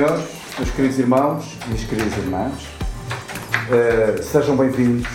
[0.00, 2.52] Meus queridos irmãos, minhas queridas irmãs,
[3.68, 5.08] eh, sejam bem-vindos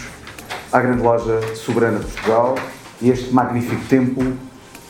[0.74, 2.56] à Grande Loja Soberana de Portugal
[3.02, 4.34] e este magnífico templo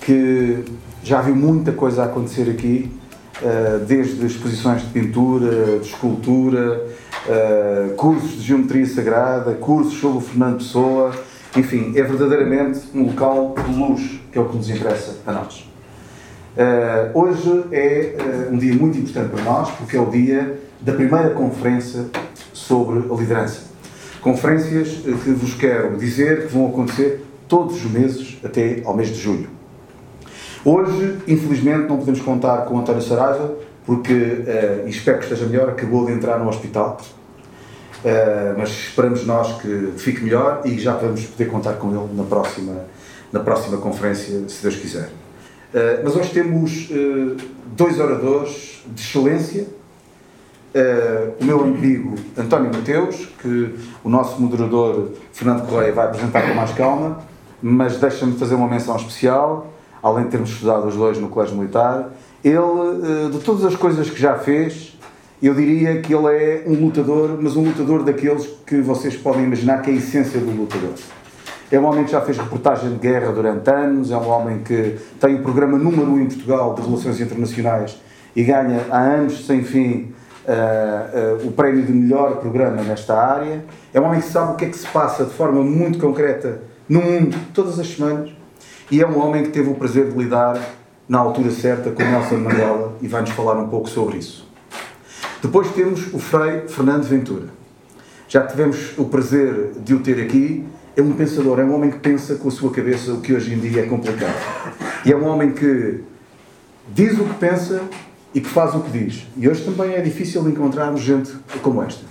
[0.02, 0.66] que
[1.04, 2.92] já viu muita coisa acontecer aqui,
[3.40, 6.88] eh, desde exposições de pintura, de escultura,
[7.30, 11.12] eh, cursos de geometria sagrada, cursos sobre o Fernando Pessoa,
[11.56, 15.73] enfim, é verdadeiramente um local de luz, que é o que nos interessa a nós.
[16.54, 20.94] Uh, hoje é uh, um dia muito importante para nós, porque é o dia da
[20.94, 22.06] primeira conferência
[22.54, 23.62] sobre a liderança.
[24.22, 29.10] Conferências uh, que vos quero dizer que vão acontecer todos os meses até ao mês
[29.10, 29.50] de julho.
[30.64, 34.14] Hoje, infelizmente, não podemos contar com António Saraiva, porque,
[34.86, 37.02] e espero que esteja melhor, acabou de entrar no hospital.
[38.58, 42.86] mas esperamos nós que fique melhor e já vamos poder contar com ele na próxima,
[43.30, 45.10] na próxima conferência, se Deus quiser.
[45.74, 47.36] Uh, mas hoje temos uh,
[47.76, 49.66] dois oradores de excelência.
[50.76, 56.54] Uh, o meu amigo António Mateus, que o nosso moderador Fernando Correia vai apresentar com
[56.54, 57.22] mais calma,
[57.60, 62.12] mas deixa-me fazer uma menção especial, além de termos estudado os dois no Colégio Militar.
[62.44, 64.98] Ele, de todas as coisas que já fez,
[65.42, 69.82] eu diria que ele é um lutador, mas um lutador daqueles que vocês podem imaginar
[69.82, 70.94] que é a essência do lutador.
[71.74, 74.96] É um homem que já fez reportagem de guerra durante anos, é um homem que
[75.20, 78.00] tem o programa número 1 um em Portugal de Relações Internacionais
[78.36, 80.14] e ganha há anos sem fim
[80.46, 83.66] uh, uh, o prémio de melhor programa nesta área.
[83.92, 86.62] É um homem que sabe o que é que se passa de forma muito concreta
[86.88, 88.30] no mundo todas as semanas
[88.92, 90.62] e é um homem que teve o prazer de lidar
[91.10, 94.48] na altura certa com Nelson Mandela e vai-nos falar um pouco sobre isso.
[95.42, 97.48] Depois temos o Frei Fernando Ventura.
[98.28, 100.64] Já tivemos o prazer de o ter aqui
[100.96, 103.54] é um pensador, é um homem que pensa com a sua cabeça o que hoje
[103.54, 104.36] em dia é complicado.
[105.06, 106.02] E é um homem que
[106.94, 107.82] diz o que pensa
[108.34, 109.28] e que faz o que diz.
[109.36, 112.06] E hoje também é difícil encontrarmos gente como esta.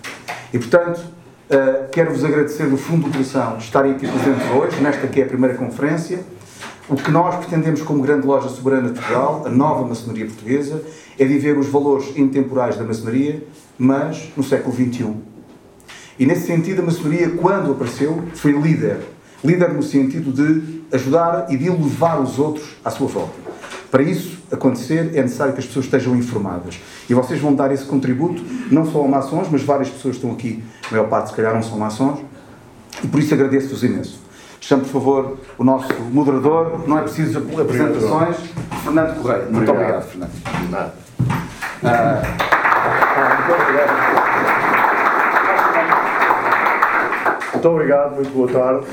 [0.52, 5.20] E portanto, uh, quero-vos agradecer do fundo do coração estarem aqui presentes hoje, nesta que
[5.20, 6.20] é a primeira conferência.
[6.88, 10.82] O que nós pretendemos como grande loja soberana de Portugal, a nova maçonaria portuguesa,
[11.16, 13.42] é viver os valores intemporais da maçonaria,
[13.78, 15.31] mas no século XXI
[16.18, 18.98] e nesse sentido, a maçonaria, quando apareceu, foi líder.
[19.44, 23.34] Líder no sentido de ajudar e de elevar os outros à sua volta.
[23.90, 26.80] Para isso acontecer, é necessário que as pessoas estejam informadas.
[27.08, 30.62] E vocês vão dar esse contributo, não só a maçons, mas várias pessoas estão aqui,
[30.88, 32.20] a maior parte, se calhar, não são maçons,
[33.02, 34.20] e por isso agradeço-vos imenso.
[34.60, 38.36] Chamo, por favor, o nosso moderador, não é preciso apresentações,
[38.84, 39.46] Fernando Correia.
[39.50, 40.30] Muito obrigado, Fernando.
[40.70, 40.94] Nada.
[41.82, 42.22] Ah,
[43.48, 44.01] muito obrigado.
[47.52, 48.86] Muito obrigado, muito boa tarde.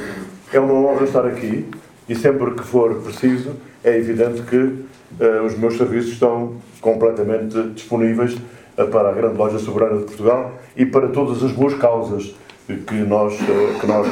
[0.52, 1.66] É uma honra estar aqui
[2.09, 8.36] e sempre que for preciso, é evidente que uh, os meus serviços estão completamente disponíveis
[8.36, 12.36] uh, para a Grande Loja Soberana de Portugal e para todas as boas causas
[12.68, 14.08] que nós, uh, que nós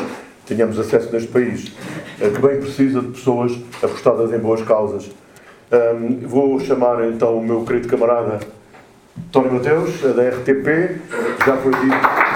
[0.46, 1.74] tenhamos acesso neste país,
[2.18, 3.52] que bem precisa de pessoas
[3.84, 5.12] apostadas em boas causas.
[5.70, 8.40] Um, vou chamar então o meu querido camarada
[9.30, 11.02] Tony Mateus, da RTP,
[11.46, 12.27] já foi dito.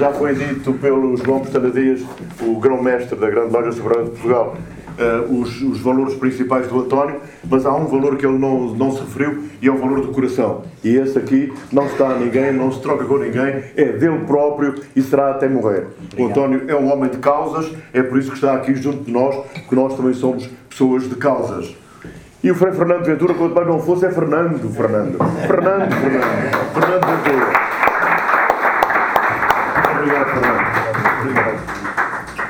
[0.00, 2.00] Já foi dito pelo João Pestana Dias,
[2.40, 4.56] o grão-mestre da Grande Loja Soberana de Portugal,
[4.98, 8.92] uh, os, os, valores principais do António, mas há um valor que ele não, não
[8.92, 10.62] se referiu e é o valor do coração.
[10.82, 14.20] E esse aqui não se dá a ninguém, não se troca com ninguém, é dele
[14.26, 15.88] próprio e será até morrer.
[16.14, 16.18] Obrigado.
[16.18, 19.12] O António é um homem de causas, é por isso que está aqui junto de
[19.12, 21.76] nós, porque nós também somos pessoas de causas.
[22.42, 25.18] E o Frei Fernando Ventura, quanto mais não fosse, é Fernando, Fernando.
[25.46, 26.72] Fernando, Fernando.
[26.72, 27.70] Fernando Ventura.
[30.00, 30.60] Obrigado, Fernando.
[31.20, 31.60] Obrigado.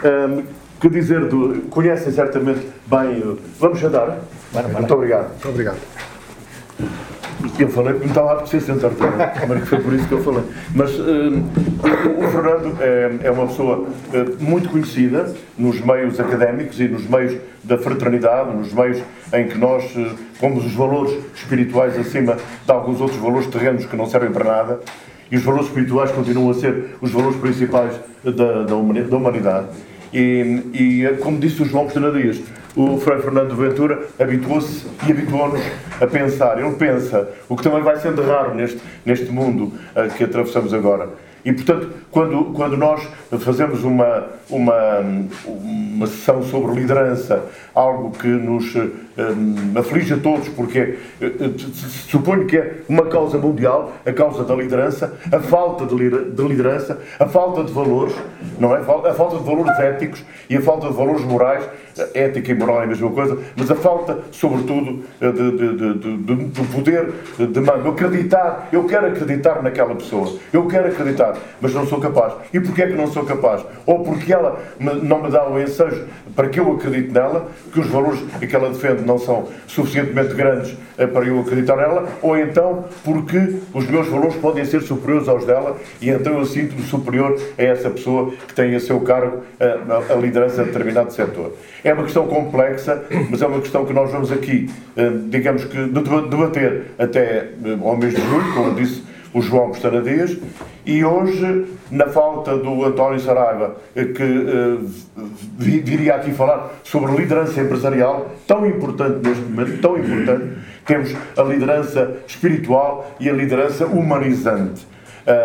[0.05, 0.43] Um,
[0.81, 1.63] que dizer do.
[1.69, 3.39] Conhecem certamente bem.
[3.59, 4.19] Vamos andar?
[4.73, 5.29] Muito obrigado.
[5.29, 5.79] Muito obrigado.
[7.59, 8.91] Eu falei porque me estava a apetecer sentar
[9.49, 10.43] mas foi por isso que eu falei.
[10.75, 11.05] Mas uh,
[12.19, 17.41] o, Fernando é, é uma pessoa uh, muito conhecida nos meios académicos e nos meios
[17.65, 23.01] da fraternidade, nos meios em que nós uh, pomos os valores espirituais acima de alguns
[23.01, 24.81] outros valores terrenos que não servem para nada.
[25.31, 27.93] E os valores espirituais continuam a ser os valores principais
[28.23, 28.77] da, da
[29.17, 29.69] humanidade.
[30.13, 32.41] E, e, como disse o João Cristina Dias,
[32.77, 35.61] o Frei Fernando Ventura habituou-se e habituou-nos
[36.01, 36.59] a pensar.
[36.59, 41.09] Ele pensa, o que também vai sendo raro neste, neste mundo uh, que atravessamos agora.
[41.45, 43.07] E, portanto, quando, quando nós
[43.41, 45.01] fazemos uma, uma,
[45.47, 47.45] uma sessão sobre liderança,
[47.75, 51.59] algo que nos um, aflige a todos, porque uh,
[52.09, 57.01] suponho que é uma causa mundial, a causa da liderança, a falta de, de liderança,
[57.19, 58.15] a falta de valores,
[58.59, 58.81] não é?
[58.81, 61.65] A falta de valores éticos e a falta de valores morais,
[62.15, 67.89] ética e moral é a mesma coisa, mas a falta, sobretudo, de poder de mando.
[67.91, 71.30] Acreditar, eu quero acreditar naquela pessoa, eu quero acreditar,
[71.61, 72.35] mas não sou capaz.
[72.53, 73.65] E porquê é que não sou capaz?
[73.87, 76.05] Ou porque ela não me dá o ensejo
[76.35, 80.77] para que eu acredite nela, que os valores que ela defende não são suficientemente grandes
[80.99, 85.45] eh, para eu acreditar nela, ou então porque os meus valores podem ser superiores aos
[85.45, 89.79] dela e então eu sinto-me superior a essa pessoa que tem a seu cargo eh,
[89.89, 91.53] a, a liderança de determinado setor.
[91.83, 95.77] É uma questão complexa, mas é uma questão que nós vamos aqui, eh, digamos que,
[95.87, 97.51] debater até
[97.83, 100.37] ao mês de julho, como disse o João Costana Dias,
[100.85, 104.91] e hoje, na falta do António Saraiva, eh, que uh,
[105.57, 112.17] viria aqui falar sobre liderança empresarial, tão importante neste momento, tão importante, temos a liderança
[112.27, 114.87] espiritual e a liderança humanizante.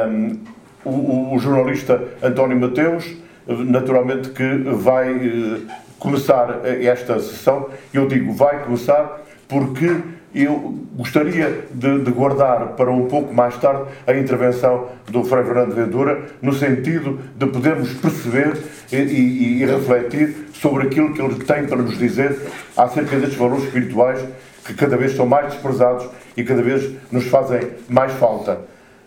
[0.09, 0.39] Um,
[0.85, 3.15] o, jornalista António Mateus,
[3.47, 5.61] naturalmente que vai
[5.99, 10.01] começar esta sessão, eu digo vai começar porque
[10.43, 15.73] eu gostaria de, de, guardar para um pouco mais tarde a intervenção do Frei Fernando
[15.73, 18.57] Ventura, no sentido de podermos perceber
[18.91, 22.37] e, e, e, refletir sobre aquilo que ele tem para nos dizer
[22.75, 24.25] acerca destes valores espirituais
[24.65, 28.59] que cada vez são mais desprezados e cada vez nos fazem mais falta.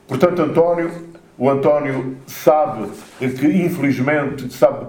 [0.07, 0.91] Portanto, António,
[1.37, 2.89] o António sabe
[3.19, 4.87] que, infelizmente, sabe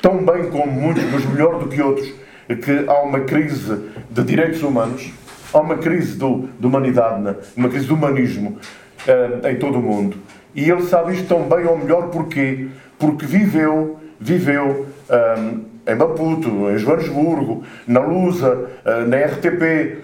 [0.00, 2.12] tão bem como muitos, mas melhor do que outros,
[2.46, 5.12] que há uma crise de direitos humanos
[5.52, 7.36] Há uma crise do, de humanidade, né?
[7.56, 8.58] uma crise do humanismo
[9.06, 10.16] uh, em todo o mundo.
[10.54, 12.68] E ele sabe isto tão bem ou melhor porquê?
[12.98, 19.98] Porque viveu, viveu um, eh, em Maputo, em Joanesburgo, na Lusa, uh, na RTP,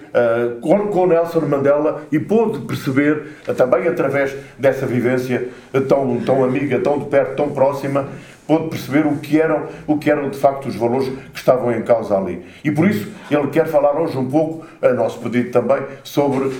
[0.59, 5.47] com, Nelson Mandela e pôde perceber, também através dessa vivência
[5.87, 8.09] tão, tão amiga, tão de perto, tão próxima,
[8.57, 12.17] perceber o que, eram, o que eram de facto os valores que estavam em causa
[12.17, 12.43] ali.
[12.63, 16.53] E por isso ele quer falar hoje um pouco, a nosso pedido também, sobre um,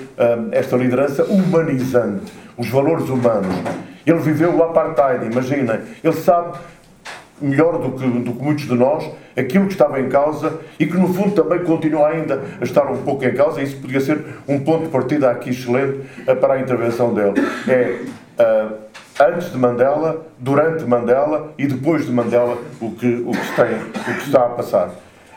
[0.51, 3.55] esta liderança humanizante, os valores humanos.
[4.05, 6.57] Ele viveu o apartheid, imaginem, ele sabe
[7.41, 10.97] melhor do que, do que muitos de nós aquilo que estava em causa e que
[10.97, 14.23] no fundo também continua ainda a estar um pouco em causa, e isso podia ser
[14.47, 17.33] um ponto de partida aqui excelente eh, para a intervenção dele.
[17.67, 18.01] É
[18.41, 18.88] uh,
[19.19, 24.15] antes de Mandela, durante Mandela e depois de Mandela, o que, o que, tem, o
[24.15, 24.91] que está a passar.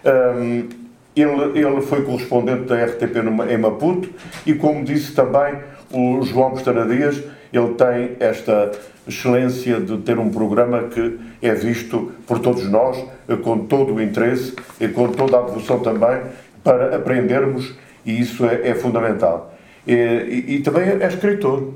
[0.05, 0.69] Um,
[1.14, 3.17] ele, ele foi correspondente da RTP
[3.50, 4.08] em Maputo
[4.46, 5.56] e, como disse também
[5.90, 8.70] o João Costara Dias, ele tem esta
[9.06, 13.05] excelência de ter um programa que é visto por todos nós,
[13.43, 16.22] com todo o interesse e com toda a devoção também,
[16.65, 17.74] para aprendermos,
[18.06, 19.53] e isso é, é fundamental.
[19.86, 21.74] E, e, e também é escritor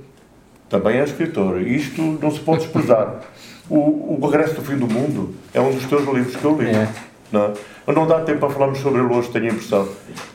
[0.68, 1.60] também é escritor.
[1.60, 3.20] Isto não se pode desprezar.
[3.68, 6.70] O, o Regresso do Fim do Mundo é um dos teus livros que eu li.
[6.70, 6.88] É.
[7.32, 7.52] Não,
[7.86, 7.92] é?
[7.92, 9.88] não dá tempo para falarmos sobre ele hoje, tenho a impressão.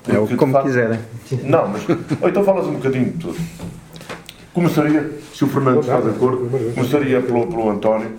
[0.04, 1.00] Porque, é o como facto, quiserem.
[1.44, 1.84] Não, mas.
[2.22, 3.38] Ou então falas um bocadinho de tudo.
[4.54, 8.12] Começaria, se o Fernando está de acordo, começaria pelo, pelo António.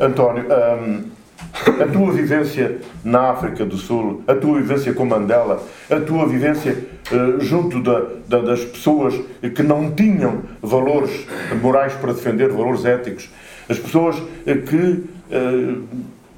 [0.00, 1.04] António, um,
[1.52, 6.76] a tua vivência na África do Sul, a tua vivência com Mandela, a tua vivência
[7.10, 9.14] uh, junto da, da, das pessoas
[9.54, 11.26] que não tinham valores
[11.60, 13.30] morais para defender, valores éticos,
[13.68, 15.82] as pessoas uh, que uh,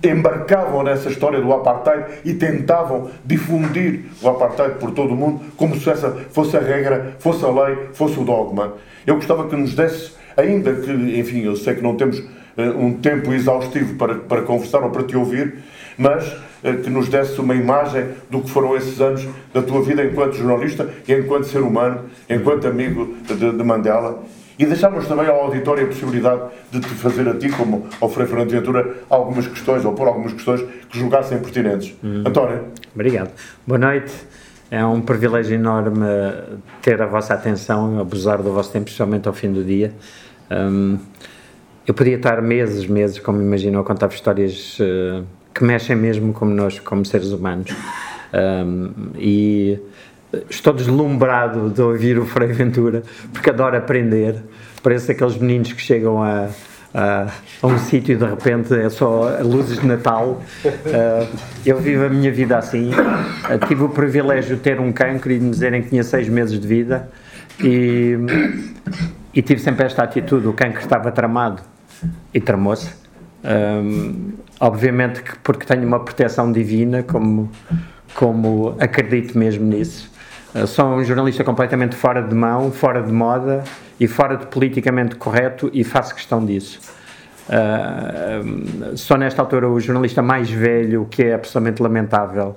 [0.07, 5.79] embarcavam nessa história do apartheid e tentavam difundir o apartheid por todo o mundo como
[5.79, 8.75] se essa fosse a regra, fosse a lei, fosse o dogma.
[9.07, 12.25] Eu gostava que nos desse, ainda que, enfim, eu sei que não temos eh,
[12.57, 15.55] um tempo exaustivo para, para conversar ou para te ouvir,
[15.99, 20.05] mas eh, que nos desse uma imagem do que foram esses anos da tua vida
[20.05, 24.23] enquanto jornalista e enquanto ser humano, enquanto amigo de, de Mandela.
[24.57, 28.27] E deixámos também ao auditório a possibilidade de te fazer a ti, como ao Frei
[28.27, 31.93] Fernando Ventura, algumas questões, ou por algumas questões que julgassem pertinentes.
[32.03, 32.23] Uhum.
[32.25, 32.67] António.
[32.95, 33.33] Obrigado.
[33.67, 34.13] Boa noite.
[34.71, 36.07] É um privilégio enorme
[36.81, 39.93] ter a vossa atenção, abusar do vosso tempo, especialmente ao fim do dia.
[40.51, 40.99] Um,
[41.87, 45.25] eu podia estar meses, meses, como imaginou, a contar histórias uh,
[45.55, 47.71] que mexem mesmo connosco, como seres humanos.
[48.33, 49.79] Um, e
[50.49, 54.43] estou deslumbrado de ouvir o Frei Ventura, porque adoro aprender.
[54.83, 56.49] Parece aqueles meninos que chegam a,
[56.95, 57.29] a,
[57.63, 60.43] a um sítio e de repente é só luzes de Natal.
[60.65, 62.91] Uh, eu vivo a minha vida assim.
[62.91, 66.29] Uh, tive o privilégio de ter um cancro e de me dizerem que tinha seis
[66.31, 67.11] meses de vida.
[67.63, 68.17] E,
[69.35, 71.74] e tive sempre esta atitude: o cancro estava tramado
[72.33, 72.91] e tramou-se.
[73.45, 77.51] Um, obviamente que porque tenho uma proteção divina, como,
[78.15, 80.11] como acredito mesmo nisso.
[80.55, 83.63] Uh, sou um jornalista completamente fora de mão, fora de moda
[84.01, 86.81] e fora de politicamente correto e faço questão disso.
[87.49, 92.57] Uh, sou nesta altura o jornalista mais velho, o que é absolutamente lamentável.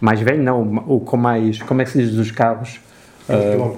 [0.00, 1.60] Mais velho, não, o com mais.
[1.62, 2.80] Como é que se diz dos cabos?
[3.28, 3.74] Uh,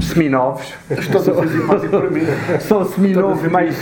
[0.00, 0.72] seminovos.
[0.90, 2.22] Estou a ser simpático para mim.
[2.60, 3.76] São seminovos mais,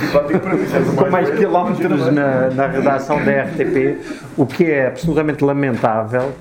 [0.95, 3.97] com mais quilómetros na, na redação da RTP,
[4.37, 6.33] o que é absolutamente lamentável.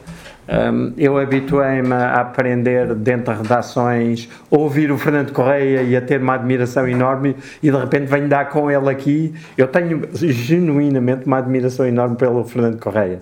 [0.46, 6.20] Um, eu habituei-me a aprender dentro de redações, ouvir o Fernando Correia e a ter
[6.20, 9.34] uma admiração enorme e de repente venho dar com ele aqui.
[9.56, 13.20] Eu tenho genuinamente uma admiração enorme pelo Fernando Correia.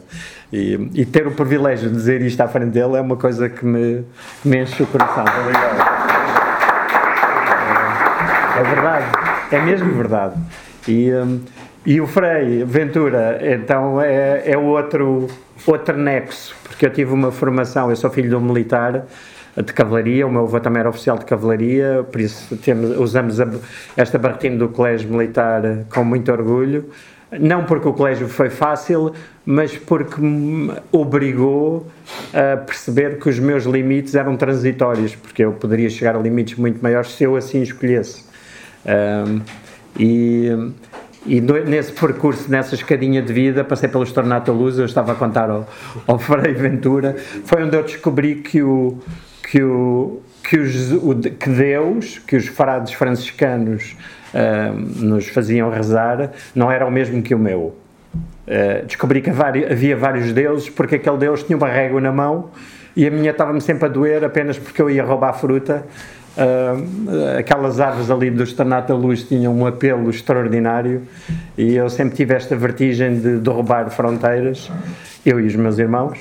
[0.53, 3.65] E, e ter o privilégio de dizer isto à frente dele é uma coisa que
[3.65, 4.05] me,
[4.45, 5.25] me enche o coração.
[5.25, 5.92] Obrigado.
[8.63, 9.07] É verdade,
[9.51, 10.37] é mesmo verdade.
[10.87, 11.41] E, um,
[11.85, 15.27] e o Frei Ventura, então, é, é outro,
[15.67, 19.05] outro nexo, porque eu tive uma formação, eu sou filho de um militar
[19.57, 23.49] de cavalaria, o meu avô também era oficial de cavalaria, por isso temos, usamos a,
[23.97, 26.89] esta barretina do colégio militar com muito orgulho.
[27.41, 29.13] Não porque o colégio foi fácil,
[29.45, 31.89] mas porque me obrigou
[32.33, 36.81] a perceber que os meus limites eram transitórios, porque eu poderia chegar a limites muito
[36.81, 38.31] maiores se eu assim escolhesse.
[38.87, 39.41] Um,
[39.99, 40.49] e,
[41.27, 45.51] e nesse percurso, nessa escadinha de vida, passei pelo Estornato Luz, eu estava a contar
[45.51, 45.69] ao,
[46.07, 48.99] ao Frei Ventura, foi onde eu descobri que o,
[49.49, 53.97] que o, que, os, o, que Deus, que os frades franciscanos
[54.35, 57.77] uh, nos faziam rezar, não era o mesmo que o meu.
[58.15, 62.51] Uh, descobri que havia vários deuses, porque aquele Deus tinha uma régua na mão
[62.97, 65.85] e a minha estava-me sempre a doer apenas porque eu ia roubar fruta
[66.35, 71.03] Uh, aquelas árvores ali do Estanato da Luz tinham um apelo extraordinário
[71.59, 74.71] e eu sempre tive esta vertigem de derrubar fronteiras,
[75.27, 76.19] eu e os meus irmãos.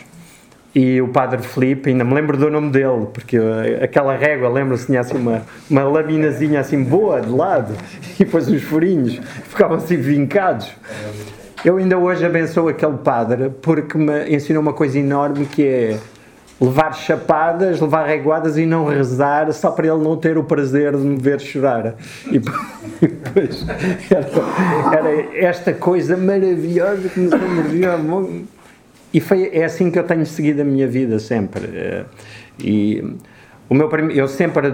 [0.74, 3.38] E o Padre Felipe, ainda me lembro do nome dele, porque
[3.82, 7.74] aquela régua, lembro-se, tinha assim uma, uma laminazinha assim boa de lado
[8.15, 10.70] e depois os furinhos ficavam assim vincados.
[11.63, 15.98] Eu ainda hoje abençoo aquele padre porque me ensinou uma coisa enorme que é
[16.62, 21.03] levar chapadas, levar reguadas e não rezar só para ele não ter o prazer de
[21.03, 21.96] me ver chorar.
[22.27, 23.65] E depois
[24.12, 28.00] era, era esta coisa maravilhosa que nos movia.
[29.12, 31.65] E foi, é assim que eu tenho seguido a minha vida sempre.
[31.74, 32.06] Eh,
[32.60, 33.03] e
[33.71, 34.67] o meu eu sempre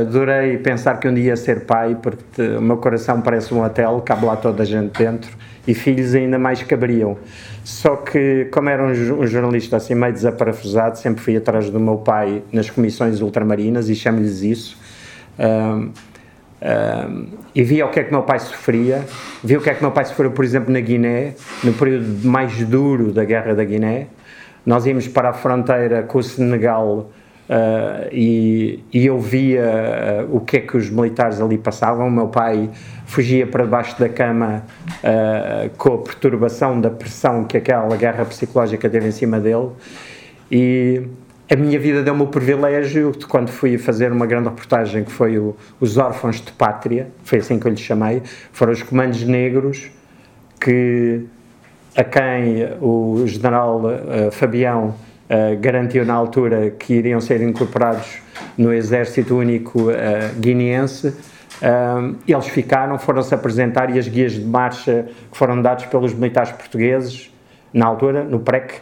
[0.00, 4.02] adorei pensar que um dia ia ser pai, porque o meu coração parece um hotel,
[4.04, 5.30] cabe lá toda a gente dentro,
[5.68, 7.16] e filhos ainda mais caberiam.
[7.62, 12.42] Só que, como era um, jornalista assim meio desaparafusado, sempre fui atrás do meu pai
[12.52, 14.76] nas comissões ultramarinas e chamo-lhes isso.
[15.38, 15.92] Um,
[16.60, 19.06] um, e via o que é que meu pai sofria,
[19.44, 22.64] via o que é que meu pai sofreu, por exemplo, na Guiné, no período mais
[22.64, 24.08] duro da Guerra da Guiné.
[24.66, 27.12] Nós íamos para a fronteira com o Senegal
[27.48, 32.06] Uh, e, e, eu via uh, o que é que os militares ali passavam.
[32.06, 32.68] O meu pai
[33.06, 34.64] fugia para debaixo da cama
[35.02, 39.70] uh, com a perturbação da pressão que aquela guerra psicológica teve em cima dele.
[40.52, 41.02] E
[41.50, 45.38] a minha vida deu-me o privilégio de, quando fui fazer uma grande reportagem que foi
[45.38, 48.20] o, Os Órfãos de Pátria, foi assim que eu lhe chamei,
[48.52, 49.90] foram os comandos negros
[50.60, 51.22] que
[51.96, 53.82] a quem o general
[54.30, 54.94] Fabião
[55.28, 58.18] uh, garantiu na altura que iriam ser incorporados
[58.56, 59.94] no Exército Único uh,
[60.38, 61.08] Guineense.
[61.08, 66.52] Uh, eles ficaram, foram-se apresentar e as guias de marcha que foram dados pelos militares
[66.52, 67.32] portugueses,
[67.72, 68.80] na altura, no PREC,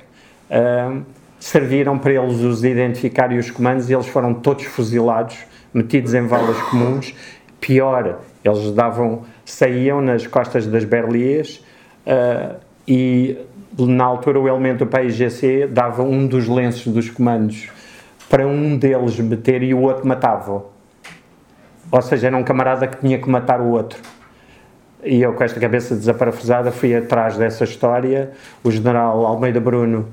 [1.40, 5.36] serviram para eles os identificar e os comandos e eles foram todos fuzilados,
[5.74, 7.14] metidos em valas comuns.
[7.60, 11.64] Pior, eles davam, saíam nas costas das Berlias
[12.06, 13.36] uh, e
[13.78, 17.68] na altura o elemento do PIGC dava um dos lenços dos comandos
[18.28, 20.64] para um deles meter e o outro matava.
[21.90, 24.00] Ou seja, era um camarada que tinha que matar o outro.
[25.04, 28.32] E eu, com esta cabeça desaparafusada, fui atrás dessa história.
[28.64, 30.08] O general Almeida Bruno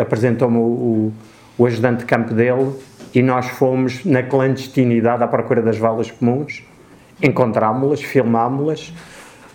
[0.00, 1.12] apresentou-me o,
[1.56, 2.72] o ajudante de campo dele
[3.14, 6.62] e nós fomos na clandestinidade à procura das valas comuns,
[7.22, 8.92] encontrámo-las, filmámo-las.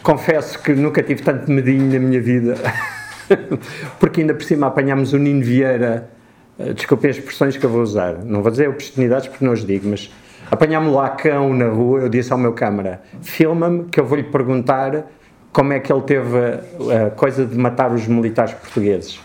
[0.04, 2.56] Confesso que nunca tive tanto medinho na minha vida,
[4.00, 6.10] porque ainda por cima apanhámos o Nino Vieira,
[6.60, 9.66] eh, desculpem as expressões que eu vou usar, não vou dizer oportunidades porque não os
[9.66, 10.14] digo, mas
[10.52, 15.06] apanhámos lá cão na rua, eu disse ao meu câmara, filma-me que eu vou-lhe perguntar
[15.54, 19.22] como é que ele teve a, a coisa de matar os militares portugueses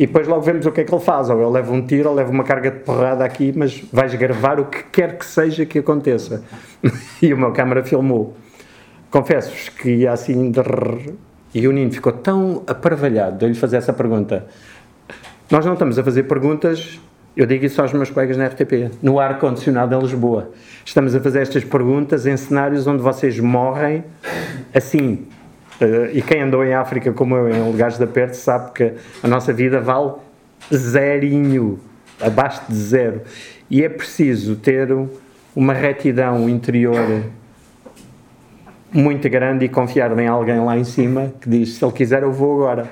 [0.00, 1.28] e depois logo vemos o que é que ele faz.
[1.28, 4.58] Ou ele leva um tiro, ou leva uma carga de porrada aqui, mas vais gravar
[4.58, 6.42] o que quer que seja que aconteça.
[7.20, 8.34] e o meu câmara filmou.
[9.10, 10.52] Confesso-vos que assim.
[11.52, 14.46] E o Nino ficou tão aparvalhado de eu lhe fazer essa pergunta.
[15.50, 17.00] Nós não estamos a fazer perguntas,
[17.36, 20.50] eu digo isso aos meus colegas na RTP, no ar-condicionado em Lisboa.
[20.84, 24.04] Estamos a fazer estas perguntas em cenários onde vocês morrem
[24.72, 25.26] assim,
[25.80, 29.26] Uh, e quem andou em África como eu, em lugares da perto, sabe que a
[29.26, 30.12] nossa vida vale
[30.72, 31.80] zerinho,
[32.20, 33.22] abaixo de zero.
[33.70, 34.94] E é preciso ter
[35.56, 37.22] uma retidão interior
[38.92, 42.32] muito grande e confiar em alguém lá em cima que diz: se ele quiser, eu
[42.32, 42.90] vou agora.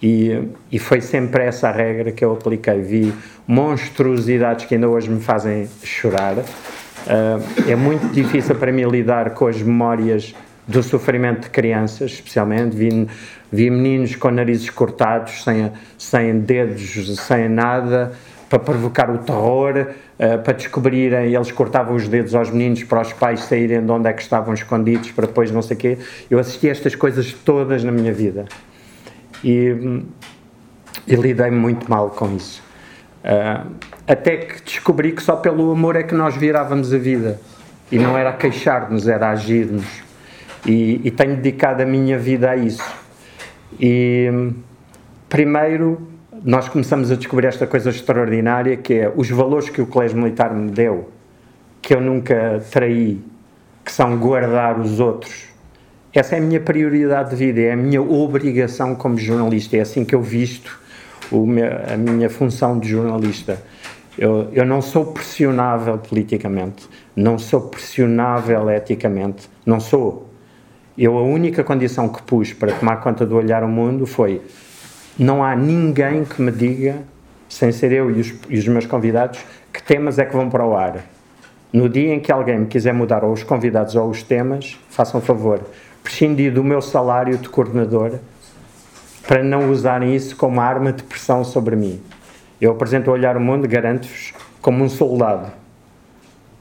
[0.00, 2.80] E, e foi sempre essa a regra que eu apliquei.
[2.80, 3.12] Vi
[3.46, 6.36] monstruosidades que ainda hoje me fazem chorar.
[6.36, 10.34] Uh, é muito difícil para mim lidar com as memórias
[10.68, 12.76] do sofrimento de crianças, especialmente.
[12.76, 13.08] Vi,
[13.50, 18.12] vi meninos com narizes cortados, sem, sem dedos, sem nada,
[18.48, 19.88] para provocar o terror,
[20.18, 24.08] uh, para descobrirem, eles cortavam os dedos aos meninos para os pais saírem de onde
[24.08, 25.98] é que estavam escondidos, para depois não sei o quê.
[26.30, 28.46] Eu assisti a estas coisas todas na minha vida.
[29.44, 30.02] E,
[31.06, 32.62] e lidei muito mal com isso.
[33.22, 33.70] Uh,
[34.06, 37.38] até que descobri que só pelo amor é que nós virávamos a vida.
[37.92, 40.02] E não era queixar-nos, era agir-nos.
[40.66, 42.82] E, e tenho dedicado a minha vida a isso.
[43.78, 44.52] E
[45.28, 46.08] primeiro
[46.44, 50.54] nós começamos a descobrir esta coisa extraordinária que é os valores que o colégio militar
[50.54, 51.10] me deu,
[51.80, 53.20] que eu nunca traí,
[53.84, 55.48] que são guardar os outros.
[56.12, 60.04] Essa é a minha prioridade de vida, é a minha obrigação como jornalista, é assim
[60.04, 60.78] que eu visto
[61.32, 63.62] meu, a minha função de jornalista.
[64.16, 70.28] Eu, eu não sou pressionável politicamente, não sou pressionável eticamente, não sou.
[70.96, 74.42] Eu a única condição que pus para tomar conta do olhar ao mundo foi
[75.18, 76.96] não há ninguém que me diga,
[77.48, 79.40] sem ser eu e os, e os meus convidados,
[79.72, 81.04] que temas é que vão para o ar.
[81.72, 85.20] No dia em que alguém me quiser mudar ou os convidados ou os temas, façam
[85.20, 85.60] favor,
[86.02, 88.18] prescindir do meu salário de coordenador
[89.26, 92.00] para não usarem isso como arma de pressão sobre mim.
[92.60, 95.52] Eu apresento o Olhar ao Mundo, garanto-vos, como um soldado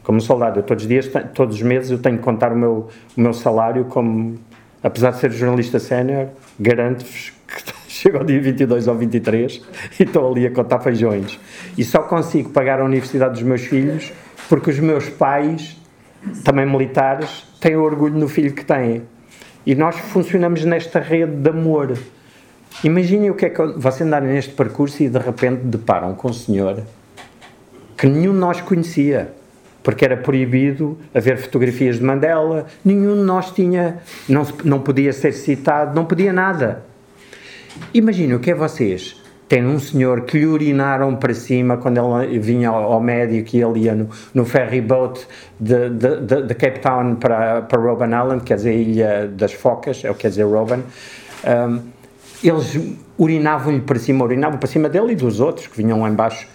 [0.08, 0.60] como soldado.
[0.60, 3.34] Eu todos os dias, todos os meses, eu tenho que contar o meu, o meu
[3.34, 4.40] salário como,
[4.82, 7.34] apesar de ser jornalista sénior, garanto-vos
[8.08, 9.62] chego ao dia 22 ou 23
[10.00, 11.38] e estou ali a contar feijões.
[11.78, 14.14] E só consigo pagar a universidade dos meus filhos
[14.48, 15.78] porque os meus pais,
[16.44, 19.04] também militares, têm orgulho no filho que têm.
[19.66, 21.98] E nós funcionamos nesta rede de amor.
[22.82, 26.34] Imaginem o que é que você andar neste percurso e de repente deparam com um
[26.34, 26.84] senhor
[27.98, 29.34] que nenhum de nós conhecia
[29.84, 35.32] porque era proibido haver fotografias de Mandela, nenhum de nós tinha, não, não podia ser
[35.32, 36.84] citado, não podia nada.
[37.94, 39.22] Imaginem o que é vocês.
[39.48, 43.80] Tem um senhor que lhe urinaram para cima quando ele vinha ao, médico e ele
[43.80, 45.26] ia no, no ferry boat
[45.58, 49.54] de, de, de, de, Cape Town para, para Robben Island, quer dizer, a Ilha das
[49.54, 50.84] Focas, é o que quer dizer Robben.
[51.46, 51.82] Um,
[52.44, 52.78] eles
[53.18, 56.48] urinavam-lhe para cima, urinavam para cima dele e dos outros que vinham lá embaixo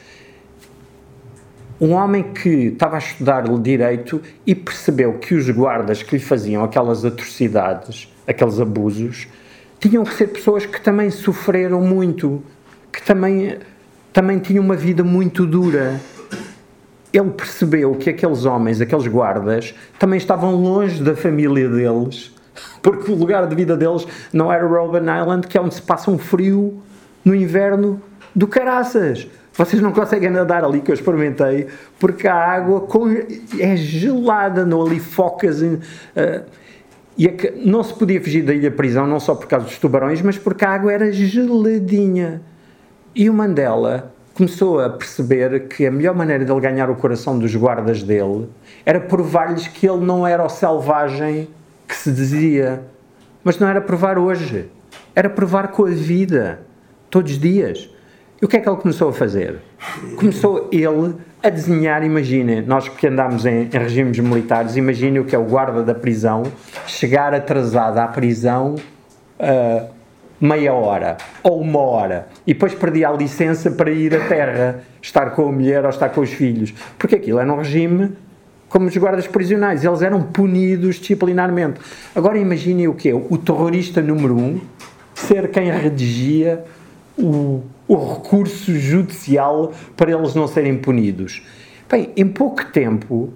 [1.82, 6.62] um homem que estava a estudar direito e percebeu que os guardas que lhe faziam
[6.62, 9.26] aquelas atrocidades, aqueles abusos,
[9.88, 12.40] tinham que ser pessoas que também sofreram muito,
[12.92, 13.58] que também,
[14.12, 16.00] também tinham uma vida muito dura.
[17.12, 22.32] Ele percebeu que aqueles homens, aqueles guardas, também estavam longe da família deles,
[22.80, 26.12] porque o lugar de vida deles não era Robben Island, que é onde se passa
[26.12, 26.80] um frio
[27.24, 28.00] no inverno
[28.36, 29.26] do caraças.
[29.52, 31.66] Vocês não conseguem nadar ali, que eu experimentei,
[31.98, 32.86] porque a água
[33.58, 35.60] é gelada, não ali focas.
[35.60, 36.61] uh,
[37.16, 40.22] e é não se podia fugir da ilha prisão, não só por causa dos tubarões,
[40.22, 42.40] mas porque a água era geladinha.
[43.14, 47.38] E o Mandela começou a perceber que a melhor maneira de ele ganhar o coração
[47.38, 48.48] dos guardas dele
[48.84, 51.48] era provar-lhes que ele não era o selvagem
[51.86, 52.82] que se dizia.
[53.44, 54.70] Mas não era provar hoje,
[55.14, 56.60] era provar com a vida,
[57.10, 57.90] todos os dias.
[58.42, 59.60] E o que é que ele começou a fazer?
[60.16, 65.36] Começou ele a desenhar, imaginem, nós que andamos em, em regimes militares, imaginem o que
[65.36, 66.42] é o guarda da prisão
[66.84, 68.74] chegar atrasado à prisão
[69.38, 69.88] uh,
[70.40, 75.30] meia hora ou uma hora e depois perdia a licença para ir à terra, estar
[75.30, 78.10] com a mulher ou estar com os filhos, porque aquilo era um regime
[78.68, 81.78] como os guardas prisionais, eles eram punidos disciplinarmente.
[82.12, 84.60] Agora imaginem o que O terrorista número um
[85.14, 86.64] ser quem redigia
[87.18, 91.42] o, o recurso judicial para eles não serem punidos.
[91.90, 93.32] Bem, em pouco tempo,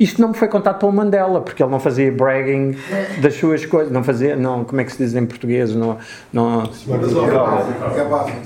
[0.00, 2.76] isto não me foi contado pelo Mandela, porque ele não fazia bragging
[3.20, 5.74] das suas coisas, não fazia, não, como é que se diz em português?
[5.74, 5.98] Não,
[6.32, 6.70] não,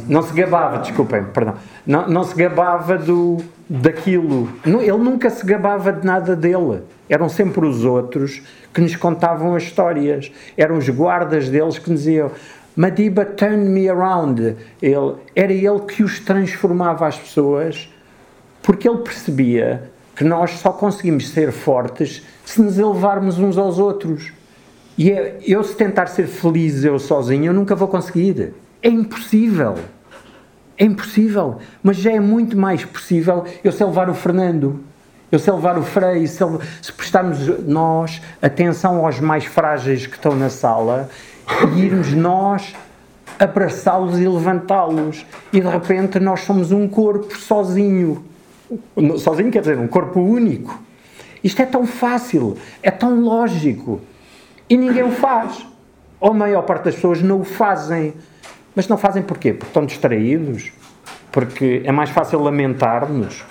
[0.08, 1.54] não se gabava, desculpem, perdão.
[1.86, 3.36] Não, não se gabava do,
[3.68, 4.48] daquilo.
[4.64, 6.82] Ele nunca se gabava de nada dele.
[7.06, 8.42] Eram sempre os outros
[8.72, 10.32] que nos contavam as histórias.
[10.56, 12.30] Eram os guardas deles que nos diziam
[12.76, 14.56] Madiba turned me around.
[14.80, 17.88] Ele, era ele que os transformava as pessoas
[18.62, 24.32] porque ele percebia que nós só conseguimos ser fortes se nos elevarmos uns aos outros.
[24.96, 28.54] E é, eu, se tentar ser feliz eu sozinho, eu nunca vou conseguir.
[28.82, 29.76] É impossível.
[30.78, 31.58] É impossível.
[31.82, 34.80] Mas já é muito mais possível eu se levar o Fernando,
[35.30, 36.38] eu se levar o Frei, se,
[36.82, 41.08] se prestarmos nós atenção aos mais frágeis que estão na sala
[41.76, 42.74] irmos nós
[43.38, 45.24] abraçá-los e levantá-los.
[45.52, 48.24] E de repente nós somos um corpo sozinho
[49.18, 50.80] sozinho quer dizer um corpo único.
[51.42, 54.00] Isto é tão fácil, é tão lógico
[54.68, 55.66] e ninguém o faz.
[56.20, 58.14] Ou a maior parte das pessoas não o fazem.
[58.74, 59.52] Mas não fazem porquê?
[59.52, 60.72] Porque estão distraídos?
[61.30, 63.44] Porque é mais fácil lamentar-nos?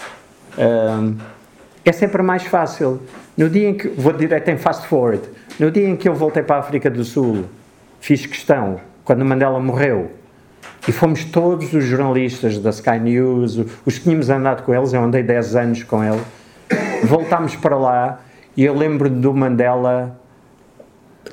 [1.84, 3.02] é sempre mais fácil.
[3.38, 5.22] No dia em que, vou direto em fast forward,
[5.60, 7.46] no dia em que eu voltei para a África do Sul,
[8.02, 10.12] fiz questão, quando Mandela morreu,
[10.88, 15.04] e fomos todos os jornalistas da Sky News, os que tínhamos andado com eles, eu
[15.04, 16.20] andei 10 anos com ele,
[17.04, 18.20] voltámos para lá
[18.58, 20.20] e eu lembro do Mandela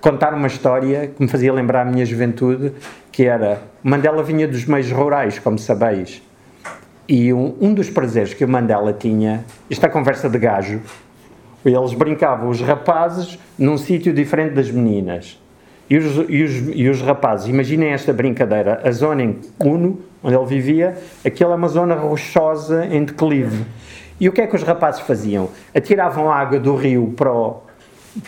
[0.03, 2.73] contar uma história que me fazia lembrar a minha juventude,
[3.11, 6.23] que era, Mandela vinha dos meios rurais, como sabeis,
[7.09, 10.83] e um, um dos prazeres que o Mandela tinha, esta é conversa de gajo,
[11.65, 15.39] eles brincavam, os rapazes, num sítio diferente das meninas.
[15.91, 20.37] E os, e os, e os rapazes, imaginem esta brincadeira, a zona em Uno, onde
[20.37, 23.65] ele vivia, aquela é uma zona rochosa em declive.
[24.21, 25.49] E o que é que os rapazes faziam?
[25.75, 27.63] Atiravam água do rio para, o,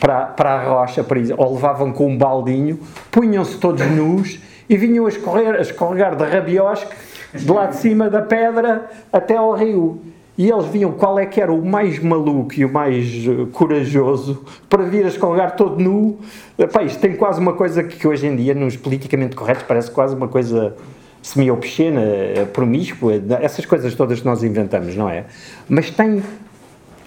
[0.00, 5.04] para, para a rocha, para, ou levavam com um baldinho, punham-se todos nus e vinham
[5.04, 6.94] a, escorrer, a escorregar de rabiosque
[7.34, 10.00] de lá de cima da pedra até ao rio
[10.40, 14.42] e eles viam qual é que era o mais maluco e o mais eh, corajoso
[14.70, 16.18] para vir a escolgar todo nu.
[16.58, 20.14] Epá, isto tem quase uma coisa que hoje em dia, nos politicamente corretos, parece quase
[20.14, 20.74] uma coisa
[21.20, 25.26] semi-obscena, eh, promíscua, essas coisas todas que nós inventamos, não é?
[25.68, 26.22] Mas tem,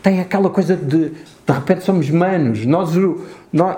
[0.03, 2.91] tem aquela coisa de, de repente somos manos, nós,
[3.53, 3.77] nós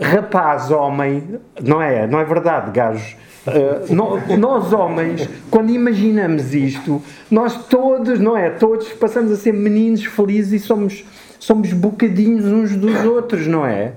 [0.00, 2.08] rapaz, homem, não é?
[2.08, 3.16] Não é verdade, gajos?
[3.46, 8.50] Uh, nós homens, quando imaginamos isto, nós todos, não é?
[8.50, 11.04] Todos passamos a ser meninos felizes e somos,
[11.38, 13.92] somos bocadinhos uns dos outros, não é?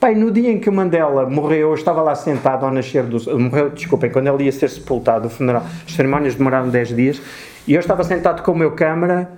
[0.00, 3.38] Pai, no dia em que o Mandela morreu, eu estava lá sentado ao nascer do.
[3.38, 7.22] Morreu, desculpem, quando ele ia ser sepultado, o funeral, as cerimónias demoraram 10 dias,
[7.66, 9.30] e eu estava sentado com o meu câmara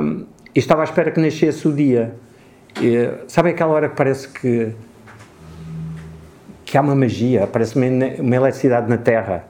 [0.00, 0.24] um,
[0.54, 2.16] e estava à espera que nascesse o dia.
[2.80, 4.74] E, sabe aquela hora que parece que
[6.64, 9.44] que há uma magia, parece uma, uma eletricidade na Terra.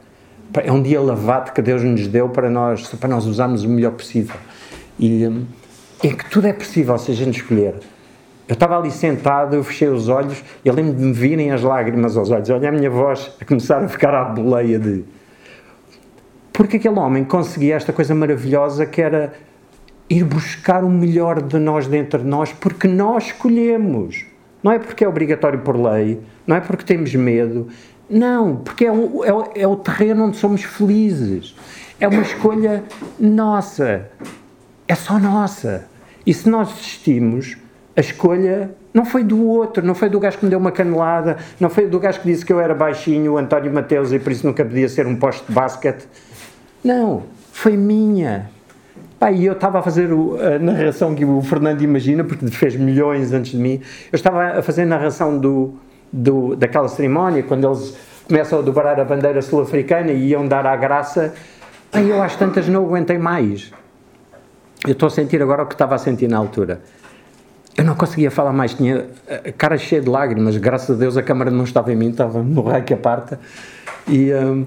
[0.62, 3.92] É um dia lavado que Deus nos deu para nós, para nós usarmos o melhor
[3.92, 4.36] possível.
[4.98, 5.24] E
[6.02, 7.76] é que tudo é possível se a gente escolher.
[8.46, 11.62] Eu estava ali sentado, eu fechei os olhos e eu lembro de me virem as
[11.62, 12.50] lágrimas aos olhos.
[12.50, 15.02] Olha a minha voz a começar a ficar à boleia de.
[16.52, 19.32] Porque aquele homem conseguia esta coisa maravilhosa que era
[20.14, 24.24] ir buscar o melhor de nós dentro de nós, porque nós escolhemos.
[24.62, 27.68] Não é porque é obrigatório por lei, não é porque temos medo,
[28.08, 31.54] não, porque é o, é o, é o terreno onde somos felizes.
[31.98, 32.84] É uma escolha
[33.18, 34.08] nossa.
[34.86, 35.86] É só nossa.
[36.26, 37.56] E se nós desistimos,
[37.96, 41.38] a escolha não foi do outro, não foi do gajo que me deu uma canelada,
[41.58, 44.32] não foi do gajo que disse que eu era baixinho, o António Mateus, e por
[44.32, 46.06] isso nunca podia ser um poste de basquete.
[46.82, 48.50] Não, foi minha.
[49.18, 53.32] Pá, e eu estava a fazer a narração que o Fernando imagina, porque fez milhões
[53.32, 53.80] antes de mim.
[54.12, 55.74] Eu estava a fazer a narração do,
[56.12, 57.96] do, daquela cerimónia, quando eles
[58.26, 61.34] começam a dobrar a bandeira sul-africana e iam dar a graça.
[61.90, 63.72] Pá, eu às tantas não aguentei mais.
[64.86, 66.80] Eu estou a sentir agora o que estava a sentir na altura.
[67.76, 70.56] Eu não conseguia falar mais, tinha a cara cheia de lágrimas.
[70.56, 73.38] Graças a Deus a câmara não estava em mim, estava no raio que aparta.
[74.08, 74.32] E.
[74.32, 74.66] Um,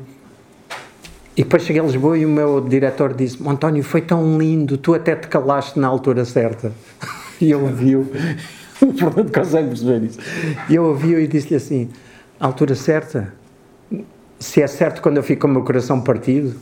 [1.37, 4.95] e depois cheguei a Lisboa e o meu diretor disse: António, foi tão lindo, tu
[4.95, 6.71] até te calaste na altura certa.
[7.39, 8.11] E ele ouviu,
[8.81, 10.17] o Fernando consegue perceber isso.
[10.67, 11.89] E eu ouvi e disse-lhe assim:
[12.39, 13.31] altura certa?
[14.39, 16.55] se é certo quando eu fico com o meu coração partido,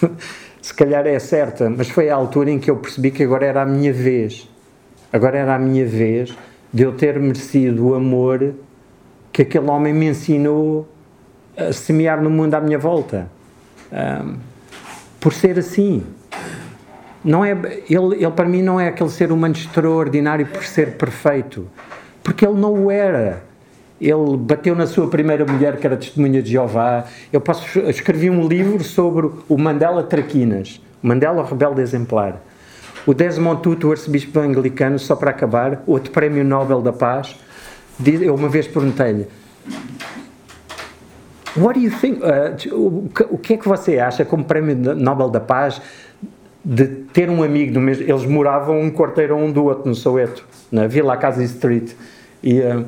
[0.60, 3.62] se calhar é certa, mas foi a altura em que eu percebi que agora era
[3.62, 4.48] a minha vez.
[5.12, 6.36] Agora era a minha vez
[6.72, 8.54] de eu ter merecido o amor
[9.32, 10.88] que aquele homem me ensinou
[11.56, 13.30] a semear no mundo à minha volta.
[15.20, 16.02] Por ser assim.
[17.24, 17.52] Não é,
[17.88, 21.66] ele, ele, para mim, não é aquele ser humano extraordinário por ser perfeito.
[22.22, 23.42] Porque ele não o era.
[24.00, 27.04] Ele bateu na sua primeira mulher, que era testemunha de Jeová.
[27.32, 32.42] Eu posso, escrevi um livro sobre o Mandela Traquinas, Mandela Rebelde Exemplar.
[33.06, 37.36] O Desmond Tutu, o arcebispo anglicano, só para acabar, outro prémio Nobel da Paz,
[38.04, 39.26] eu uma vez perguntei-lhe
[41.56, 42.20] What do you think?
[42.20, 45.80] Uh, o que é que você acha como prémio Nobel da Paz
[46.64, 48.04] de ter um amigo do mesmo?
[48.04, 51.92] Eles moravam um quarteiro um do outro no Soweto, na Vila Casa Street,
[52.42, 52.84] e uh,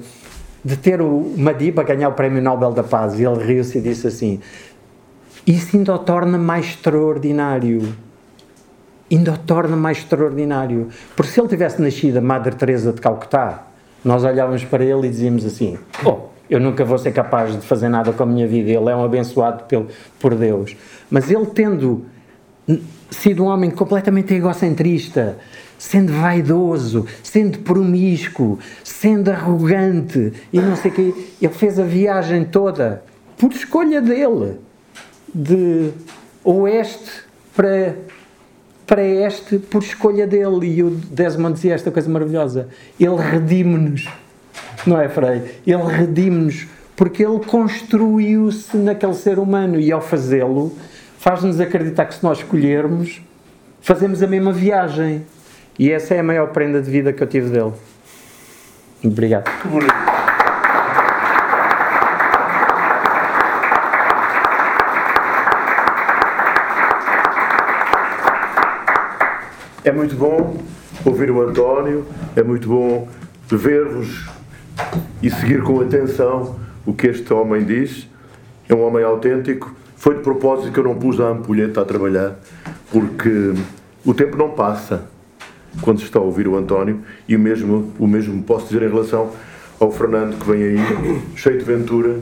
[0.64, 3.20] de ter o Madiba ganhar o prémio Nobel da Paz.
[3.20, 4.40] E ele riu-se e disse assim:
[5.46, 7.94] Isso ainda o torna mais extraordinário
[9.10, 10.88] ainda o torna mais extraordinário.
[11.14, 13.66] Porque se ele tivesse nascido a Madre Teresa de Calcutá,
[14.04, 17.88] nós olhávamos para ele e dizíamos assim: oh, eu nunca vou ser capaz de fazer
[17.88, 20.76] nada com a minha vida, ele é um abençoado pelo, por Deus.
[21.10, 22.04] Mas ele tendo
[23.10, 25.38] sido um homem completamente egocentrista,
[25.78, 32.44] sendo vaidoso, sendo promíscuo, sendo arrogante e não sei o quê, ele fez a viagem
[32.44, 33.02] toda
[33.36, 34.58] por escolha dele,
[35.34, 35.90] de
[36.44, 37.94] oeste para
[38.86, 40.66] para este por escolha dele.
[40.66, 44.08] E o Desmond dizia esta coisa maravilhosa: Ele redime-nos,
[44.88, 45.60] não é, Frei?
[45.66, 50.72] Ele redime-nos porque ele construiu-se naquele ser humano e ao fazê-lo
[51.18, 53.20] faz-nos acreditar que se nós escolhermos,
[53.80, 55.26] fazemos a mesma viagem.
[55.78, 57.72] E essa é a maior prenda de vida que eu tive dele.
[59.04, 59.50] Obrigado.
[69.84, 70.56] É muito bom
[71.04, 73.06] ouvir o António, é muito bom
[73.48, 74.35] ver-vos
[75.22, 78.08] e seguir com atenção o que este homem diz.
[78.68, 79.74] É um homem autêntico.
[79.96, 82.38] Foi de propósito que eu não pus a ampulheta a trabalhar,
[82.90, 83.54] porque
[84.04, 85.04] o tempo não passa
[85.80, 88.90] quando se está a ouvir o António e o mesmo, o mesmo posso dizer em
[88.90, 89.30] relação
[89.78, 92.18] ao Fernando que vem aí, cheio de ventura,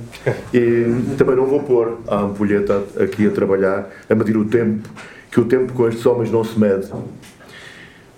[0.53, 4.89] e também não vou pôr a ampulheta aqui a trabalhar, a medir o tempo,
[5.31, 6.91] que o tempo com estes homens não se mede.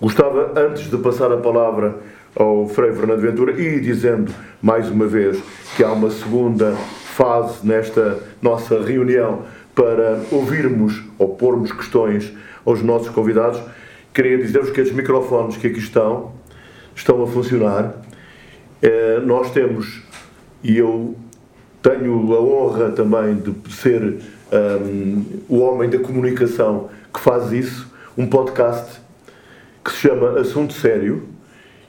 [0.01, 1.97] Gostava, antes de passar a palavra
[2.37, 5.41] ao Frei Fernando Ventura e dizendo mais uma vez
[5.75, 6.73] que há uma segunda
[7.15, 9.41] fase nesta nossa reunião
[9.73, 12.31] para ouvirmos ou pormos questões
[12.63, 13.59] aos nossos convidados,
[14.13, 16.33] queria dizer-vos que os microfones que aqui estão
[16.95, 17.93] estão a funcionar.
[18.81, 20.03] É, nós temos,
[20.63, 21.15] e eu
[21.81, 24.19] tenho a honra também de ser
[24.51, 28.99] um, o homem da comunicação que faz isso, um podcast
[29.83, 31.36] que se chama Assunto Sério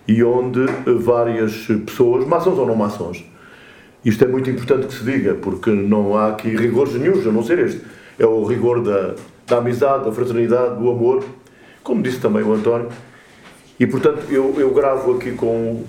[0.09, 0.65] e onde
[1.01, 3.23] várias pessoas, maçons ou não maçons,
[4.03, 7.43] isto é muito importante que se diga, porque não há aqui rigores nenhums, a não
[7.43, 7.83] ser este.
[8.19, 9.15] É o rigor da,
[9.47, 11.23] da amizade, da fraternidade, do amor,
[11.83, 12.89] como disse também o António.
[13.79, 15.85] E, portanto, eu, eu gravo aqui com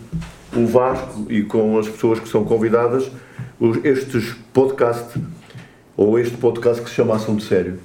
[0.53, 3.09] o Vasco e com as pessoas que são convidadas
[3.83, 5.21] estes podcasts,
[5.95, 7.79] ou este podcast que se chama Assunto Sério.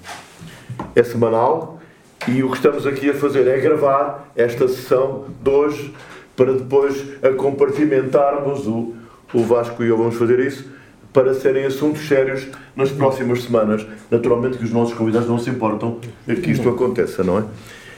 [0.96, 1.80] É semanal,
[2.26, 5.94] e o que estamos aqui a fazer é gravar esta sessão de hoje
[6.36, 8.94] para depois a compartimentarmos o,
[9.32, 10.72] o Vasco e eu vamos fazer isso
[11.12, 13.86] para serem assuntos sérios nas próximas semanas.
[14.10, 17.44] Naturalmente que os nossos convidados não se importam que isto aconteça, não é?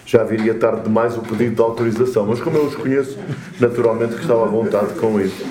[0.04, 3.18] Já viria tarde demais o pedido de autorização, mas como eu os conheço,
[3.58, 5.44] naturalmente que estava à vontade com isso.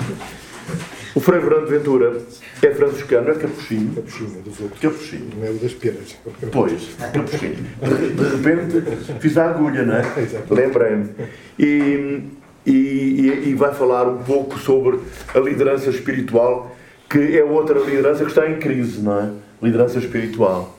[1.15, 2.17] O Frei Fernando Ventura
[2.61, 3.95] é franciscano, é capuchinho.
[3.95, 4.81] Capuchinho, é dos outros.
[4.81, 5.29] Capuchinho.
[5.37, 6.17] Não é o das peras.
[6.51, 7.55] Pois, capuchinho.
[7.81, 8.83] De repente
[9.19, 10.03] fiz a agulha, não é?
[10.49, 11.09] Lembrei-me.
[11.57, 12.21] E,
[12.65, 14.99] e, e, vai falar um pouco sobre
[15.33, 16.75] a liderança espiritual,
[17.09, 19.31] que é outra liderança que está em crise, não é?
[19.61, 20.75] Liderança espiritual.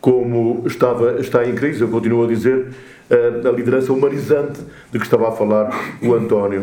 [0.00, 2.68] Como estava, está em crise, eu continuo a dizer,
[3.10, 5.70] a, a liderança humanizante de que estava a falar
[6.02, 6.62] o António.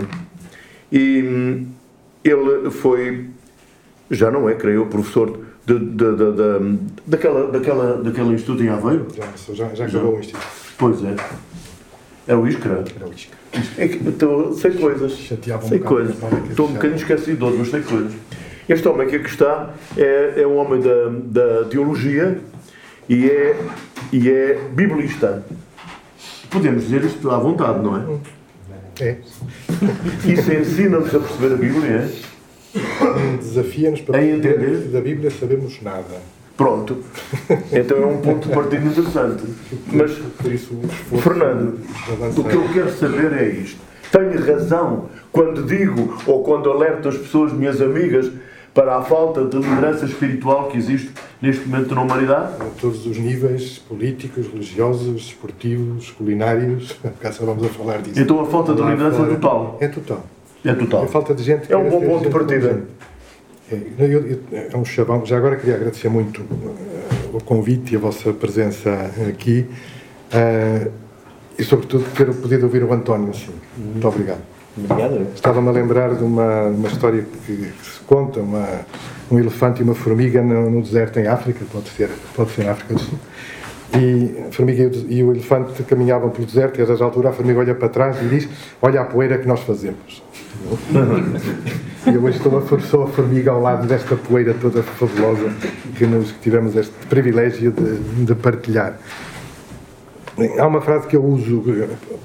[0.92, 1.64] E
[2.24, 3.28] ele foi,
[4.10, 9.06] já não é, creio, professor de, de, de, de, daquela, daquela, daquela instituto em Aveiro?
[9.16, 10.48] Já, já, já acabou o instituto.
[10.78, 11.16] Pois é.
[12.28, 12.84] É o Iscra?
[12.96, 13.39] Era o Isca.
[13.78, 15.14] É então, sei coisas.
[15.14, 16.16] Chateava um sei coisas.
[16.50, 18.14] Estou um bocadinho esquecido, mas sei coisas.
[18.68, 22.40] Este homem que aqui está é, é um homem da, da teologia
[23.08, 23.60] e é,
[24.14, 25.44] e é biblista.
[26.52, 28.20] Podemos dizer isto à vontade, não é?
[29.04, 29.18] É.
[30.26, 32.10] Isso ensina-nos a perceber a Bíblia.
[33.40, 34.90] Desafia-nos para Em entender.
[34.92, 36.22] da Bíblia sabemos nada.
[36.60, 36.98] Pronto.
[37.72, 39.44] Então é um ponto de partida interessante.
[39.94, 40.12] Mas,
[41.24, 41.80] Fernando,
[42.36, 43.80] o que eu quero saber é isto.
[44.12, 48.30] Tenho razão quando digo ou quando alerto as pessoas, minhas amigas,
[48.74, 52.52] para a falta de liderança espiritual que existe neste momento na humanidade?
[52.60, 56.94] a todos os níveis, políticos, religiosos, esportivos, culinários.
[57.22, 58.20] Cá só vamos a falar disso.
[58.20, 59.78] Então a falta de liderança é total.
[59.80, 60.26] É total.
[60.66, 61.08] É total.
[61.08, 61.72] falta de gente.
[61.72, 62.84] É um bom ponto de partida.
[63.72, 64.40] É, eu- eu-
[64.74, 65.26] é um chavão.
[65.26, 68.90] Já agora queria agradecer muito eh, o convite e a vossa presença
[69.30, 69.66] aqui.
[70.32, 70.88] eh,
[71.58, 73.32] e, sobretudo, ter podido ouvir o António.
[73.32, 73.52] Assim.
[73.78, 74.40] Muito obrigado.
[74.78, 75.28] Obrigado.
[75.36, 78.66] Estava-me a lembrar de uma, uma história que, que se conta, uma,
[79.30, 82.94] um elefante e uma formiga no, no deserto em África, pode ser, pode ser África
[82.94, 83.20] do Sul.
[83.94, 87.30] E a formiga e o, e o elefante caminhavam pelo deserto e a dada altura
[87.30, 88.48] a formiga olha para trás e diz,
[88.82, 90.24] olha a poeira que nós fazemos.
[92.06, 95.52] Eu hoje estou a, sou a formiga ao lado desta poeira toda fabulosa
[95.96, 98.98] que, nos, tivemos este privilégio de, de partilhar.
[100.58, 101.62] Há uma frase que eu uso,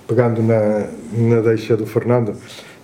[0.06, 2.36] pegando na, na deixa do Fernando.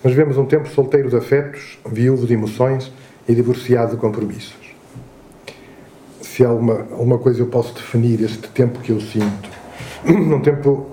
[0.02, 2.92] Nós vivemos um tempo solteiro de afetos, viúvo de emoções
[3.28, 4.74] e divorciado de compromissos.
[6.20, 9.48] Se há alguma, alguma coisa eu posso definir este tempo que eu sinto,
[10.04, 10.86] num tempo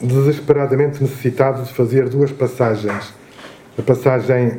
[0.00, 3.12] desesperadamente necessitado de fazer duas passagens.
[3.78, 4.58] A passagem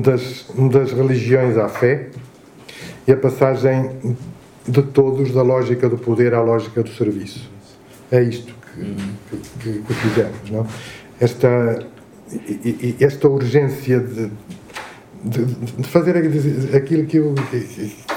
[0.00, 2.08] das, das religiões à fé
[3.06, 3.90] e a passagem
[4.66, 7.50] de todos da lógica do poder à lógica do serviço.
[8.10, 8.96] É isto que,
[9.60, 10.66] que, que fizemos, não?
[11.20, 11.86] Esta,
[13.00, 14.30] esta urgência de,
[15.24, 16.16] de, de fazer
[16.76, 17.34] aquilo que o,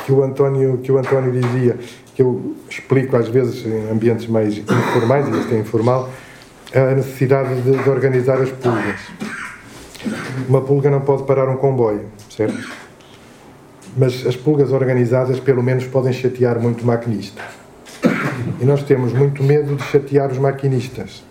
[0.06, 1.78] que, o António, que o António dizia,
[2.14, 6.12] que eu explico às vezes em ambientes mais informais, e este é informal,
[6.74, 9.00] a necessidade de, de organizar as pulgas.
[10.48, 12.58] Uma pulga não pode parar um comboio, certo?
[13.98, 17.42] Mas as pulgas organizadas, pelo menos, podem chatear muito o maquinista.
[18.60, 21.24] E nós temos muito medo de chatear os maquinistas,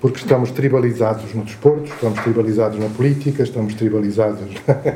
[0.00, 4.48] porque estamos tribalizados no desporto, estamos tribalizados na política, estamos tribalizados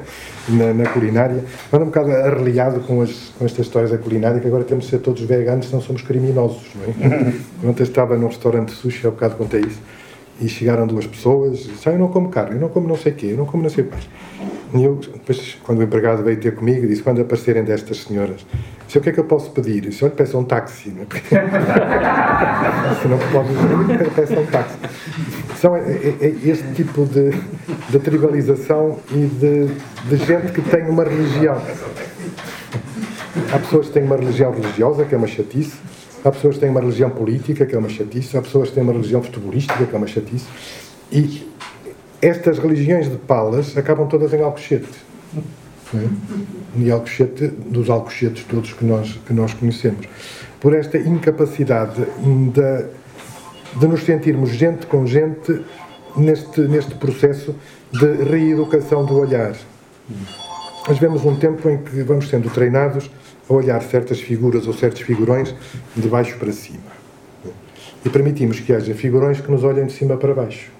[0.48, 1.44] na, na culinária.
[1.72, 4.90] Ando um bocado arreliado com, as, com estas histórias da culinária, que agora temos de
[4.90, 7.32] ser todos veganos, senão somos criminosos, não é?
[7.68, 9.80] Ontem estava num restaurante sushi, há bocado contei isso,
[10.42, 13.12] e chegaram duas pessoas, e disseram, eu não como carne, eu não como não sei
[13.12, 13.96] o quê, eu não como não sei o quê.
[14.74, 18.44] E eu, depois, quando o empregado veio ter comigo, disse, quando aparecerem destas senhoras,
[18.86, 19.84] disse, o que é que eu posso pedir?
[19.84, 20.88] Eu disse, olha, peça um táxi.
[20.90, 21.06] Não é?
[23.02, 23.50] Se não pode,
[24.14, 24.76] peça um táxi.
[25.60, 27.30] São é, é- é este tipo de,
[27.90, 29.66] de tribalização e de,
[30.08, 31.60] de gente que tem uma religião.
[33.52, 35.76] Há pessoas que têm uma religião religiosa, que é uma chatice.
[36.24, 38.36] Há pessoas que têm uma religião política, que é uma chatice.
[38.36, 40.46] Há pessoas que têm uma religião futebolística, que é uma chatice.
[41.10, 41.50] E
[42.20, 44.88] estas religiões de palas acabam todas em Alcochete.
[45.94, 46.08] é?
[46.76, 50.06] E Alcochete, dos Alcochetes todos que nós, que nós conhecemos.
[50.60, 52.86] Por esta incapacidade de,
[53.80, 55.60] de nos sentirmos gente com gente
[56.16, 57.54] neste, neste processo
[57.90, 59.56] de reeducação do olhar.
[60.86, 63.10] Nós vemos um tempo em que vamos sendo treinados
[63.54, 65.54] a olhar certas figuras ou certos figurões
[65.96, 66.92] de baixo para cima.
[68.04, 70.70] E permitimos que haja figurões que nos olhem de cima para baixo.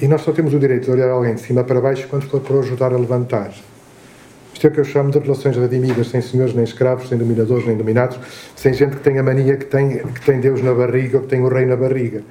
[0.00, 2.40] E nós só temos o direito de olhar alguém de cima para baixo quando for
[2.40, 3.52] para ajudar a levantar.
[4.58, 7.64] Isto é o que eu chamo de relações redimidas, sem senhores nem escravos, sem dominadores
[7.64, 8.18] nem dominados,
[8.56, 11.28] sem gente que tem a mania que tem, que tem Deus na barriga ou que
[11.28, 12.22] tem o rei na barriga.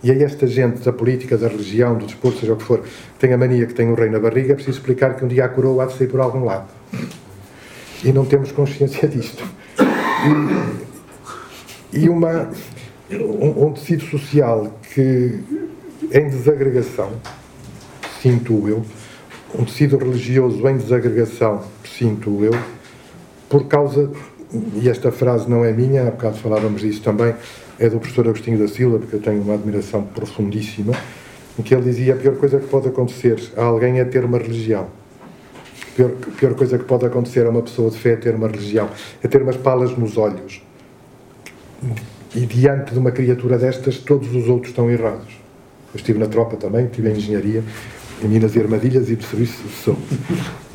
[0.00, 3.18] E a esta gente da política, da religião, do desporto, seja o que for, que
[3.18, 5.46] tem a mania que tem o rei na barriga, é preciso explicar que um dia
[5.46, 6.68] a coroa há de sair por algum lado.
[8.04, 9.42] E não temos consciência disto.
[11.92, 12.50] E, e uma,
[13.10, 15.40] um, um tecido social que,
[16.12, 17.12] em desagregação,
[18.20, 18.84] sinto eu,
[19.58, 22.52] um tecido religioso em desagregação, sinto eu,
[23.48, 24.10] por causa,
[24.74, 27.34] e esta frase não é minha, há bocado falávamos disso também,
[27.78, 30.92] é do professor Agostinho da Silva, porque eu tenho uma admiração profundíssima,
[31.58, 34.38] em que ele dizia a pior coisa que pode acontecer a alguém é ter uma
[34.38, 34.88] religião.
[35.94, 38.88] Pior, pior coisa que pode acontecer a uma pessoa de fé é ter uma religião,
[39.22, 40.62] é ter umas palas nos olhos.
[42.34, 45.44] E diante de uma criatura destas, todos os outros estão errados.
[45.92, 47.62] Eu estive na tropa também, estive em engenharia,
[48.22, 50.02] em Minas e Armadilhas e de serviço de saúde.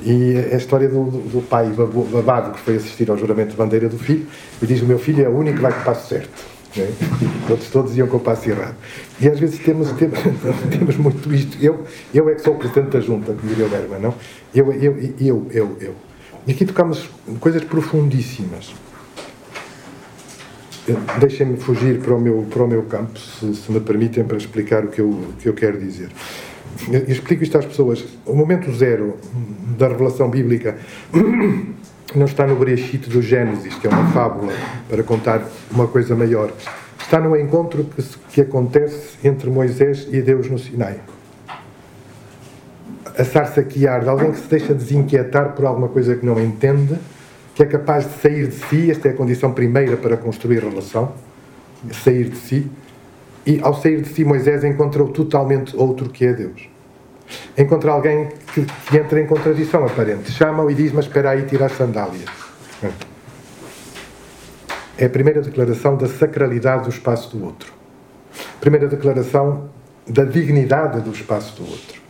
[0.04, 1.70] E a história do, do, pai
[2.12, 4.26] babado que foi assistir ao juramento de bandeira do filho
[4.62, 6.49] e diz: O meu filho é o único que vai o passo certo.
[7.50, 8.76] Outros todos iam com o passo errado.
[9.20, 10.20] E às vezes temos, temos,
[10.70, 11.58] temos muito isto.
[11.62, 14.14] Eu, eu é que sou o presidente da junta, diria o Bergman, não?
[14.54, 15.96] Eu, eu, eu, eu, eu.
[16.46, 17.10] E aqui tocamos
[17.40, 18.74] coisas profundíssimas.
[21.20, 24.86] Deixem-me fugir para o meu, para o meu campo, se, se me permitem, para explicar
[24.86, 26.10] o que eu, o que eu quero dizer.
[26.92, 28.04] Eu explico isto às pessoas.
[28.26, 29.18] O momento zero
[29.78, 30.78] da revelação bíblica
[32.16, 34.53] não está no Bereshit do Gênesis, que é uma fábula
[34.89, 36.51] para contar uma coisa maior.
[36.99, 40.99] Está no encontro que, que acontece entre Moisés e Deus no Sinai.
[43.18, 46.97] A sarça que arde, alguém que se deixa desinquietar por alguma coisa que não entende,
[47.53, 51.14] que é capaz de sair de si, esta é a condição primeira para construir relação,
[51.91, 52.72] sair de si,
[53.45, 56.69] e ao sair de si Moisés encontrou totalmente outro que é Deus.
[57.58, 60.32] Encontra alguém que, que entra em contradição aparente.
[60.32, 62.30] Chama-o e diz, mas espera aí, tira as sandálias.
[64.98, 67.74] É a primeira declaração da sacralidade do espaço do outro.
[68.60, 69.70] Primeira declaração
[70.08, 72.02] da dignidade do espaço do outro.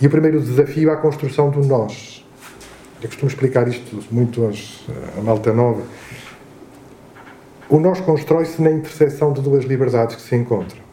[0.00, 2.24] E o primeiro desafio à construção do nós.
[3.00, 4.84] Eu costumo explicar isto muito aos,
[5.16, 5.82] à malta nova.
[7.68, 10.83] O nós constrói-se na interseção de duas liberdades que se encontram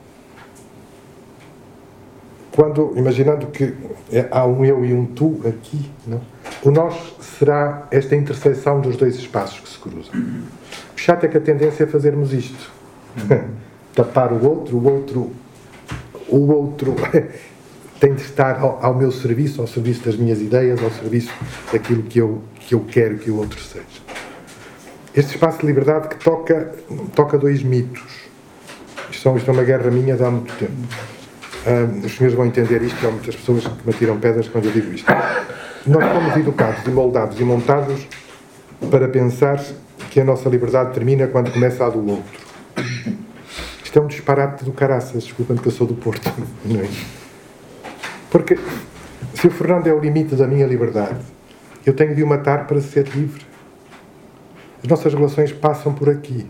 [2.62, 3.74] quando, imaginando que
[4.12, 6.22] é, há um eu e um tu aqui, não?
[6.64, 10.14] o nós será esta interseção dos dois espaços que se cruzam.
[10.96, 12.72] O chato é que a tendência é fazermos isto.
[13.96, 15.32] Tapar o outro, o outro,
[16.30, 16.96] o outro
[18.00, 21.34] tem de estar ao, ao, meu serviço, ao serviço das minhas ideias, ao serviço
[21.74, 23.86] daquilo que eu, que eu quero que o outro seja.
[25.16, 26.76] Este espaço de liberdade que toca,
[27.16, 28.30] toca dois mitos.
[29.10, 31.21] Isto, isto é uma guerra minha de há muito tempo
[32.04, 34.94] os senhores vão entender isto, há muitas pessoas que me tiram pedras quando eu digo
[34.94, 35.12] isto.
[35.86, 38.08] Nós fomos educados e moldados e montados
[38.90, 39.64] para pensar
[40.10, 42.40] que a nossa liberdade termina quando começa a do outro.
[43.84, 46.32] Isto é um disparate do caraças, desculpem que eu sou do Porto.
[46.66, 46.90] Não é?
[48.30, 48.58] Porque
[49.34, 51.20] se o Fernando é o limite da minha liberdade,
[51.86, 53.46] eu tenho de o matar para ser livre.
[54.84, 56.48] As nossas relações passam por aqui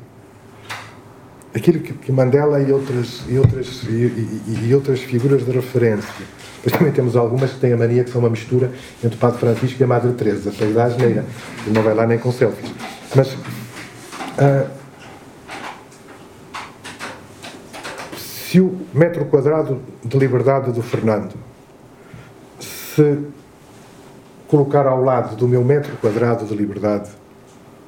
[1.53, 6.25] aquilo que, Mandela e outras, e, outras, e, e, e, outras figuras de referência.
[6.63, 8.71] Depois também temos algumas que têm a mania que são uma mistura
[9.03, 11.25] entre o Padre Francisco e a Madre Teresa, para da asneira.
[11.65, 12.71] E não vai lá nem com selfies.
[13.15, 14.69] Mas uh,
[18.15, 21.33] se o metro quadrado de liberdade do Fernando
[22.59, 23.17] se
[24.47, 27.09] colocar ao lado do meu metro quadrado de liberdade,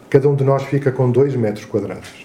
[0.09, 2.22] cada um de nós fica com dois metros quadrados.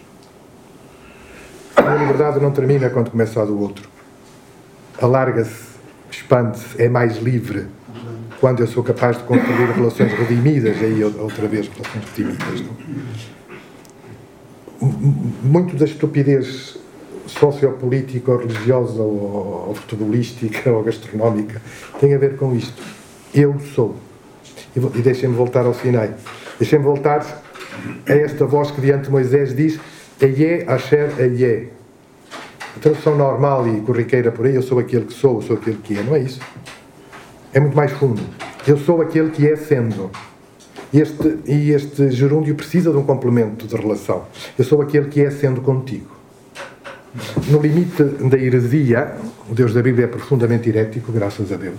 [1.86, 3.88] A liberdade não termina quando começa a do outro.
[5.00, 5.68] Alarga-se,
[6.10, 7.66] expande-se, é mais livre
[8.40, 12.60] quando eu sou capaz de construir relações redimidas, aí outra vez relações redimidas.
[12.60, 12.76] Não?
[15.42, 16.78] Muito da estupidez
[17.26, 21.60] sociopolítica, ou religiosa, ou, ou futebolística, ou gastronómica,
[22.00, 22.82] tem a ver com isto.
[23.34, 23.96] Eu sou.
[24.74, 26.14] E, e deixem-me voltar ao Sinai.
[26.58, 27.42] Deixem-me voltar
[28.06, 29.78] a esta voz que diante de Moisés diz
[30.20, 31.68] Aie Asher Aie.
[32.76, 35.76] A tradução normal e corriqueira por aí, eu sou aquele que sou, eu sou aquele
[35.76, 36.40] que é, não é isso?
[37.52, 38.20] É muito mais fundo.
[38.66, 40.10] Eu sou aquele que é sendo.
[40.92, 44.24] Este, e este gerúndio precisa de um complemento de relação.
[44.58, 46.10] Eu sou aquele que é sendo contigo.
[47.48, 49.14] No limite da heresia,
[49.48, 51.76] o Deus da Bíblia é profundamente herético, graças a Deus.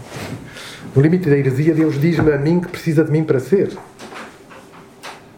[0.96, 3.78] No limite da heresia, Deus diz-me a mim que precisa de mim para ser.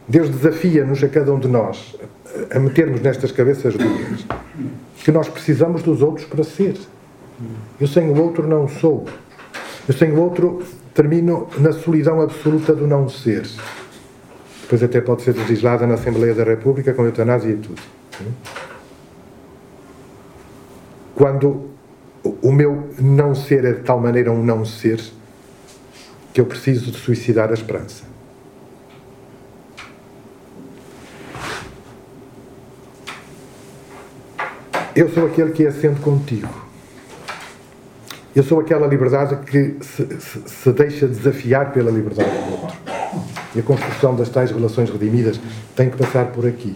[0.08, 1.96] Deus desafia-nos a cada um de nós
[2.54, 4.26] a metermos nestas cabeças duras
[5.04, 6.78] que nós precisamos dos outros para ser.
[7.80, 9.06] Eu sem o outro não sou.
[9.88, 10.64] Eu sem o outro
[10.94, 13.48] termino na solidão absoluta do não ser.
[14.62, 17.82] Depois até pode ser legislada na Assembleia da República com eutanásia e tudo.
[21.16, 21.72] Quando
[22.24, 25.02] o meu não ser é de tal maneira um não ser
[26.34, 28.11] que eu preciso de suicidar a esperança.
[34.96, 36.50] Eu sou aquele que é sendo contigo.
[38.36, 42.78] Eu sou aquela liberdade que se, se, se, deixa desafiar pela liberdade do outro.
[43.56, 45.40] E a construção das tais relações redimidas
[45.76, 46.76] tem que passar por aqui.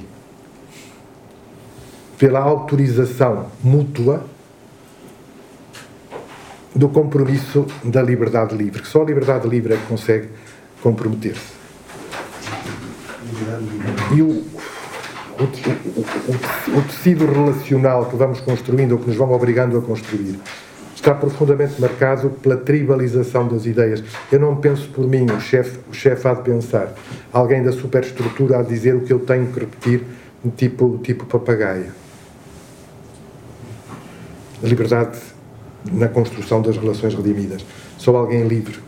[2.18, 4.26] Pela autorização mútua
[6.74, 10.30] do compromisso da liberdade livre, só a liberdade livre é que consegue
[10.82, 11.56] comprometer-se.
[14.14, 14.44] E o,
[15.40, 15.44] o,
[16.74, 20.40] o, o, tecido relacional que vamos construindo ou que nos vão obrigando a construir
[20.96, 24.04] está profundamente marcado pela tribalização das ideias.
[24.32, 26.94] Eu não penso por mim, o chefe o chef há de pensar.
[27.32, 30.04] Alguém da superestrutura a dizer o que eu tenho que repetir,
[30.58, 31.92] tipo, tipo papagaio.
[34.64, 35.20] A liberdade
[35.92, 37.64] na construção das relações redimidas.
[38.00, 38.80] Sou alguém livre,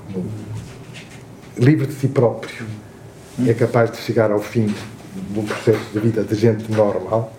[1.57, 2.65] livre de si próprio.
[3.45, 4.73] É capaz de chegar ao fim
[5.35, 7.33] um processo de vida de gente normal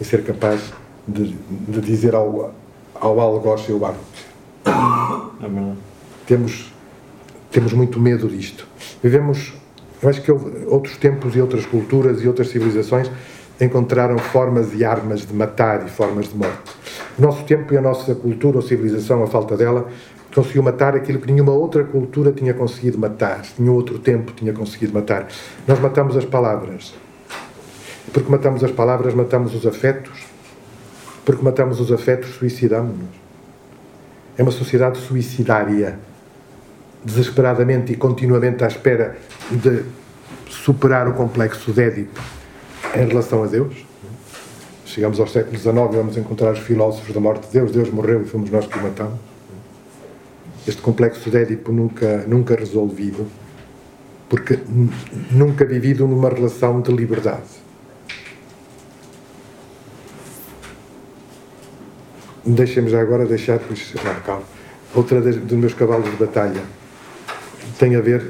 [0.00, 0.72] e ser capaz
[1.06, 2.52] de, de dizer ao,
[2.94, 3.98] ao algoz eu amo.
[4.66, 5.72] É
[6.26, 6.72] temos,
[7.50, 8.66] temos muito medo disto.
[9.02, 9.52] Vivemos
[10.02, 13.10] Eu acho que houve outros tempos e outras culturas e outras civilizações
[13.60, 16.72] encontraram formas e armas de matar e formas de morte.
[17.18, 19.88] O nosso tempo e a nossa cultura ou civilização, a falta dela,
[20.34, 24.92] conseguiu matar aquilo que nenhuma outra cultura tinha conseguido matar, nenhum outro tempo tinha conseguido
[24.92, 25.28] matar.
[25.66, 26.94] Nós matamos as palavras.
[28.16, 30.24] Porque matamos as palavras, matamos os afetos.
[31.22, 33.10] Porque matamos os afetos, suicidamos-nos.
[34.38, 35.98] É uma sociedade suicidária,
[37.04, 39.18] desesperadamente e continuamente à espera
[39.50, 39.84] de
[40.48, 42.18] superar o complexo de Édipo
[42.94, 43.84] em relação a Deus.
[44.86, 47.70] Chegamos ao século XIX e vamos encontrar os filósofos da morte de Deus.
[47.70, 49.18] Deus morreu e fomos nós que o matamos.
[50.66, 53.26] Este complexo de Édipo nunca, nunca resolvido,
[54.26, 54.58] porque
[55.30, 57.55] nunca vivido numa relação de liberdade.
[62.46, 64.44] Deixem-me já agora deixar, pois, não, calma.
[64.94, 66.62] Outra das, dos meus cavalos de batalha
[67.78, 68.24] tem a ver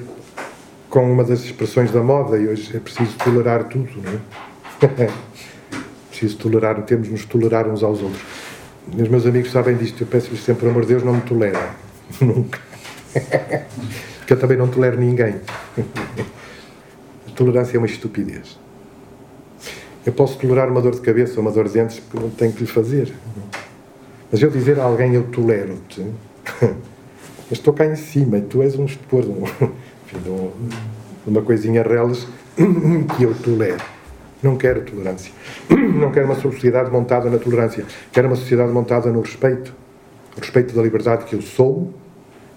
[0.88, 5.10] com uma das expressões da moda e hoje é preciso tolerar tudo, não é?
[6.08, 8.22] preciso tolerar, temos de nos tolerar uns aos outros.
[8.98, 11.60] Os meus amigos sabem disto, eu peço-lhes sempre, amor de Deus, não me tolerem.
[12.20, 12.58] Nunca.
[14.26, 15.34] que eu também não tolero ninguém.
[17.28, 18.58] A tolerância é uma estupidez.
[20.06, 22.52] Eu posso tolerar uma dor de cabeça ou uma dor de dentes porque não tenho
[22.52, 23.12] que lhe fazer.
[24.30, 26.00] Mas eu dizer a alguém eu tolero-te,
[26.60, 29.44] mas estou cá em cima e tu és um expor, um,
[30.04, 30.50] enfim,
[31.26, 32.26] uma coisinha reles
[33.16, 33.82] que eu tolero.
[34.42, 35.32] Não quero tolerância.
[35.70, 37.84] Não quero uma sociedade montada na tolerância.
[38.12, 39.74] Quero uma sociedade montada no respeito.
[40.36, 41.92] No respeito da liberdade que eu sou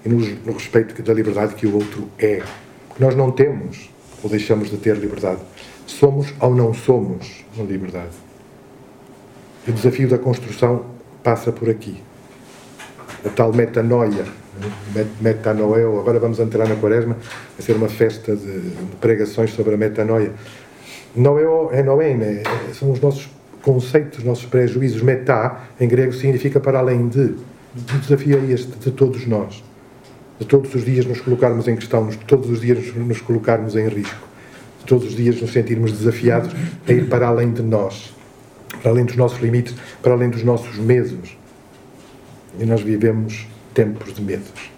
[0.06, 0.20] e no,
[0.54, 2.44] respeito da liberdade que o outro é.
[2.88, 3.90] Porque nós não temos
[4.22, 5.40] ou deixamos de ter liberdade.
[5.88, 8.16] Somos ou não somos liberdade.
[9.68, 10.86] O desafio da construção
[11.24, 12.02] passa por aqui.
[13.26, 14.26] A tal metanoia,
[15.20, 17.18] metanoel, agora vamos entrar na quaresma,
[17.58, 20.32] vai ser uma festa de, de pregações sobre a metanoia.
[21.16, 22.44] Noé é Noé, né?
[22.74, 23.30] são os nossos
[23.62, 25.02] conceitos, os nossos prejuízos.
[25.02, 27.36] Metá, em grego, significa para além de.
[27.76, 29.64] O desafio é este, de todos nós.
[30.40, 33.88] De todos os dias nos colocarmos em questão, de todos os dias nos colocarmos em
[33.88, 34.28] risco,
[34.80, 36.56] de todos os dias nos sentirmos desafiados
[36.88, 38.14] a ir para além de nós
[38.82, 41.38] para além dos nossos limites, para além dos nossos medos.
[42.60, 44.70] E nós vivemos tempos de medos.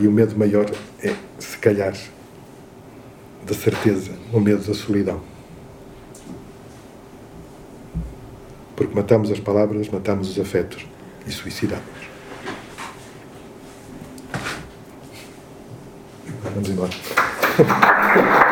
[0.00, 0.70] E o medo maior
[1.02, 1.94] é, se calhar,
[3.44, 5.20] da certeza, o medo da solidão.
[8.76, 10.86] Porque matamos as palavras, matamos os afetos
[11.26, 11.82] e suicidamos.
[16.54, 16.92] Vamos embora.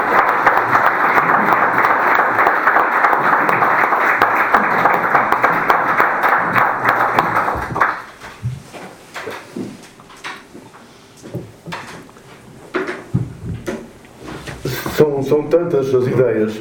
[15.28, 16.60] são, tantas as ideias,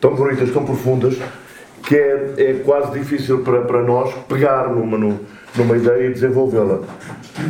[0.00, 1.18] tão bonitas, tão profundas,
[1.82, 4.98] que é, é quase difícil para, para nós pegar numa,
[5.56, 6.80] numa ideia e desenvolvê-la.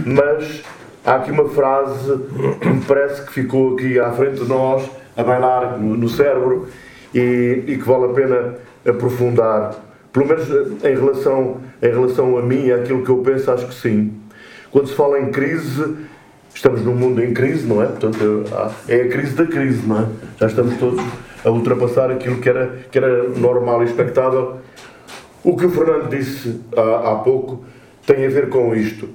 [0.06, 0.62] Mas
[1.04, 2.18] há aqui uma frase
[2.60, 6.68] que me parece que ficou aqui à frente de nós, a bailar no, cérebro,
[7.14, 8.54] e, e, que vale a pena
[8.88, 9.74] aprofundar.
[10.12, 10.48] Pelo menos
[10.82, 14.12] em relação, em relação a mim, aquilo que eu penso, acho que sim.
[14.70, 15.96] Quando se fala em crise,
[16.62, 17.86] estamos num mundo em crise, não é?
[17.86, 18.44] Portanto,
[18.86, 20.06] é a crise da crise, não é?
[20.38, 21.04] Já estamos todos
[21.44, 24.58] a ultrapassar aquilo que era, que era normal e expectável.
[25.42, 27.64] O que o Fernando disse há, há pouco
[28.06, 29.08] tem a ver com isto.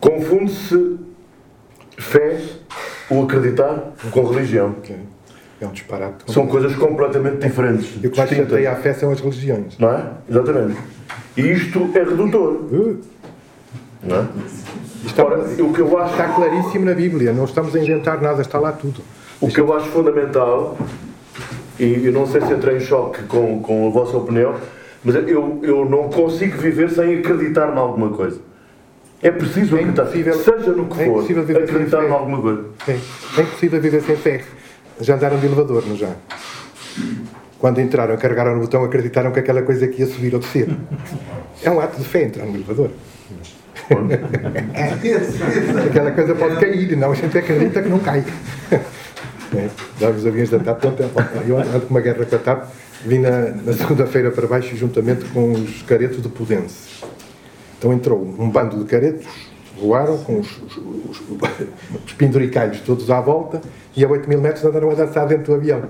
[0.00, 0.96] Confunde-se
[1.98, 2.40] fé
[3.10, 4.74] ou acreditar com religião.
[5.60, 6.32] É um disparate.
[6.32, 8.02] São coisas completamente diferentes.
[8.02, 9.76] E o que mais chateia a fé são as religiões.
[9.78, 10.10] Não é?
[10.26, 10.80] Exatamente.
[11.36, 12.52] E isto é redutor.
[12.72, 13.00] Uh.
[14.02, 14.26] Não é?
[15.04, 16.12] Está, Ora, o que eu acho...
[16.12, 19.02] está claríssimo na Bíblia, não estamos a inventar nada, está lá tudo.
[19.40, 20.76] O que eu acho fundamental,
[21.78, 24.54] e eu não sei se entrei em choque com, com a vossa opinião,
[25.04, 28.40] mas eu, eu não consigo viver sem acreditar em alguma coisa.
[29.22, 31.22] É preciso é acreditar, seja no que é for,
[31.62, 32.64] acreditar em alguma coisa.
[32.88, 34.44] É, é impossível viver sem fé.
[35.00, 36.10] Já andaram de elevador, não já?
[37.58, 40.68] Quando entraram, carregaram no botão, acreditaram que aquela coisa aqui ia subir ou descer.
[41.62, 42.90] É um ato de fé entrar no elevador.
[45.86, 48.24] Aquela coisa pode cair, não, a gente acredita que não cai.
[49.54, 49.68] É,
[50.00, 50.82] já os aviões da TAP,
[51.46, 52.68] eu ando com uma guerra com a TAP,
[53.04, 57.04] vim na, na segunda-feira para baixo juntamente com os caretos de Pudense.
[57.78, 59.26] Então entrou um bando de caretos,
[59.78, 61.22] voaram com os, os, os,
[62.04, 63.60] os penduricalhos todos à volta
[63.96, 65.82] e a 8 mil metros andaram a dançar dentro do avião.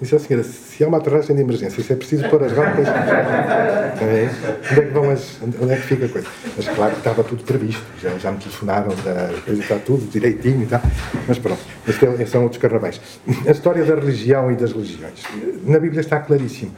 [0.00, 2.86] Disse a senhora, se há uma aterragem de emergência, se é preciso pôr as rampas,
[2.86, 4.30] é?
[4.70, 6.28] onde é que vão as, onde é que fica a coisa?
[6.56, 10.62] Mas claro que estava tudo previsto, já, já me telefonaram, da coisa está tudo direitinho
[10.62, 10.80] e tal,
[11.26, 13.00] mas pronto, estes são outros carnavais.
[13.44, 15.20] A história da religião e das religiões.
[15.64, 16.70] Na Bíblia está claríssimo.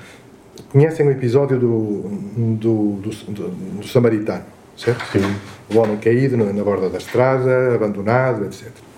[0.73, 2.03] Conhecem o episódio do,
[2.57, 3.49] do, do, do,
[3.81, 4.45] do samaritano,
[4.79, 5.05] certo?
[5.13, 5.37] Sim.
[5.75, 8.90] O homem caído na borda da estrada, abandonado, etc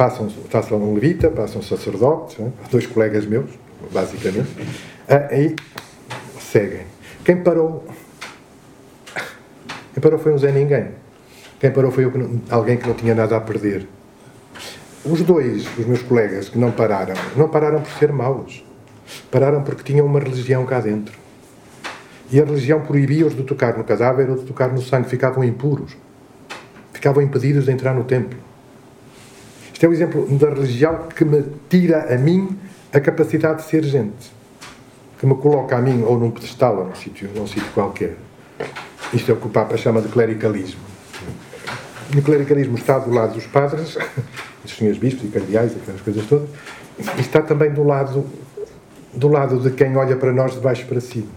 [0.00, 2.50] passam, passa um levita, passa um sacerdote, né?
[2.70, 3.50] dois colegas meus,
[3.92, 4.48] basicamente,
[5.30, 5.54] aí
[6.40, 6.86] seguem.
[7.22, 7.84] Quem parou?
[9.92, 10.92] Quem parou foi um Zé Ninguém.
[11.60, 12.10] Quem parou foi
[12.48, 13.86] alguém que não tinha nada a perder.
[15.04, 18.64] Os dois, os meus colegas que não pararam, não pararam por ser maus.
[19.30, 21.14] Pararam porque tinham uma religião cá dentro.
[22.32, 25.10] E a religião proibia-os de tocar no cadáver ou de tocar no sangue.
[25.10, 25.94] Ficavam impuros.
[26.90, 28.38] Ficavam impedidos de entrar no templo.
[29.80, 32.58] Isto é o exemplo da religião que me tira a mim
[32.92, 34.30] a capacidade de ser gente.
[35.18, 38.14] Que me coloca a mim ou num pedestal ou num sítio, num sítio qualquer.
[39.10, 40.82] Isto é o que o Papa chama de clericalismo.
[42.14, 43.96] O clericalismo está do lado dos padres,
[44.62, 46.50] dos senhores bispos e cardeais, aquelas coisas todas,
[47.16, 48.26] e está também do lado,
[49.14, 51.30] do lado de quem olha para nós de baixo para cima.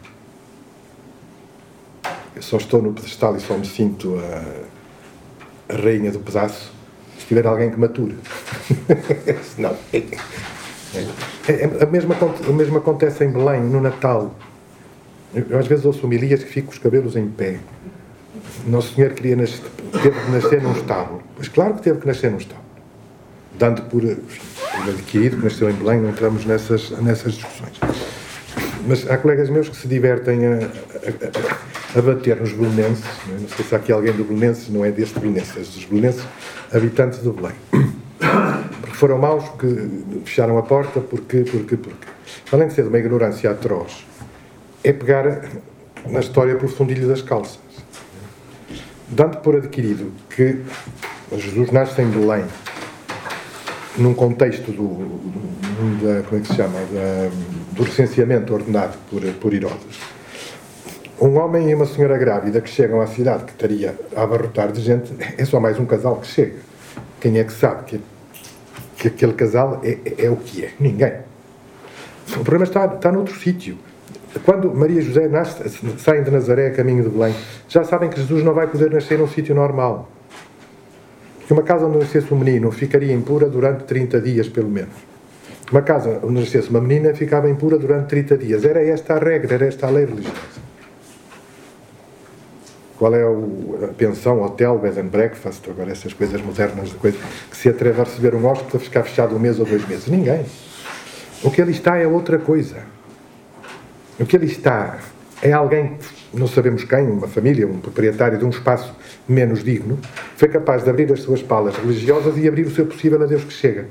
[2.36, 6.83] Eu só estou no pedestal e só me sinto a, a rainha do pedaço
[7.24, 8.16] se tiver alguém que mature.
[9.56, 9.76] Senão.
[9.94, 10.04] É,
[11.48, 12.16] é, a, mesma,
[12.48, 14.36] o mesmo acontece em Belém, no Natal.
[15.34, 17.60] Eu, às vezes ouço humilhas que fico com os cabelos em pé.
[18.68, 19.62] Nosso Senhor queria nascer,
[19.92, 21.24] teve que nascer num estábulo.
[21.36, 22.64] Pois claro que teve que nascer num estábulo.
[23.58, 27.80] Dando por, por adquirido que nasceu em Belém, não entramos nessas, nessas discussões.
[28.88, 33.06] Mas há colegas meus que se divertem a, a, a bater nos belenenses.
[33.28, 33.40] Não, é?
[33.40, 36.24] não, sei se há aqui alguém do belenenses, não é deste belenenses, é dos belenenses
[36.74, 37.56] habitantes do Belém.
[38.82, 39.68] Porque foram maus, porque
[40.26, 42.08] fecharam a porta, porque, porque, porque.
[42.52, 44.06] Além de ser de uma ignorância atroz,
[44.84, 45.44] é pegar
[46.08, 47.60] na história pelo fundilho das calças.
[49.08, 50.62] Dando por adquirido que
[51.38, 52.46] Jesus nasce em Belém,
[53.98, 55.22] num contexto do,
[56.02, 57.30] da, como é que se chama, da,
[57.74, 60.00] do recenseamento ordenado por, por Herodes,
[61.24, 64.82] um homem e uma senhora grávida que chegam à cidade que estaria a abarrotar de
[64.82, 66.58] gente, é só mais um casal que chega.
[67.22, 68.02] Quem é que sabe que,
[68.98, 70.72] que aquele casal é, é, é o que é?
[70.78, 71.14] Ninguém.
[72.30, 73.78] O problema está, está noutro sítio.
[74.44, 75.64] Quando Maria e José nasce,
[75.98, 77.34] saem de Nazaré a caminho de Belém,
[77.70, 80.10] já sabem que Jesus não vai poder nascer num sítio normal.
[81.48, 84.96] Que uma casa onde nascesse um menino ficaria impura durante 30 dias, pelo menos.
[85.72, 88.66] Uma casa onde nascesse uma menina ficava impura durante 30 dias.
[88.66, 90.63] Era esta a regra, era esta a lei religiosa
[93.04, 97.18] qual é o, a pensão, hotel, bed and breakfast, agora essas coisas modernas de coisa,
[97.52, 100.08] que se atreve a receber um hóspede a ficar fechado um mês ou dois meses?
[100.08, 100.46] Ninguém.
[101.44, 102.78] O que ali está é outra coisa.
[104.18, 105.00] O que ali está
[105.42, 105.98] é alguém,
[106.34, 108.96] não sabemos quem, uma família, um proprietário de um espaço
[109.28, 110.00] menos digno,
[110.38, 113.44] foi capaz de abrir as suas palas religiosas e abrir o seu possível a Deus
[113.44, 113.88] que chega.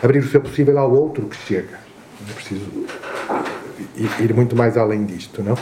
[0.00, 1.80] Abrir o seu possível ao outro que chega.
[2.20, 2.64] Não é preciso
[4.20, 5.58] ir muito mais além disto, não?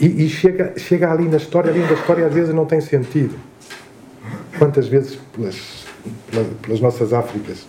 [0.00, 3.34] E, e, chega, chega ali na história, ali da história às vezes não tem sentido.
[4.58, 5.86] Quantas vezes pelas,
[6.30, 7.66] pelas, pelas nossas Áfricas,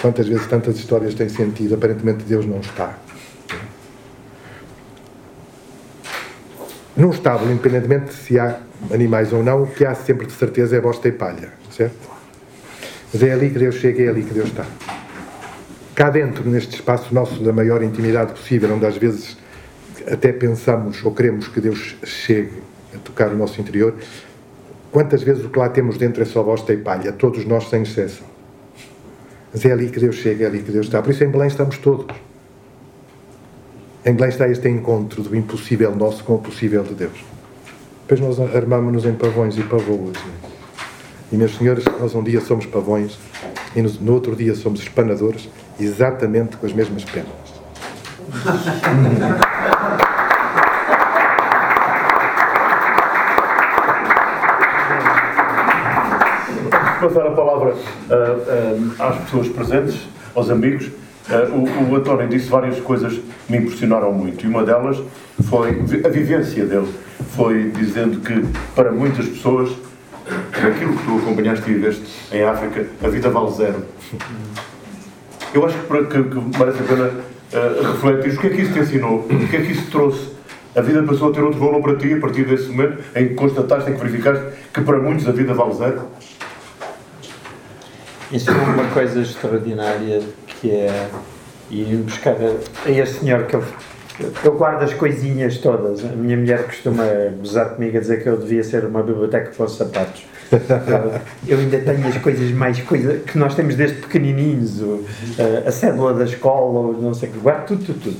[0.00, 2.98] quantas vezes tantas histórias têm sentido, aparentemente Deus não está.
[6.96, 8.58] Num estábulo, independentemente de se há
[8.92, 12.08] animais ou não, o que há sempre de certeza é bosta e palha, certo?
[13.12, 14.64] Mas é ali que Deus chega, é ali que Deus está.
[15.94, 19.36] Cá dentro, neste espaço nosso da maior intimidade possível, onde às vezes
[20.06, 22.62] até pensamos ou queremos que Deus chegue
[22.94, 23.94] a tocar o nosso interior,
[24.92, 27.82] quantas vezes o que lá temos dentro é só bosta e palha, todos nós sem
[27.82, 28.26] exceção.
[29.52, 31.02] Mas é ali que Deus chega, é ali que Deus está.
[31.02, 32.14] Por isso em Belém estamos todos.
[34.04, 37.24] Em Belém está este encontro do impossível nosso com o possível de Deus.
[38.06, 40.16] Depois nós armamos-nos em pavões e pavoas.
[41.32, 43.18] E, meus senhores, nós um dia somos pavões
[43.74, 45.48] e no outro dia somos espanadores,
[45.80, 47.55] exatamente com as mesmas penas.
[57.00, 60.00] Passar a palavra uh, uh, às pessoas presentes,
[60.34, 60.86] aos amigos.
[61.28, 65.00] Uh, o, o, António disse várias coisas que me impressionaram muito e uma delas
[65.48, 65.70] foi
[66.04, 66.88] a vivência dele.
[67.34, 69.70] Foi dizendo que para muitas pessoas,
[70.52, 73.84] aquilo que tu acompanhaste e viveste em África, a vida vale zero.
[75.54, 77.10] Eu acho que, que, que merece a pena
[77.52, 80.36] uh, refletir o que é que isso te ensinou, o que é que isso trouxe.
[80.74, 83.34] A vida passou a ter outro valor para ti a partir desse momento em que
[83.34, 84.44] constataste, em que verificaste
[84.74, 86.02] que para muitos a vida vale zero?
[88.32, 91.08] É uma coisa extraordinária que é
[91.70, 93.64] e buscar a, a esse senhor que eu,
[94.44, 96.04] eu guardo as coisinhas todas.
[96.04, 97.04] A minha mulher costuma
[97.38, 100.24] gozar comigo a dizer que eu devia ser uma biblioteca os sapatos.
[100.52, 105.04] Eu, eu ainda tenho as coisas mais coisas que nós temos desde pequenininhos, o,
[105.64, 108.16] a, a cédula da escola, não sei o que, guardo tudo, tudo, tudo.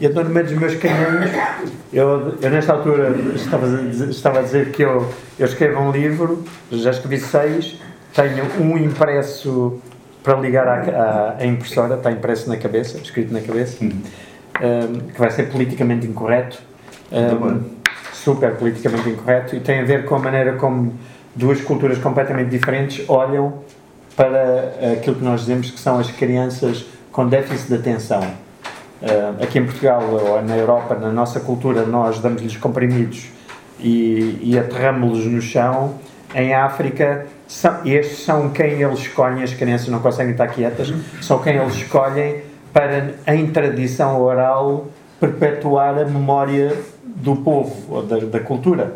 [0.00, 1.30] E eu, no meio dos meus canhões,
[1.92, 5.08] eu, eu nesta altura estava a, dizer, estava a dizer que eu,
[5.38, 7.78] eu escrevo um livro, já escrevi seis,
[8.14, 9.80] tenho um impresso
[10.22, 15.18] para ligar à, à, à impressora, está impresso na cabeça, escrito na cabeça, um, que
[15.18, 16.58] vai ser politicamente incorreto,
[17.12, 17.60] um,
[18.12, 20.94] super politicamente incorreto, e tem a ver com a maneira como
[21.34, 23.54] duas culturas completamente diferentes olham
[24.16, 28.20] para aquilo que nós dizemos que são as crianças com déficit de atenção.
[28.20, 33.30] Uh, aqui em Portugal ou na Europa, na nossa cultura, nós damos-lhes comprimidos
[33.80, 35.94] e, e aterramos-los no chão.
[36.34, 41.40] Em África, são, estes são quem eles escolhem, as crianças não conseguem estar quietas, são
[41.40, 44.86] quem eles escolhem para, em tradição oral,
[45.20, 46.74] perpetuar a memória
[47.04, 48.94] do povo ou da, da cultura.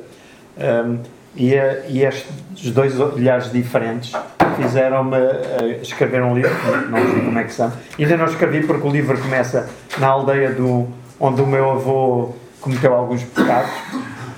[0.56, 0.98] Um,
[1.36, 1.54] e,
[1.88, 4.12] e estes dois olhares diferentes
[4.56, 6.50] fizeram-me uh, escrever um livro,
[6.88, 7.72] não sei como é que são.
[7.98, 9.68] Ainda não escrevi porque o livro começa
[9.98, 10.88] na aldeia do,
[11.20, 13.70] onde o meu avô cometeu alguns pecados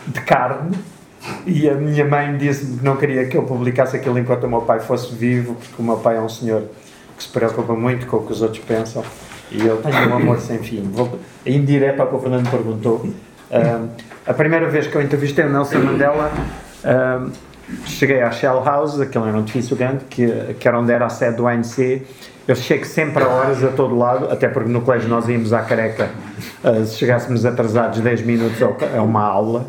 [0.06, 0.76] de carne
[1.46, 4.62] e a minha mãe disse-me que não queria que eu publicasse aquilo enquanto o meu
[4.62, 6.64] pai fosse vivo, porque o meu pai é um senhor
[7.16, 9.02] que se preocupa muito com o que os outros pensam
[9.50, 10.88] e eu tenho um amor sem fim.
[10.92, 12.96] Vou, indireto ao que o Fernando perguntou.
[13.50, 13.88] Uh,
[14.26, 16.30] a primeira vez que eu entrevistei o Nelson Mandela
[16.88, 17.30] um,
[17.84, 20.26] cheguei à Shell House, aquele era um edifício grande, que,
[20.58, 22.02] que era onde era a sede do ANC.
[22.46, 25.60] Eu chego sempre a horas a todo lado, até porque no colégio nós íamos à
[25.60, 26.10] careca.
[26.64, 28.58] Uh, se chegássemos atrasados 10 minutos
[28.94, 29.66] é uma aula.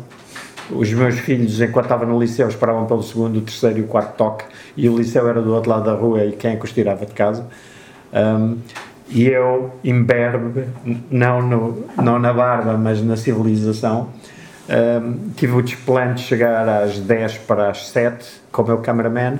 [0.70, 4.16] Os meus filhos, enquanto estava no liceu, esperavam pelo segundo, o terceiro e o quarto
[4.16, 4.44] toque,
[4.76, 7.04] e o liceu era do outro lado da rua e quem é que os tirava
[7.04, 7.46] de casa.
[8.12, 8.58] Um,
[9.08, 10.66] e eu, imberbe,
[11.10, 14.08] não, no, não na barba, mas na civilização,
[14.70, 19.38] um, tive o desplante de chegar às 10 para as 7 com o meu cameraman,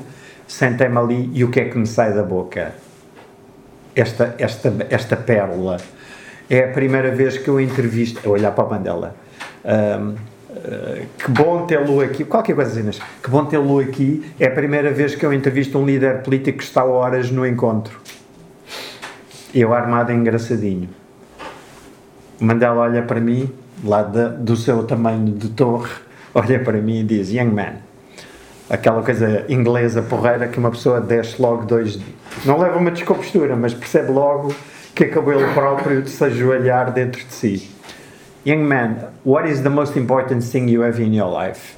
[0.49, 2.73] sentei-me ali e o que é que me sai da boca?
[3.95, 5.77] Esta, esta, esta pérola.
[6.49, 9.17] É a primeira vez que eu entrevisto, a olhar para a Mandela.
[9.65, 10.17] Um, uh,
[10.51, 14.33] ah, que bom tê-lo aqui, qualquer coisa assim, que bom tê-lo aqui.
[14.39, 18.01] É a primeira vez que eu entrevisto um líder político que está horas no encontro.
[19.55, 20.89] Eu armado engraçadinho.
[22.41, 23.53] Mandela olha para mim
[23.85, 25.91] lá de, do seu tamanho de torre,
[26.35, 27.75] olha para mim e diz: Young man.
[28.69, 31.99] Aquela coisa inglesa porreira que uma pessoa desce logo dois.
[32.45, 34.55] Não leva uma descompostura, mas percebe logo
[34.95, 37.71] que acabou ele próprio de se ajoelhar dentro de si.
[38.47, 41.75] Young man, what is the most important thing you have in your life?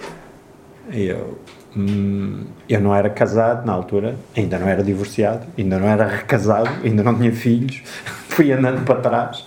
[0.93, 1.39] Eu,
[1.75, 6.69] hum, eu não era casado na altura, ainda não era divorciado, ainda não era recasado,
[6.85, 7.83] ainda não tinha filhos,
[8.29, 9.47] fui andando para trás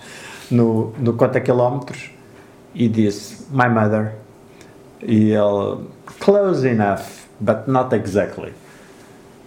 [0.50, 2.15] no, no conta quilómetros
[2.76, 4.12] e disse My mother.
[5.02, 5.80] E ele,
[6.20, 7.02] close enough,
[7.40, 8.52] but not exactly.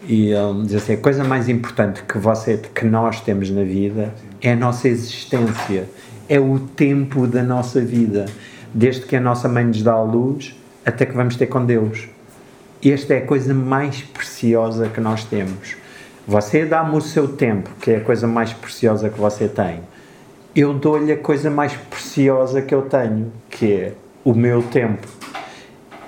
[0.07, 4.13] E ele diz assim: a coisa mais importante que você, que nós temos na vida
[4.41, 5.87] é a nossa existência,
[6.27, 8.25] é o tempo da nossa vida,
[8.73, 10.55] desde que a nossa mãe nos dá a luz
[10.85, 12.07] até que vamos ter com Deus.
[12.83, 15.75] Esta é a coisa mais preciosa que nós temos.
[16.25, 19.81] Você dá-me o seu tempo, que é a coisa mais preciosa que você tem
[20.59, 23.93] eu dou-lhe a coisa mais preciosa que eu tenho, que é
[24.23, 25.07] o meu tempo.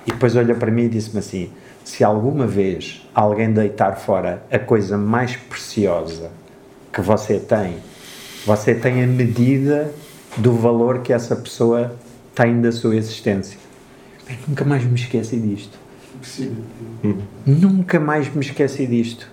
[0.06, 1.50] E depois olha para mim e disse-me assim:
[1.86, 6.32] se alguma vez alguém deitar fora a coisa mais preciosa
[6.92, 7.78] que você tem,
[8.46, 9.94] você tem a medida
[10.38, 11.96] do valor que essa pessoa
[12.36, 13.58] tem da sua existência.
[14.30, 15.78] Eu nunca mais me esqueci disto.
[17.04, 17.18] Hum.
[17.46, 19.28] Nunca mais me esqueci disto.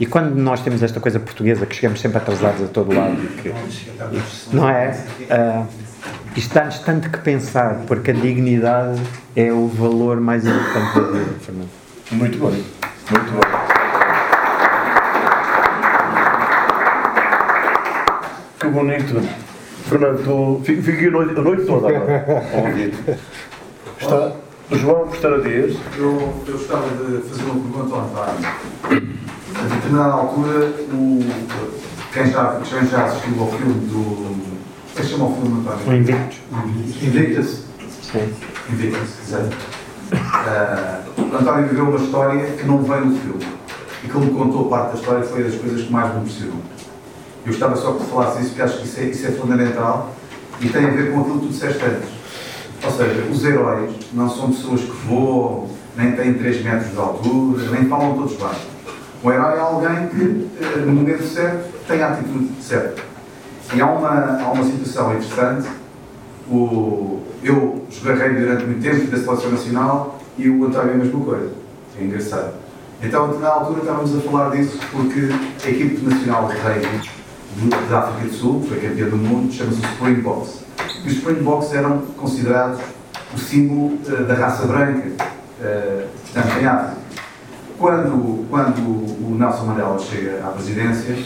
[0.00, 3.52] E quando nós temos esta coisa portuguesa que chegamos sempre atrasados a todo lado, que,
[4.52, 4.96] não é?
[5.22, 5.66] Uh,
[6.36, 9.00] isto dá-nos tanto que pensar, porque a dignidade
[9.34, 11.68] é o valor mais importante da vida, Fernando.
[12.12, 13.40] Muito bom, muito bom.
[18.60, 19.28] Que bonito.
[19.88, 22.24] Fernando, tu fiquei a noite, a noite toda agora
[22.54, 22.94] a ouvir.
[24.00, 24.32] Está,
[24.70, 25.76] João Costara Dias.
[25.96, 29.27] Eu, eu gostava de fazer uma pergunta ao António
[29.58, 31.20] a determinada altura, o,
[32.12, 34.38] quem, já, quem já assistiu ao filme do.
[34.94, 35.88] Como é se chama o filme, António?
[35.88, 36.38] O Invictus.
[37.02, 37.64] Invictus?
[38.02, 38.34] Sim.
[38.70, 39.56] Invictus, exato.
[40.12, 43.46] Uh, António viveu uma história que não veio no filme.
[44.04, 46.60] E como contou parte da história, foi das coisas que mais me impressionou.
[47.44, 50.14] Eu gostava só que falasse isso, porque acho que isso é, isso é fundamental
[50.60, 52.08] e tem a ver com aquilo que tu disseste antes.
[52.84, 57.70] Ou seja, os heróis não são pessoas que voam, nem têm 3 metros de altura,
[57.70, 58.77] nem falam todos baixos.
[59.22, 63.02] Um herói é alguém que, eh, no momento certo, tem a atitude certa.
[63.74, 65.68] E há uma, há uma situação interessante.
[66.48, 71.24] O, eu rugby durante muito tempo da Seleção Nacional e o António é a mesma
[71.24, 71.50] coisa.
[71.98, 72.54] É engraçado.
[73.02, 75.28] Então, na altura, estávamos a falar disso porque
[75.64, 77.10] a equipe nacional de rugby
[77.90, 80.60] da África do Sul, foi campeã do mundo, chama-se Springboks.
[81.04, 82.80] E os Springboks eram considerados
[83.34, 85.08] o símbolo uh, da raça branca,
[85.58, 86.97] portanto, em África.
[87.78, 91.16] Quando, quando o Nelson Mandela chega à presidência,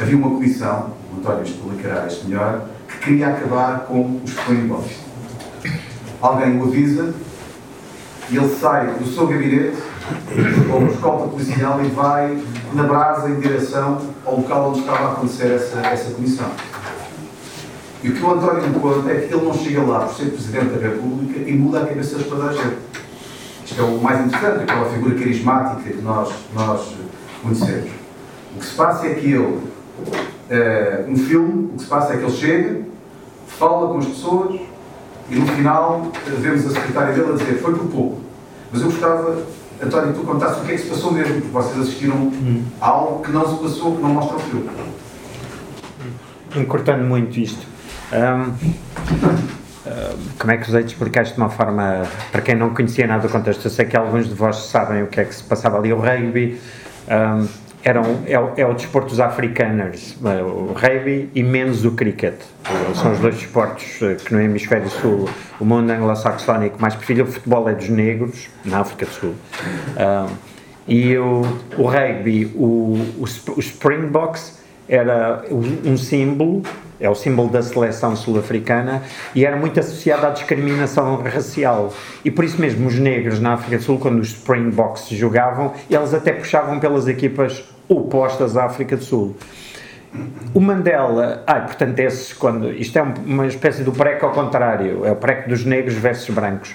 [0.00, 4.96] havia uma comissão, o António explicará isto melhor, que queria acabar com os Springboks.
[6.22, 7.14] Alguém o avisa
[8.30, 9.76] e ele sai do seu gabinete
[10.72, 12.42] ou escolta policial e vai
[12.72, 16.50] na brasa em direção ao local onde estava a acontecer essa, essa comissão.
[18.02, 20.30] E o que o António me conta é que ele não chega lá por ser
[20.30, 22.78] Presidente da República e muda a cabeça de toda a gente.
[23.78, 26.96] Isto é o mais interessante, aquela figura carismática que nós, nós
[27.40, 27.92] conhecemos.
[28.56, 29.60] O que se passa é que ele, uh,
[31.06, 32.82] um filme, o que se passa é que ele chega,
[33.46, 34.60] fala com as pessoas
[35.30, 38.20] e no final uh, vemos a secretária dele a dizer foi por pouco.
[38.72, 39.46] Mas eu gostava
[39.80, 42.64] António, tu contaste o que é que se passou mesmo, porque vocês assistiram hum.
[42.80, 44.68] a algo que não se passou, que não mostra o filme.
[46.56, 47.64] Encurtando muito isto.
[48.12, 49.48] Um,
[50.38, 53.06] como é que os hei de explicar isto de uma forma para quem não conhecia
[53.06, 53.64] nada do contexto?
[53.66, 55.92] Eu sei que alguns de vós sabem o que é que se passava ali.
[55.92, 56.60] O rugby
[57.08, 57.48] um,
[57.82, 62.34] era um, é, é o desporto dos africanos, o rugby e menos o cricket.
[62.94, 65.28] São os dois desportos eh, que no hemisfério sul
[65.60, 67.22] o mundo anglo-saxónico mais prefere.
[67.22, 69.34] O futebol é dos negros, na África do Sul.
[69.96, 70.34] Um,
[70.86, 71.42] e o,
[71.76, 73.24] o rugby, o, o,
[73.56, 74.58] o Springboks,
[74.88, 76.62] era um símbolo,
[77.00, 79.02] é o símbolo da seleção sul-africana,
[79.34, 81.92] e era muito associado à discriminação racial.
[82.24, 86.12] E por isso mesmo, os negros na África do Sul, quando os Springboks jogavam, eles
[86.12, 89.36] até puxavam pelas equipas opostas à África do Sul.
[90.54, 95.12] O Mandela, ah, portanto, esses, quando, isto é uma espécie do preco ao contrário, é
[95.12, 96.74] o preco dos negros versus brancos.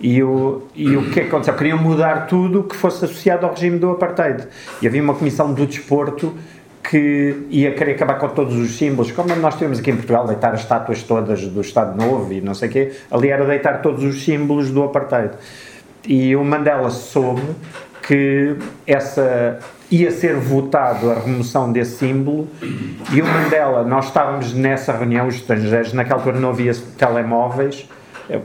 [0.00, 1.54] E o, e o é que aconteceu?
[1.54, 4.48] Queriam mudar tudo que fosse associado ao regime do apartheid.
[4.80, 6.34] E havia uma comissão do desporto
[6.82, 10.52] que ia querer acabar com todos os símbolos, como nós temos aqui em Portugal, deitar
[10.52, 14.02] as estátuas todas do Estado Novo e não sei o quê, ali era deitar todos
[14.02, 15.34] os símbolos do apartheid.
[16.06, 17.42] E o Mandela soube
[18.02, 18.56] que
[18.86, 19.60] essa
[19.90, 22.48] ia ser votado a remoção desse símbolo
[23.12, 27.86] e o Mandela, nós estávamos nessa reunião, os estrangeiros, naquela altura não havia telemóveis,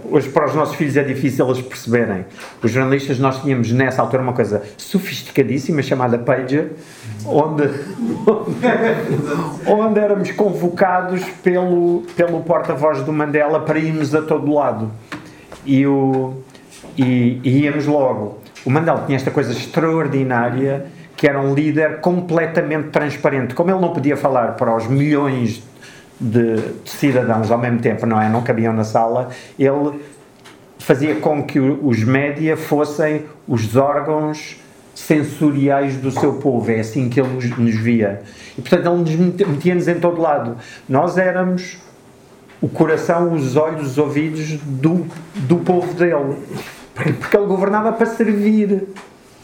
[0.09, 2.25] Hoje, para os nossos filhos, é difícil eles perceberem.
[2.61, 6.71] Os jornalistas, nós tínhamos nessa altura uma coisa sofisticadíssima chamada Pager,
[7.25, 7.63] onde,
[8.25, 14.91] onde, onde éramos convocados pelo, pelo porta-voz do Mandela para irmos a todo lado.
[15.65, 16.41] E, o,
[16.97, 18.39] e, e íamos logo.
[18.65, 20.85] O Mandela tinha esta coisa extraordinária
[21.17, 23.55] que era um líder completamente transparente.
[23.55, 25.63] Como ele não podia falar para os milhões
[26.19, 28.29] de, cidadãos ao mesmo tempo, não é?
[28.29, 30.01] Não cabiam na sala, ele
[30.79, 34.57] fazia com que os média fossem os órgãos
[34.95, 38.21] sensoriais do seu povo, é assim que ele nos, nos via.
[38.57, 40.57] E portanto ele nos metia-nos em todo lado.
[40.89, 41.77] Nós éramos
[42.59, 45.05] o coração, os olhos, os ouvidos do,
[45.35, 46.35] do povo dele.
[46.93, 48.87] Porque ele governava para servir.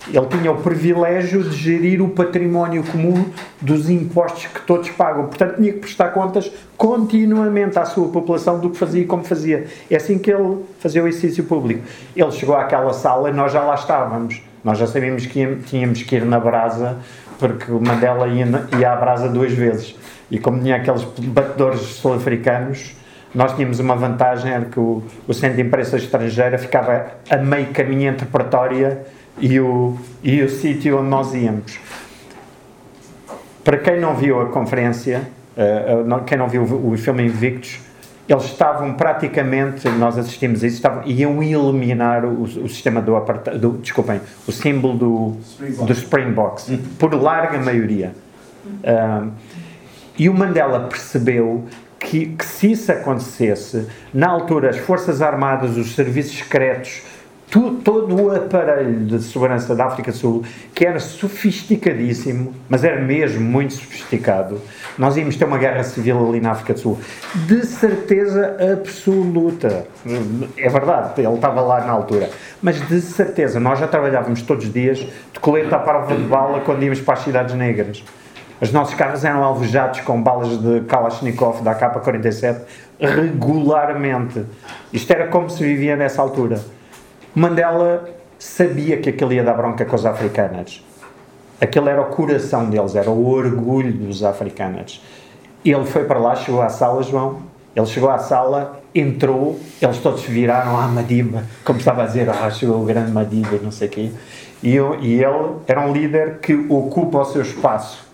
[0.08, 3.26] Ele tinha o privilégio de gerir o património comum
[3.62, 5.28] dos impostos que todos pagam.
[5.28, 9.68] Portanto, tinha que prestar contas continuamente à sua população do que fazia e como fazia.
[9.89, 11.84] É assim que ele fazia o exercício público.
[12.16, 14.41] Ele chegou àquela sala e nós já lá estávamos.
[14.62, 16.97] Nós já sabíamos que tínhamos que ir na brasa,
[17.39, 18.45] porque o Mandela ia,
[18.78, 19.95] ia à brasa duas vezes.
[20.30, 22.93] E como tinha aqueles batedores sul-africanos,
[23.34, 27.68] nós tínhamos uma vantagem, era que o, o Centro de Imprensa Estrangeira ficava a meio
[27.68, 29.01] caminho entre Pretória
[29.39, 31.79] e o, e o sítio onde nós íamos.
[33.63, 35.23] Para quem não viu a conferência,
[35.57, 37.79] uh, quem não viu o, o filme Invictus,
[38.27, 43.57] eles estavam praticamente, nós assistimos a isso, estavam, iam eliminar o, o sistema do, aparta,
[43.57, 46.77] do desculpem, o símbolo do Springbox, do Springbox uhum.
[46.97, 48.13] por larga maioria.
[48.65, 49.31] Uh,
[50.17, 51.65] e o Mandela percebeu
[51.99, 57.01] que, que se isso acontecesse, na altura as Forças Armadas, os serviços secretos,
[57.54, 60.43] tu, todo o aparelho de segurança da África Sul,
[60.74, 64.60] que era sofisticadíssimo, mas era mesmo muito sofisticado,
[64.97, 66.99] nós íamos ter uma guerra civil ali na África do Sul.
[67.45, 69.86] De certeza absoluta.
[70.58, 72.28] É verdade, ele estava lá na altura.
[72.60, 76.60] Mas de certeza, nós já trabalhávamos todos os dias de colete à prova de bala
[76.62, 78.04] quando íamos para as cidades negras.
[78.60, 82.62] Os nossos carros eram alvejados com balas de Kalashnikov da AK-47
[82.99, 84.43] regularmente.
[84.91, 86.60] Isto era como se vivia nessa altura.
[87.36, 90.86] Mandela sabia que aquilo ia dar bronca com os africanos.
[91.59, 95.01] Aquele era o coração deles, era o orgulho dos africanos.
[95.65, 97.41] ele foi para lá, chegou à sala, João.
[97.75, 102.51] Ele chegou à sala, entrou, eles todos viraram à Madiba, como estava a dizer, ah,
[102.51, 104.11] chegou o grande Madiba, não sei o quê.
[104.61, 108.05] E, eu, e ele era um líder que ocupa o seu espaço.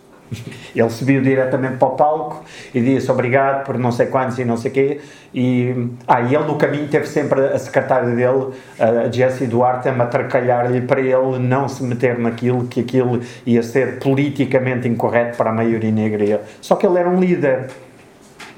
[0.76, 4.58] Ele subiu diretamente para o palco e disse obrigado por não sei quantos e não
[4.58, 5.02] sei quê.
[5.34, 9.94] E, ah, e ele no caminho teve sempre a secretária dele, a Jessie Duarte, a
[9.94, 15.54] matracalhar-lhe para ele não se meter naquilo, que aquilo ia ser politicamente incorreto para a
[15.54, 16.42] maioria negra.
[16.62, 17.68] Só que ele era um líder.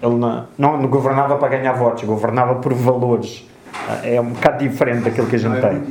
[0.02, 3.48] Ele não, não governava para ganhar votos, governava por valores.
[4.04, 5.84] É um bocado diferente daquilo que a gente Não, é tem.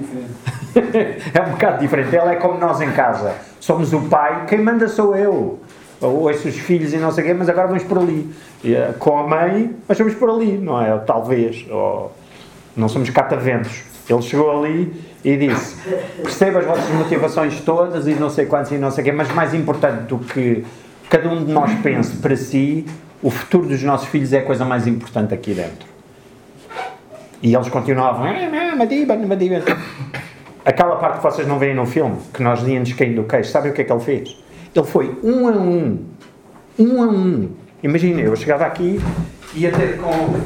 [1.35, 2.14] é um bocado diferente.
[2.14, 3.35] Ele é como nós em casa.
[3.61, 5.59] Somos o pai, quem manda sou eu.
[6.01, 8.30] Ou ouço os filhos e não sei o quê, mas agora vamos por ali.
[8.64, 10.96] Eh, com a mãe, mas vamos por ali, não é?
[10.98, 11.66] Talvez.
[11.70, 12.12] Ou,
[12.76, 13.82] não somos cataventos.
[14.09, 14.92] Ele chegou ali
[15.22, 15.76] e disse:
[16.22, 19.30] percebo as vossas motivações todas e não sei quantos e não sei o quê, mas
[19.32, 20.64] mais importante do que
[21.09, 22.86] cada um de nós pense para si,
[23.22, 25.88] o futuro dos nossos filhos é a coisa mais importante aqui dentro.
[27.42, 28.32] E eles continuavam, "Ah.
[30.64, 33.70] Aquela parte que vocês não veem no filme, que nós íamos caindo do queixo, sabem
[33.70, 34.36] o que é que ele fez?
[34.74, 36.06] Ele foi um a um,
[36.78, 37.50] um a um.
[37.82, 39.00] Imagina, eu chegava aqui
[39.54, 40.40] e ter com,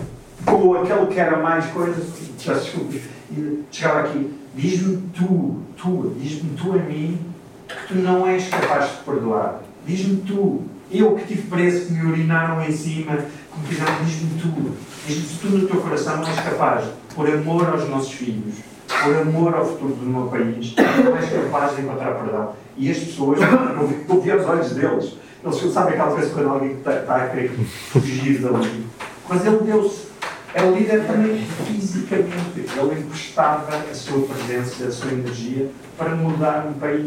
[0.47, 2.01] com aquele que era mais coisa,
[2.43, 2.95] peço desculpa,
[3.31, 7.19] e chegava aqui, diz-me tu, tu, diz-me tu a mim
[7.69, 9.61] que tu não és capaz de perdoar.
[9.87, 14.41] Diz-me tu, eu que tive preso, que me urinaram em cima, que me fizeram, diz-me
[14.41, 14.73] tu,
[15.07, 18.55] diz-me se tu no teu coração não és capaz, por amor aos nossos filhos,
[18.89, 22.64] por amor ao futuro do meu país, não és capaz de encontrar perdão.
[22.77, 26.73] E as pessoas, eu vi- eu aos olhos deles, eles sabem aquela coisa quando alguém
[26.73, 27.51] está, está a querer
[27.91, 28.87] fugir dali.
[29.29, 30.05] Mas ele deu-se.
[30.55, 32.65] Era líder também fisicamente.
[32.77, 35.69] Ele emprestava a sua presença, a sua energia
[35.99, 37.05] para mudar um país.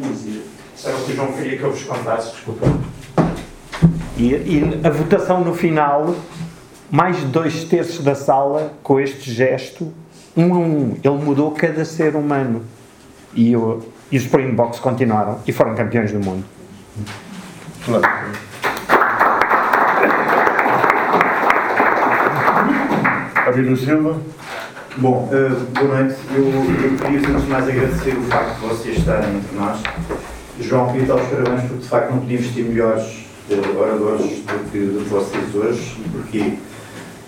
[0.84, 2.68] O que o João queria que eu vos contasse, desculpa.
[4.18, 6.16] E, e a votação no final,
[6.92, 9.94] mais de dois terços da sala, com este gesto,
[10.36, 12.64] um a um, ele mudou cada ser humano.
[13.34, 13.82] E, o-
[14.12, 16.44] e os Springboks continuaram e foram campeões do mundo.
[23.48, 24.20] Abílio Silva.
[24.98, 26.16] Bom, eh, boa noite.
[26.34, 29.80] Eu, eu queria, antes de mais, agradecer o facto de vocês estarem entre nós.
[30.60, 34.72] João, queria dar os parabéns porque, de facto, não podíamos ter melhores eh, oradores do
[34.72, 36.54] que, do que vocês hoje e porque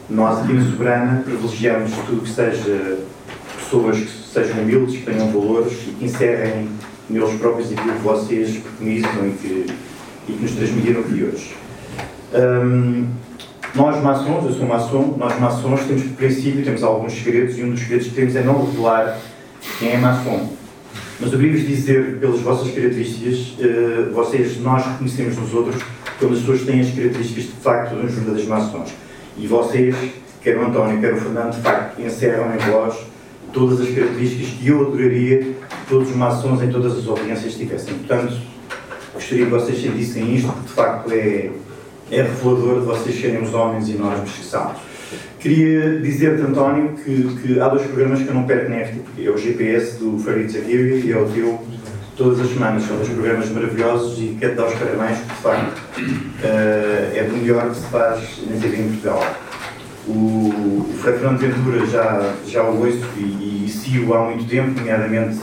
[0.09, 2.97] nós, aqui no Soberana, privilegiamos tudo que seja
[3.57, 6.69] pessoas que sejam humildes, tenham valores e que encerrem
[7.09, 9.65] neles próprios aquilo que vocês preconizam e que,
[10.27, 11.55] e que nos transmitiram aqui hoje.
[12.34, 13.07] Hum,
[13.75, 17.71] nós maçons, eu sou maçom, nós maçons temos por princípio, temos alguns segredos e um
[17.71, 19.19] dos segredos que temos é não revelar
[19.77, 20.49] quem é maçom.
[21.19, 25.84] Mas queria-vos dizer, pelas vossas características, eh, vocês, nós reconhecemos nos outros
[26.17, 28.89] pelas pessoas que têm as características de facto de uns verdadeiros maçons.
[29.38, 29.95] E vocês,
[30.41, 32.95] quer o António, quer o Fernando, de facto, encerram em vós
[33.54, 35.56] todas as características que eu adoraria que
[35.88, 37.93] todos os maçons em todas as audiências tivessem.
[37.95, 38.34] Portanto,
[39.14, 41.50] gostaria que vocês sentissem isto, porque de facto é,
[42.12, 44.74] é revelador de vocês serem os homens enormes que são.
[45.39, 49.26] Queria dizer-te, António, que, que há dois programas que eu não perco nem FTP.
[49.26, 51.60] É o GPS do Farid Zakiri e é o teu
[52.18, 52.84] todas as semanas.
[52.84, 55.82] São dois programas maravilhosos e quero dar os parabéns, porque de facto
[56.43, 58.20] eh, é do melhor que se faz
[58.50, 59.24] na TV em Portugal.
[60.10, 65.39] O, o Fernando Ventura já, já o ouço e, e sigo há muito tempo, nomeadamente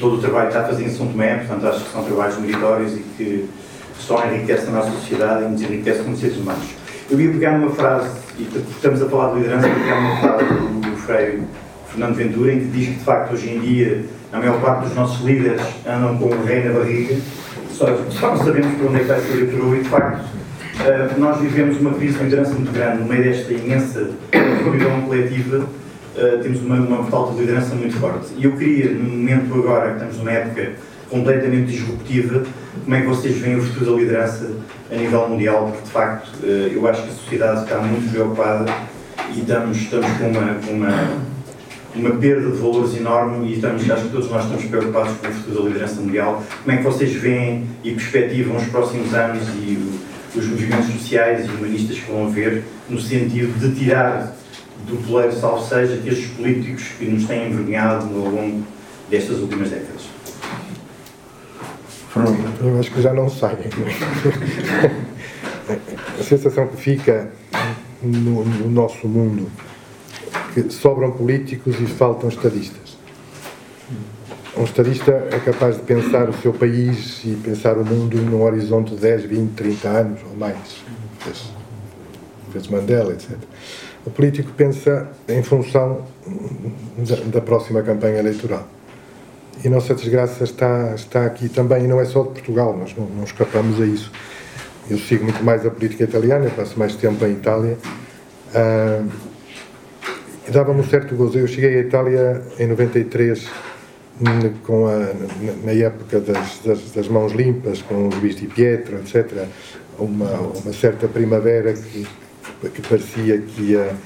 [0.00, 2.36] todo o trabalho que está a fazer em São Tomé, portanto acho que são trabalhos
[2.38, 3.48] meritórios e que
[3.98, 6.64] só enriquecem a nossa sociedade e nos enriquecem como seres humanos.
[7.08, 10.44] Eu ia pegar numa frase, e estamos a falar de liderança, ia pegar numa frase
[10.46, 10.96] do, do
[11.86, 14.96] Fernando Ventura, em que diz que de facto hoje em dia a maior parte dos
[14.96, 17.16] nossos líderes andam com o rei na barriga,
[17.70, 20.24] só, só não sabemos para onde é que vai ser liderou e de facto
[20.84, 25.66] eh, nós vivemos uma crise de liderança muito grande, no meio desta imensa escuridão coletiva,
[26.16, 28.32] eh, temos uma, uma falta de liderança muito forte.
[28.36, 30.72] E eu queria, no momento agora, que estamos numa época
[31.08, 32.42] completamente disruptiva,
[32.84, 34.50] como é que vocês veem o futuro da liderança
[34.90, 35.66] a nível mundial?
[35.70, 38.72] Porque, de facto, eh, eu acho que a sociedade está muito preocupada
[39.34, 41.32] e estamos, estamos com uma, uma
[41.94, 45.30] uma perda de valores enorme e estamos, acho que todos nós estamos preocupados com o
[45.30, 46.42] futuro da liderança mundial.
[46.62, 50.00] Como é que vocês veem e perspectivam os próximos anos e
[50.34, 54.34] os movimentos sociais e humanistas que vão haver no sentido de tirar
[54.86, 58.64] do poleiro, salvo seja, estes políticos que nos têm envergonhado ao longo
[59.08, 60.02] destas últimas décadas?
[62.60, 63.58] Eu acho que já não saem.
[66.18, 67.30] A sensação que fica
[68.02, 69.48] no, no nosso mundo
[70.52, 72.91] que sobram políticos e faltam estadistas.
[74.56, 78.94] Um estadista é capaz de pensar o seu país e pensar o mundo num horizonte
[78.94, 80.84] de 10, 20, 30 anos ou mais.
[82.52, 83.30] fez Mandela, etc.
[84.04, 86.04] O político pensa em função
[86.98, 88.68] da, da próxima campanha eleitoral.
[89.64, 93.06] E nossa desgraça está, está aqui também, e não é só de Portugal, nós não,
[93.06, 94.12] não escapamos a isso.
[94.90, 97.78] Eu sigo muito mais a política italiana, passo mais tempo em Itália.
[98.54, 99.08] Uh,
[100.50, 101.38] Dava-me um certo gozo.
[101.38, 103.48] Eu cheguei à Itália em 93,
[104.64, 105.12] com a,
[105.64, 109.46] na, época das, das, das, mãos limpas, com Luís Di Pietro, etc.
[109.98, 112.06] Uma, uma certa primavera que,
[112.68, 113.96] que parecia que ia,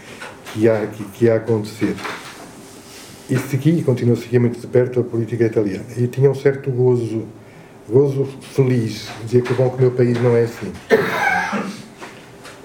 [0.53, 1.95] que, ia, que, que ia acontecer.
[3.29, 5.85] E segui, continuo a seguir muito de perto a política italiana.
[5.97, 7.27] E tinha um certo gozo,
[7.89, 10.73] gozo feliz, dizer que bom que o meu país não é assim.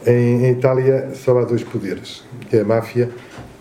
[0.05, 3.09] Em, em Itália só há dois poderes, que é a máfia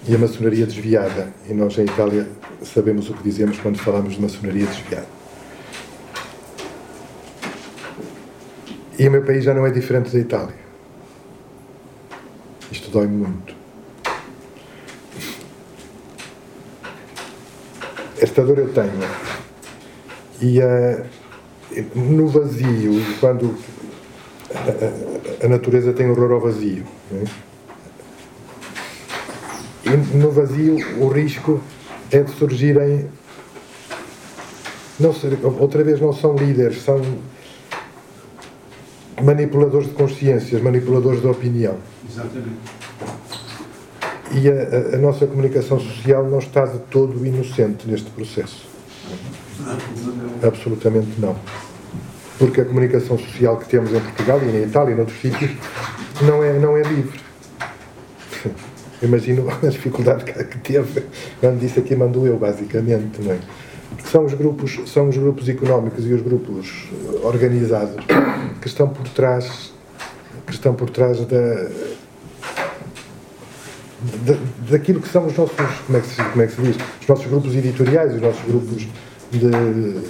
[0.06, 1.32] e a maçonaria desviada.
[1.48, 2.28] E nós em Itália
[2.62, 5.20] sabemos o que dizemos quando falamos de maçonaria desviada.
[8.98, 10.54] E o meu país já não é diferente da Itália.
[12.70, 13.54] Isto dói muito.
[18.20, 18.92] Esta dor eu tenho.
[20.42, 21.06] E uh,
[21.94, 23.56] no vazio, quando
[24.54, 26.84] a, a, a, natureza tem horror ao vazio.
[27.12, 27.49] É?
[29.92, 31.60] E no vazio, o risco
[32.10, 33.08] é de surgirem.
[34.98, 35.14] Não
[35.58, 37.00] outra vez, não são líderes, são
[39.22, 41.76] manipuladores de consciências, manipuladores de opinião.
[42.08, 42.56] Exatamente.
[44.32, 48.68] E a, a, a, nossa comunicação social não está de todo inocente neste processo.
[50.42, 51.34] Absolutamente não.
[52.38, 55.50] Porque a comunicação social que temos em Portugal e na Itália e noutros sítios
[56.22, 57.29] não é, não é livre.
[59.02, 61.04] Imagino a dificuldade que teve
[61.40, 63.20] quando disse aqui mandou eu, basicamente.
[63.28, 63.38] É?
[64.04, 66.88] São os, grupos, são os grupos económicos e os grupos
[67.22, 68.04] organizados
[68.60, 69.72] que estão por trás,
[70.46, 71.68] que estão por trás da,
[74.24, 74.36] da,
[74.70, 77.08] daquilo que são os nossos, como é que, se, como é que se diz, os
[77.08, 78.86] nossos grupos editoriais, os nossos grupos
[79.30, 80.00] de,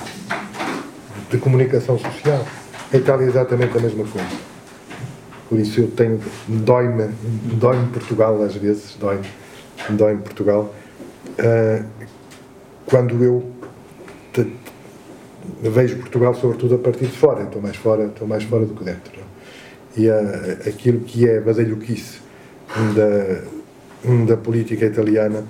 [1.30, 2.46] de comunicação social.
[2.92, 4.49] A Itália é exatamente a mesma coisa.
[5.50, 6.20] Por isso eu tenho.
[6.46, 7.10] dói-me,
[7.58, 9.26] dói-me Portugal às vezes, dói-me,
[9.90, 10.72] dói-me Portugal.
[11.26, 11.84] Uh,
[12.86, 13.44] quando eu
[14.32, 14.46] te,
[15.60, 18.84] vejo Portugal, sobretudo a partir de fora, estou mais fora, estou mais fora do que
[18.84, 19.12] dentro.
[19.18, 20.04] Não?
[20.04, 22.20] E uh, aquilo que é badalhoquice
[22.94, 25.42] da, da política italiana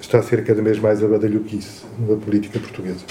[0.00, 3.04] está a ser cada vez mais a badalhoquice da política portuguesa.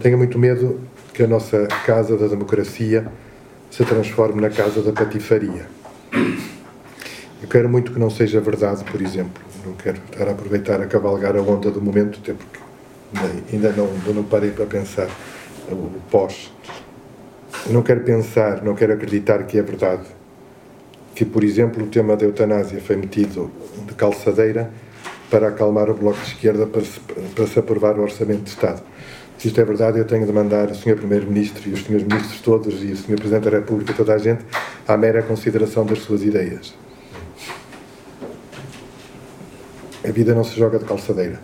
[0.00, 0.78] Tenho muito medo
[1.12, 3.10] que a nossa casa da democracia
[3.68, 5.77] se transforme na casa da patifaria.
[7.40, 9.42] Eu quero muito que não seja verdade, por exemplo.
[9.64, 12.58] Não quero estar a aproveitar a cavalgar a onda do momento, até porque
[13.52, 15.08] ainda não, não parei para pensar
[15.70, 16.52] o pós.
[17.70, 20.02] Não quero pensar, não quero acreditar que é verdade
[21.14, 23.50] que, por exemplo, o tema da eutanásia foi metido
[23.86, 24.70] de calçadeira
[25.28, 27.00] para acalmar o Bloco de Esquerda para se,
[27.34, 28.82] para se aprovar o Orçamento de Estado.
[29.36, 30.96] Se isto é verdade, eu tenho de mandar o Sr.
[30.96, 32.02] Primeiro-Ministro e os Srs.
[32.02, 33.16] Ministros todos e o Sr.
[33.16, 34.44] Presidente da República, toda a gente,
[34.86, 36.74] à mera consideração das suas ideias.
[40.08, 41.38] A vida não se joga de calçadeira.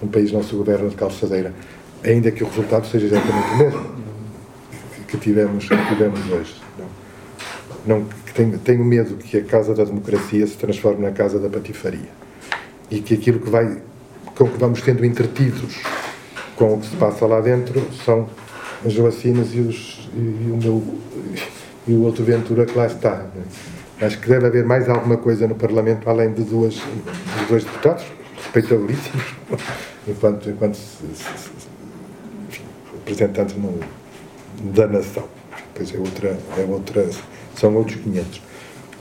[0.00, 1.52] Um país não se governa de calçadeira.
[2.04, 3.96] Ainda que o resultado seja exatamente o mesmo
[5.08, 6.54] que tivemos, que tivemos hoje.
[6.78, 11.48] Não, não tenho, tenho medo que a casa da democracia se transforme na casa da
[11.48, 12.08] patifaria.
[12.90, 13.82] E que aquilo que vai,
[14.36, 15.76] com que vamos tendo entretidos
[16.54, 18.28] com o que se passa lá dentro são
[18.84, 20.94] as vacinas e, os, e, o meu
[21.88, 23.16] e o outro Ventura que lá está.
[23.34, 23.42] Né?
[24.00, 28.04] Acho que deve haver mais alguma coisa no Parlamento além de, duas, de dois deputados,
[28.36, 29.34] respeitabilíssimos,
[30.06, 30.78] enquanto, enquanto
[32.94, 33.56] representantes
[34.74, 35.24] da nação.
[35.74, 37.08] Pois é outra, é outra,
[37.54, 38.42] são outros 500.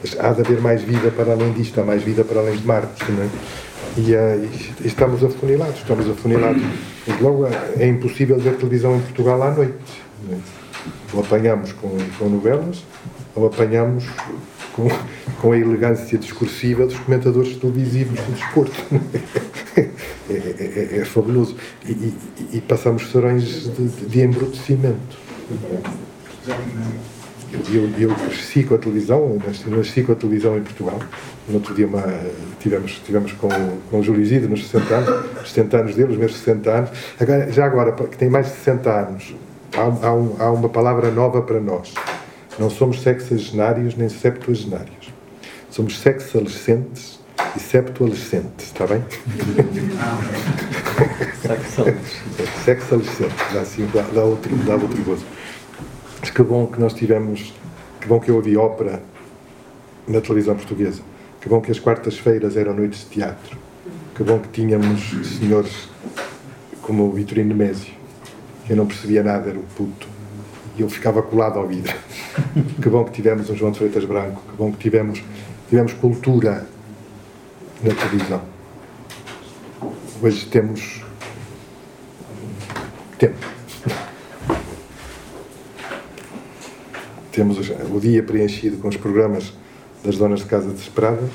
[0.02, 2.66] Mas há de haver mais vida para além disto, há mais vida para além de
[2.66, 3.12] Marte.
[3.12, 3.30] Não é?
[3.98, 4.50] E, uh,
[4.84, 6.62] e, estamos afunilados, estamos afunilados.
[7.22, 7.48] Logo,
[7.78, 9.74] é impossível ver televisão em Portugal à noite.
[10.28, 10.40] Né?
[11.14, 12.84] Ou apanhamos com, com novelas,
[13.36, 14.06] ou apanhamos
[14.76, 14.90] com,
[15.42, 18.84] com a elegância discursiva dos comentadores televisivos do desporto.
[20.28, 21.56] É, é, é, é fabuloso.
[21.86, 22.14] E, e,
[22.54, 25.18] e, passamos serões de, de embrutecimento.
[27.72, 29.38] Eu, eu cresci com a televisão,
[29.68, 31.00] nasci com a televisão em Portugal.
[31.48, 32.04] No outro dia uma,
[32.60, 33.50] tivemos, tivemos com,
[33.92, 36.90] com o Júlio Isidro nos 60 anos, os 60 anos dele, os meus 60 anos.
[37.20, 39.36] Agora, já agora, que tem mais de 60 anos,
[39.76, 41.94] há, há, um, há uma palavra nova para nós.
[42.58, 45.14] Não somos sexagenários nem septuagenários.
[45.70, 47.20] Somos sexadolescentes
[47.56, 49.04] e septuadolescentes, está bem?
[52.64, 53.54] Sexadolescentes.
[53.54, 55.26] Dá, assim, dá, dá, outro, dá outro gozo.
[56.22, 57.54] Mas que bom que nós tivemos,
[58.00, 59.04] que bom que eu ouvi ópera
[60.08, 61.02] na televisão portuguesa
[61.42, 63.58] Que bom que as quartas-feiras eram noites de teatro.
[64.16, 65.02] Que bom que tínhamos
[65.40, 65.90] senhores
[66.82, 67.94] como o Vitorino Nemésio.
[68.70, 70.15] Eu não percebia nada, era o puto.
[70.78, 71.94] E eu ficava colado ao vidro.
[72.82, 74.42] Que bom que tivemos um João de Freitas Branco.
[74.50, 75.22] Que bom que tivemos,
[75.70, 76.66] tivemos cultura
[77.82, 78.42] na televisão.
[80.22, 81.04] Hoje temos
[83.18, 83.46] tempo.
[87.32, 87.58] Temos
[87.92, 89.54] o dia preenchido com os programas
[90.04, 91.30] das donas de casa desesperadas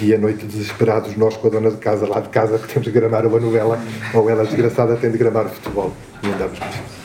[0.00, 2.84] e a noite desesperados nós com a dona de casa lá de casa que temos
[2.84, 3.80] de gramar uma novela
[4.12, 7.03] ou ela desgraçada tem de gramar futebol e andamos com isso.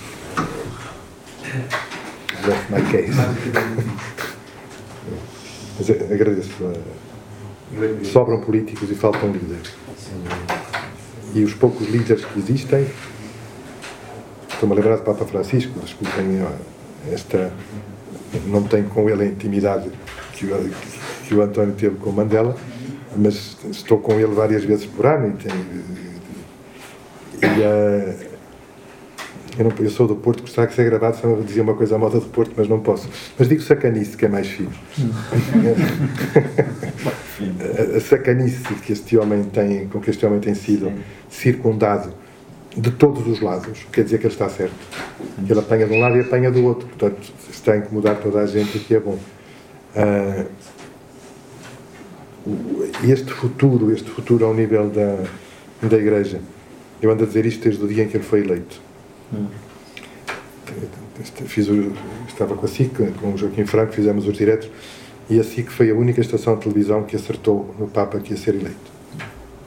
[2.46, 3.18] That's my case.
[5.78, 6.52] Mas eh, agradeço.
[6.64, 9.74] eh, Sobram políticos e faltam líderes.
[11.34, 12.88] E os poucos líderes que existem,
[14.50, 17.52] estou-me a lembrar do Papa Francisco, desculpem eh, esta.
[18.46, 19.90] Não tenho com ele a intimidade
[20.34, 20.72] que o,
[21.28, 22.56] que o António teve com o Mandela,
[23.16, 25.84] mas estou com ele várias vezes por ano e tenho.
[27.42, 28.29] E, eh,
[29.58, 31.96] eu, não, eu sou do Porto, gostava que seja gravado, senão eu dizia uma coisa
[31.96, 33.10] à moda do Porto, mas não posso.
[33.38, 34.72] Mas digo sacanice, que é mais fino.
[37.94, 40.92] a, a sacanice que este homem tem, com que este homem tem sido
[41.30, 42.14] circundado
[42.78, 44.74] de todos os lados, quer dizer que ele está certo.
[45.50, 48.46] Ele apanha de um lado e apanha do outro, portanto está a incomodar toda a
[48.46, 49.18] gente, o que é bom.
[52.46, 55.24] O- este futuro, este futuro ao nível da,
[55.88, 56.40] da Igreja,
[57.02, 58.82] eu ando a dizer isto desde o dia em que ele foi eleito.
[61.22, 61.92] Este- Fiz o-
[62.28, 64.70] estava com a SIC, com o Joaquim Franco, fizemos os diretos,
[65.30, 68.38] e a SIC foi a única estação de televisão que acertou no Papa que ia
[68.38, 68.90] ser eleito.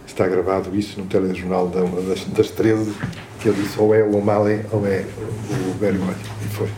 [0.07, 2.93] Está gravado isso no telejornal das, das 13,
[3.41, 5.05] que ele disse ou é o O'Malley ou é
[5.71, 6.15] o Bergoglio.
[6.45, 6.69] E foi.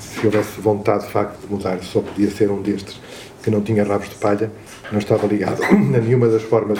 [0.00, 2.98] Se houvesse vontade de facto de mudar, só podia ser um destes
[3.42, 4.50] que não tinha rabos de palha,
[4.90, 6.78] não estava ligado a nenhuma das formas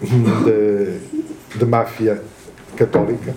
[0.00, 2.22] de, de máfia
[2.76, 3.34] católica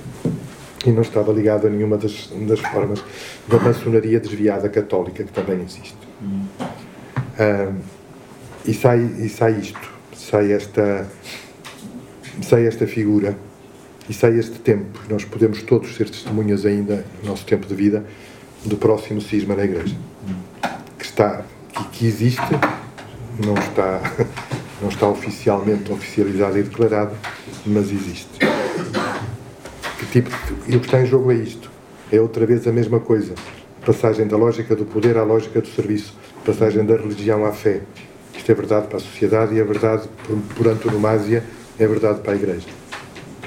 [0.85, 3.03] e não estava ligado a nenhuma das, das formas
[3.47, 5.97] da maçonaria desviada católica que também existe.
[7.39, 7.73] Ah,
[8.65, 11.07] e, sai, e sai isto, sai esta,
[12.41, 13.35] sai esta figura
[14.09, 14.99] e sai este tempo.
[15.09, 18.05] Nós podemos todos ser testemunhas ainda, no nosso tempo de vida,
[18.63, 19.95] do próximo cisma na Igreja.
[20.97, 21.43] Que está,
[21.73, 22.41] que, que existe,
[23.43, 24.01] não está,
[24.81, 27.15] não está oficialmente oficializado e declarado,
[27.65, 28.64] mas existe.
[29.99, 31.71] Que tipo de, e o que está em jogo é isto.
[32.11, 33.33] É outra vez a mesma coisa.
[33.85, 36.13] Passagem da lógica do poder à lógica do serviço.
[36.45, 37.81] Passagem da religião à fé.
[38.35, 41.43] Isto é verdade para a sociedade e é verdade, por, por antonomasia,
[41.79, 42.67] é verdade para a Igreja.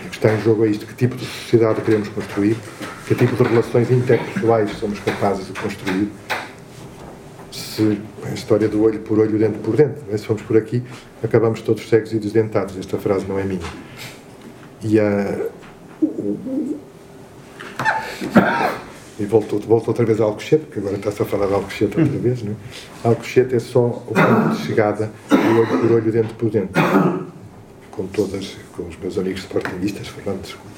[0.07, 0.87] O que está em jogo é isto.
[0.87, 2.57] Que tipo de sociedade queremos construir?
[3.07, 6.11] Que tipo de relações interpessoais somos capazes de construir?
[7.53, 10.17] Se a história do olho por olho, dente por dente, é?
[10.17, 10.83] se formos por aqui,
[11.23, 12.77] acabamos todos cegos e desdentados.
[12.77, 13.61] Esta frase não é minha.
[14.83, 15.49] E a.
[19.21, 22.19] E volto, volto outra vez a Alcochete, porque agora está-se a falar de Alcochete outra
[22.19, 23.09] vez, não é?
[23.09, 26.73] Alcochete é só o ponto de chegada do olho por olho, dente por dente.
[27.91, 30.69] Com todas, com os meus amigos sportinguistas, Fernando, desculpa.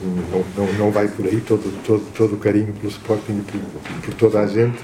[0.00, 3.60] Não, não, não vai por aí todo, todo, todo o carinho pelo Sporting e por,
[4.02, 4.78] por toda a gente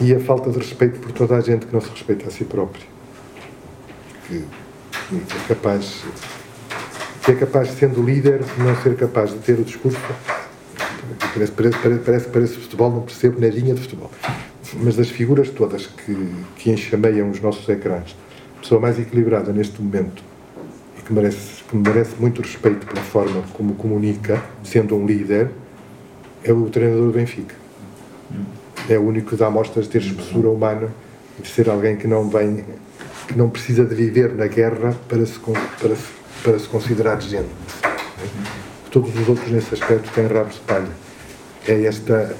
[0.00, 2.44] e a falta de respeito por toda a gente que não se respeita a si
[2.44, 2.84] próprio.
[4.26, 4.44] Que
[5.12, 6.04] é capaz
[7.26, 9.98] que é capaz, sendo líder, de não ser capaz de ter o discurso.
[11.34, 14.12] Parece, parece, parece, parece, futebol, não percebo nadinha de futebol.
[14.74, 16.16] Mas das figuras todas que,
[16.54, 18.14] que enxameiam os nossos ecrãs,
[18.56, 20.22] a pessoa mais equilibrada neste momento
[20.96, 25.50] e que merece, que merece muito respeito pela forma como comunica, sendo um líder,
[26.44, 27.56] é o treinador do Benfica.
[28.88, 30.90] É o único que dá mostras de ter espessura humana
[31.36, 32.64] e de ser alguém que não vem,
[33.26, 37.48] que não precisa de viver na guerra para se, para se, para se considerar gente.
[38.92, 40.88] Todos os outros nesse aspecto têm rabos de palha.
[41.66, 42.36] É esta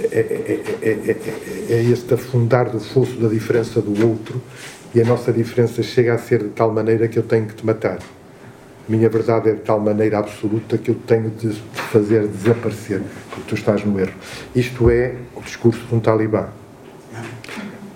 [0.00, 4.40] é, é, é, é, é, é este afundar do fosso da diferença do outro
[4.94, 7.66] e a nossa diferença chega a ser de tal maneira que eu tenho que te
[7.66, 7.98] matar.
[7.98, 11.52] A minha verdade é de tal maneira absoluta que eu tenho de
[11.92, 14.14] fazer desaparecer, porque tu estás no erro.
[14.54, 16.46] Isto é o discurso de um talibã.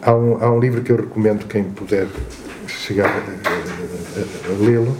[0.02, 2.06] Há um, há um livro que eu recomendo quem puder
[2.66, 3.18] chegar a, a-
[4.20, 4.96] a- a lê-lo,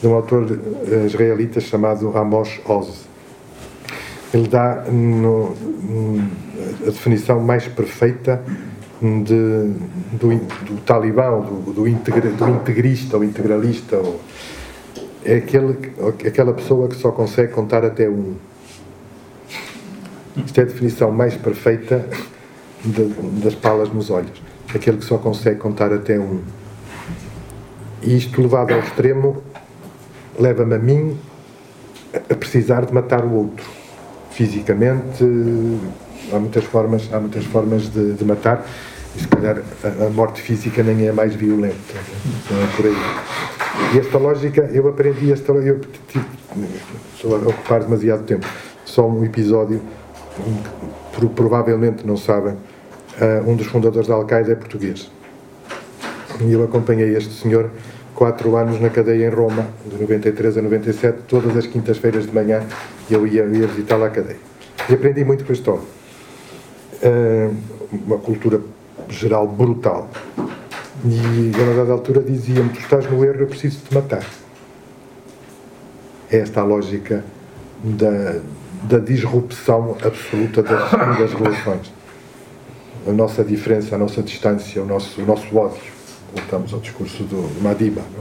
[0.00, 0.46] de um autor
[0.90, 3.06] eh, israelita chamado Amos Oz.
[4.32, 6.30] Ele dá no- no-
[6.82, 8.42] a definição mais perfeita
[9.00, 9.72] de,
[10.18, 13.96] do, do talibã, do, do, integra- do integrista ou integralista.
[13.96, 14.20] Ou,
[15.24, 15.74] é aquele,
[16.18, 18.34] que- aquela pessoa que só consegue contar até um.
[20.36, 22.06] Isto é a definição mais perfeita
[22.84, 23.08] de-
[23.42, 24.40] das palas nos olhos.
[24.72, 26.40] Aquele que só consegue contar até um.
[28.02, 29.42] E isto levado ao extremo
[30.38, 31.18] leva-me a mim
[32.14, 33.66] a precisar de matar o outro.
[34.30, 35.24] Fisicamente,
[36.32, 38.64] há muitas formas, há muitas formas de, de matar
[39.16, 41.94] e se calhar a, a, morte física nem é mais violenta.
[42.50, 43.94] Não é por aí.
[43.94, 45.80] E esta lógica, eu aprendi esta eu
[47.14, 48.46] estou a ocupar demasiado tempo.
[48.84, 49.80] Só um episódio,
[50.40, 55.10] um, provavelmente não sabem, uh, um dos fundadores da Al-Qaeda é português.
[56.40, 57.70] E eu acompanhei este senhor
[58.18, 62.66] quatro anos na cadeia em Roma, de 93 a 97, todas as quintas-feiras de manhã
[63.08, 64.40] eu ia, ia visitá-lo à cadeia.
[64.90, 65.86] E aprendi muito com este homem.
[67.00, 67.54] Uh,
[67.92, 68.60] uma cultura
[69.08, 70.10] geral brutal.
[71.04, 74.24] E a dada altura dizia-me: Tu estás no erro, eu preciso te matar.
[76.28, 77.24] É esta a lógica
[77.84, 78.40] da,
[78.82, 81.92] da disrupção absoluta das, das relações.
[83.06, 85.97] A nossa diferença, a nossa distância, o nosso, o nosso ódio
[86.34, 88.20] voltamos ao discurso do Madiba, não?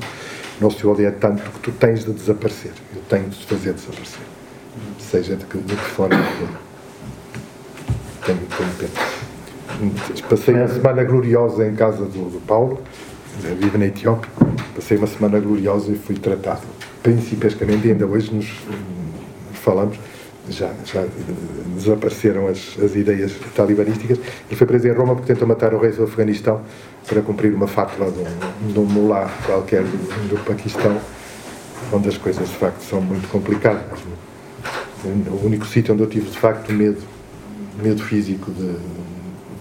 [0.59, 3.73] o nosso ódio é tanto que tu tens de desaparecer, eu tenho de te fazer
[3.73, 4.21] desaparecer,
[4.99, 6.49] seja de que, de que forma for.
[8.25, 10.27] Tenho, tenho pena.
[10.29, 12.81] Passei uma semana gloriosa em casa do, do Paulo,
[13.59, 14.29] vive na Etiópia,
[14.75, 16.77] passei uma semana gloriosa e fui tratado
[17.07, 18.51] principescamente, ainda hoje nos
[19.53, 19.97] falamos,
[20.49, 21.05] já, já
[21.75, 24.17] desapareceram as, as ideias talibanísticas.
[24.17, 26.61] Ele foi preso em Roma porque tentou matar o rei do Afeganistão
[27.07, 30.99] para cumprir uma fátula de um, de um mulá qualquer do, do Paquistão,
[31.91, 33.99] onde as coisas de facto são muito complicadas.
[35.03, 37.01] O único sítio onde eu tive de facto medo,
[37.81, 38.75] medo físico de,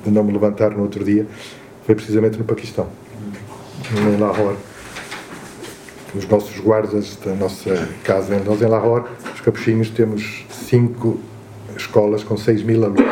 [0.05, 1.27] de não me levantar no outro dia,
[1.85, 2.89] foi precisamente no Paquistão,
[3.95, 4.57] em Lahore.
[6.15, 9.05] Os nossos guardas da nossa casa, nós em Lahore,
[9.35, 11.19] os capuchinhos, temos cinco
[11.77, 13.05] escolas com 6 mil alunos.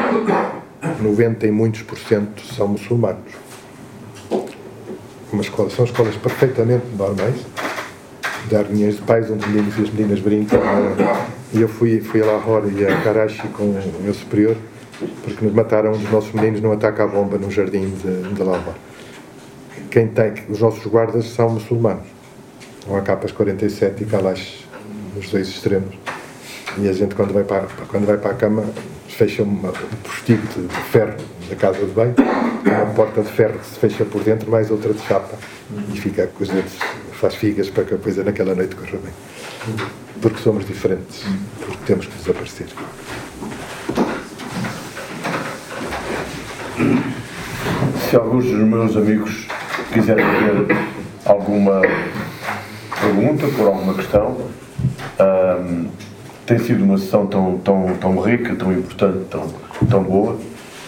[1.01, 3.45] 90 e muitos por cento são muçulmanos
[5.35, 7.35] uma escola, são escolas perfeitamente normais,
[8.49, 10.61] de reuniões de pais onde os meninos e as meninas brincam.
[11.53, 14.57] E eu fui, fui a Lahore e a Karachi com o meu superior,
[15.23, 18.43] porque nos mataram um dos nossos meninos num ataque à bomba no jardim de, de
[18.43, 18.77] Lahore.
[19.91, 22.07] Quem tem, os nossos guardas são muçulmanos.
[22.91, 24.67] Há capas 47 e Kalash
[25.15, 26.04] nos dois extremos.
[26.77, 28.65] E a gente, quando vai para, quando vai para a cama,
[29.09, 31.15] fecha uma, um postigo de, ferro
[31.49, 32.15] da casa de banho,
[32.67, 35.37] uma porta de ferro que se fecha por dentro, mais outra de chapa,
[35.93, 36.73] e fica com os dedos,
[37.13, 39.77] faz figas para que a coisa naquela noite corra bem.
[40.21, 41.25] Porque somos diferentes,
[41.61, 42.67] porque temos que desaparecer.
[48.11, 49.47] Se alguns dos meus amigos
[49.93, 50.77] quiserem ter
[51.25, 51.83] alguma
[53.01, 54.51] pergunta por alguma questão,
[55.21, 55.89] um,
[56.47, 59.49] tem sido uma sessão tão, tão, tão rica, tão importante, tão,
[59.89, 60.37] tão boa.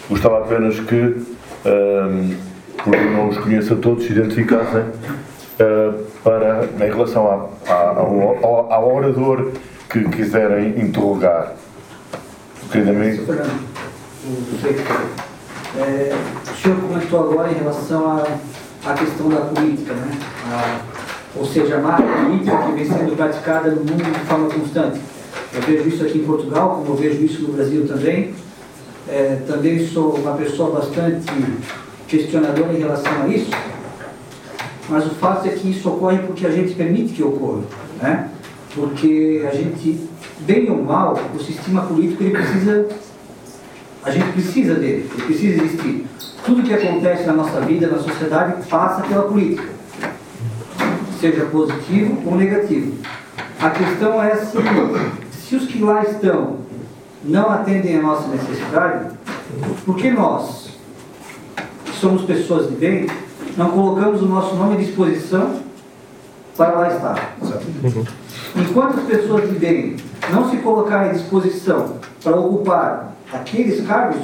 [0.09, 2.37] Gostava apenas que, um,
[2.77, 8.73] porque não os conheço a todos, se identificassem uh, para, em relação a, a, ao,
[8.73, 9.53] ao, orador
[9.91, 11.55] que quiserem interrogar.
[12.71, 13.25] Querido amigo.
[15.79, 16.15] É,
[16.51, 20.19] o senhor comentou agora em relação à, à questão da política, né?
[20.51, 20.81] A,
[21.39, 25.01] ou seja, a marca política que vem sendo praticada no mundo de forma constante.
[25.55, 28.35] Eu vejo isso aqui em Portugal, como eu vejo isso no Brasil também.
[29.09, 31.33] É, também sou uma pessoa bastante
[32.09, 33.51] questionadora em relação a isso,
[34.89, 37.63] mas o fato é que isso ocorre porque a gente permite que ocorra,
[38.01, 38.31] né?
[38.75, 40.01] Porque a gente,
[40.41, 42.89] bem ou mal, o sistema político ele precisa,
[44.05, 46.07] a gente precisa dele, ele precisa existir.
[46.45, 49.69] Tudo que acontece na nossa vida, na sociedade, passa pela política,
[51.21, 52.93] seja positivo ou negativo.
[53.61, 56.57] A questão é a seguinte: se os que lá estão
[57.23, 59.11] não atendem a nossa necessidade,
[59.85, 60.71] por que nós,
[61.85, 63.07] que somos pessoas de bem,
[63.57, 65.61] não colocamos o nosso nome à disposição
[66.57, 67.37] para lá estar?
[68.57, 69.97] Enquanto as pessoas de bem
[70.33, 74.23] não se colocarem à disposição para ocupar aqueles cargos,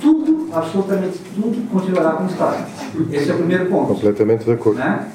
[0.00, 2.66] tudo, absolutamente tudo, continuará como está.
[3.10, 3.94] Esse é o primeiro ponto.
[3.94, 4.78] Completamente de acordo.
[4.78, 5.08] Né?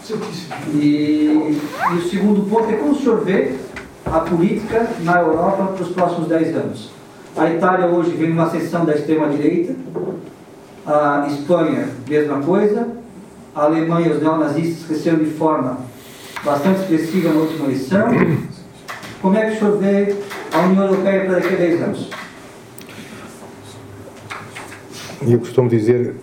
[0.73, 1.59] E,
[1.91, 3.66] e o segundo ponto é como o senhor vê
[4.13, 6.91] a política na Europa para os próximos 10 anos.
[7.35, 9.75] A Itália hoje vem numa sessão da extrema-direita,
[10.85, 12.88] a Espanha, mesma coisa,
[13.53, 15.79] a Alemanha, os neonazistas cresceram de forma
[16.43, 18.07] bastante expressiva na última eleição.
[19.21, 20.15] Como é que o senhor vê
[20.53, 22.09] a União Europeia para daqui a 10 anos?
[25.27, 26.15] Eu costumo dizer,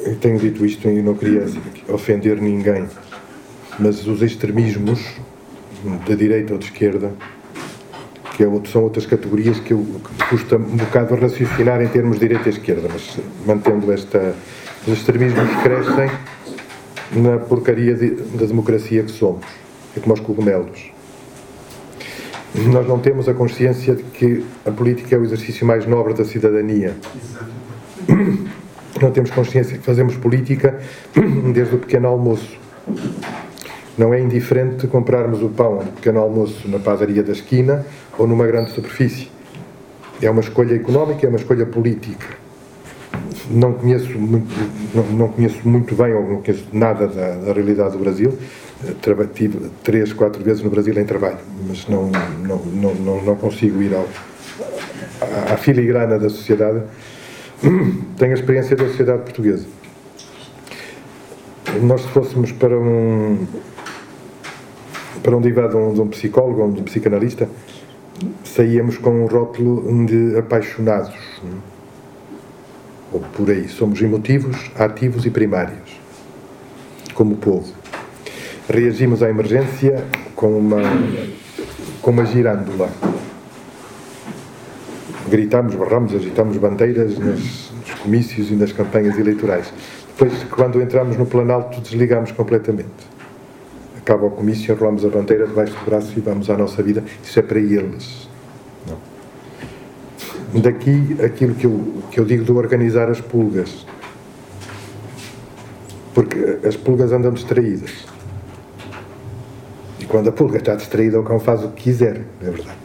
[0.00, 1.46] eu tenho dito isto e não queria
[1.88, 2.86] ofender ninguém,
[3.78, 5.20] mas os extremismos
[6.06, 7.12] da direita ou de esquerda,
[8.36, 9.84] que é são outras categorias que, eu,
[10.18, 14.34] que custa um bocado raciocinar em termos de direita e esquerda, mas mantendo esta.
[14.86, 16.10] Os extremismos crescem
[17.12, 19.44] na porcaria de, da democracia que somos.
[19.94, 20.90] É como os cogumelos.
[22.54, 26.24] Nós não temos a consciência de que a política é o exercício mais nobre da
[26.24, 26.96] cidadania.
[29.00, 30.80] Não temos consciência de que fazemos política
[31.52, 32.58] desde o pequeno almoço.
[34.00, 37.84] Não é indiferente comprarmos o pão do pequeno almoço na padaria da esquina
[38.16, 39.30] ou numa grande superfície.
[40.22, 42.26] É uma escolha económica, é uma escolha política.
[43.50, 44.48] Não conheço muito,
[44.94, 48.32] não, conheço muito bem ou não conheço nada da, da realidade do Brasil.
[49.02, 51.36] Traba, tive três, quatro vezes no Brasil em trabalho,
[51.68, 52.10] mas não,
[52.42, 54.08] não, não, não, não consigo ir ao,
[55.20, 56.84] à, à filigrana da sociedade.
[58.16, 59.66] Tenho a experiência da sociedade portuguesa.
[61.82, 63.46] Nós, se fôssemos para um,
[65.22, 67.48] para um divã de um, de um psicólogo ou de um psicanalista,
[68.44, 71.14] saíamos com um rótulo de apaixonados.
[73.12, 73.68] Ou por aí.
[73.68, 76.00] Somos emotivos, ativos e primários.
[77.14, 77.72] Como povo.
[78.68, 80.04] Reagimos à emergência
[80.36, 80.80] com uma,
[82.00, 82.88] com uma girândola.
[85.28, 89.72] Gritamos, barramos, agitamos bandeiras nos, nos comícios e nas campanhas eleitorais.
[90.08, 93.09] Depois, quando entramos no Planalto, desligamos completamente
[94.00, 97.04] acaba o comício, enrolamos a bandeira debaixo do braço e vamos à nossa vida.
[97.22, 98.28] Isso é para eles.
[98.88, 100.60] Não.
[100.60, 103.86] Daqui aquilo que eu, que eu digo de organizar as pulgas.
[106.14, 108.06] Porque as pulgas andam distraídas.
[110.00, 112.78] E quando a pulga está distraída, o cão faz o que quiser, é verdade.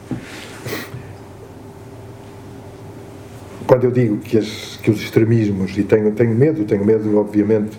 [3.66, 7.76] Quando eu digo que, as, que os extremismos, e tenho, tenho medo, tenho medo, obviamente,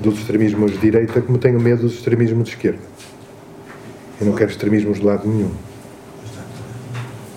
[0.00, 2.80] dos extremismos de direita, como tenho medo dos extremismos de esquerda.
[4.20, 5.50] Eu não quero extremismos de lado nenhum.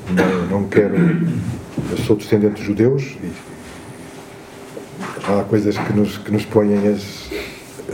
[0.10, 0.96] Não, não quero.
[0.96, 3.32] Eu sou descendente de judeus e
[5.28, 7.30] há coisas que nos, que nos põem as,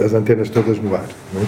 [0.03, 1.05] as antenas todas no ar.
[1.35, 1.45] É?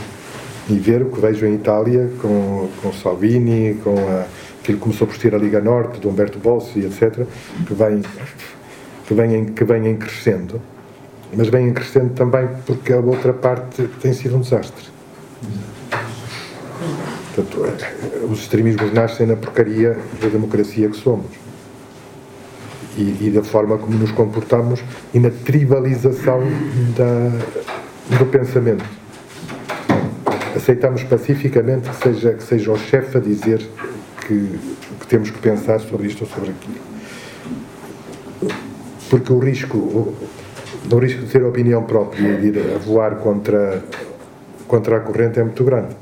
[0.69, 4.25] E ver o que vejo em Itália com, com Salvini, com a,
[4.61, 7.25] aquilo que começou por ser a Liga Norte, de Humberto Bossi, etc.,
[7.65, 8.01] que vem,
[9.07, 10.61] que vem, que vem crescendo.
[11.35, 14.85] Mas vem crescendo também porque a outra parte tem sido um desastre.
[17.33, 17.65] Portanto,
[18.29, 21.31] os extremismos nascem na porcaria da democracia que somos.
[22.97, 24.83] E, e da forma como nos comportamos
[25.13, 26.41] e na tribalização
[26.97, 28.83] da, do pensamento.
[30.53, 33.65] Aceitamos pacificamente que seja, que seja o chefe a dizer
[34.27, 34.59] que,
[34.99, 36.91] que temos que pensar sobre isto ou sobre aquilo.
[39.09, 40.13] Porque o risco,
[40.89, 43.83] o, o risco de ter opinião própria e de ir a voar contra,
[44.67, 45.95] contra a corrente é muito grande.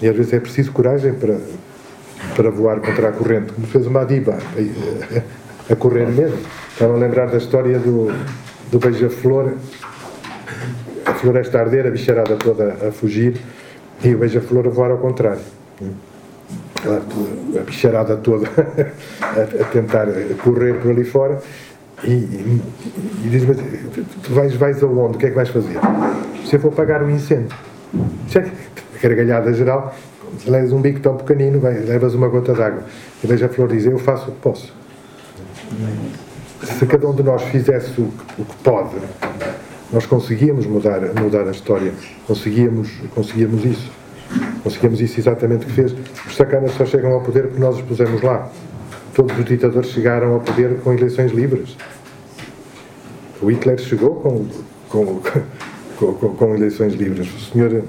[0.00, 1.38] E às vezes é preciso coragem para,
[2.34, 6.38] para voar contra a corrente, como fez uma Madiba, a, a correr mesmo.
[6.72, 8.12] Estava a lembrar da história do,
[8.70, 9.52] do beija-flor,
[11.06, 13.36] a floresta a arder, a bicharada toda a fugir
[14.02, 15.42] e o beija-flor a voar ao contrário.
[16.84, 18.48] A bicharada toda
[19.22, 20.06] a, a tentar
[20.42, 21.40] correr por ali fora
[22.04, 22.62] e, e,
[23.24, 23.54] e diz-me,
[24.22, 25.16] tu vais, vais aonde?
[25.16, 25.78] O que é que vais fazer?
[26.44, 27.56] Se eu for apagar o um incêndio.
[28.28, 28.50] Certo?
[29.02, 29.94] gargalhada geral,
[30.46, 32.84] levas um bico tão pequenino, vai, levas uma gota d'água.
[33.22, 34.72] E veja a flor diz: Eu faço o que posso.
[36.62, 38.96] Se cada um de nós fizesse o que, o que pode,
[39.92, 41.92] nós conseguíamos mudar, mudar a história.
[42.26, 43.90] Conseguíamos, conseguíamos isso.
[44.62, 45.94] Conseguimos isso exatamente que fez.
[46.26, 48.48] Os sacanas só chegam ao poder porque nós os pusemos lá.
[49.14, 51.76] Todos os ditadores chegaram ao poder com eleições livres.
[53.42, 54.46] O Hitler chegou com,
[54.88, 55.20] com,
[55.98, 57.28] com, com eleições livres.
[57.34, 57.84] O senhor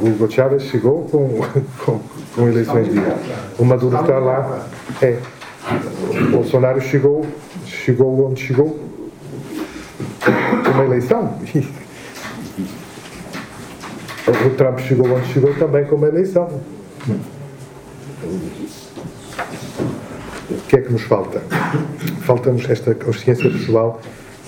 [0.00, 1.40] Hugo Chávez chegou com,
[1.84, 2.00] com,
[2.34, 3.14] com eleições livres.
[3.58, 4.68] O Maduro está lá.
[5.02, 5.18] É.
[6.10, 7.26] O Bolsonaro chegou,
[7.66, 8.78] chegou onde chegou
[10.64, 11.38] com uma eleição.
[14.28, 16.60] O Trump chegou onde chegou também com uma eleição.
[20.50, 21.42] O que é que nos falta?
[22.22, 24.00] Falta-nos esta consciência pessoal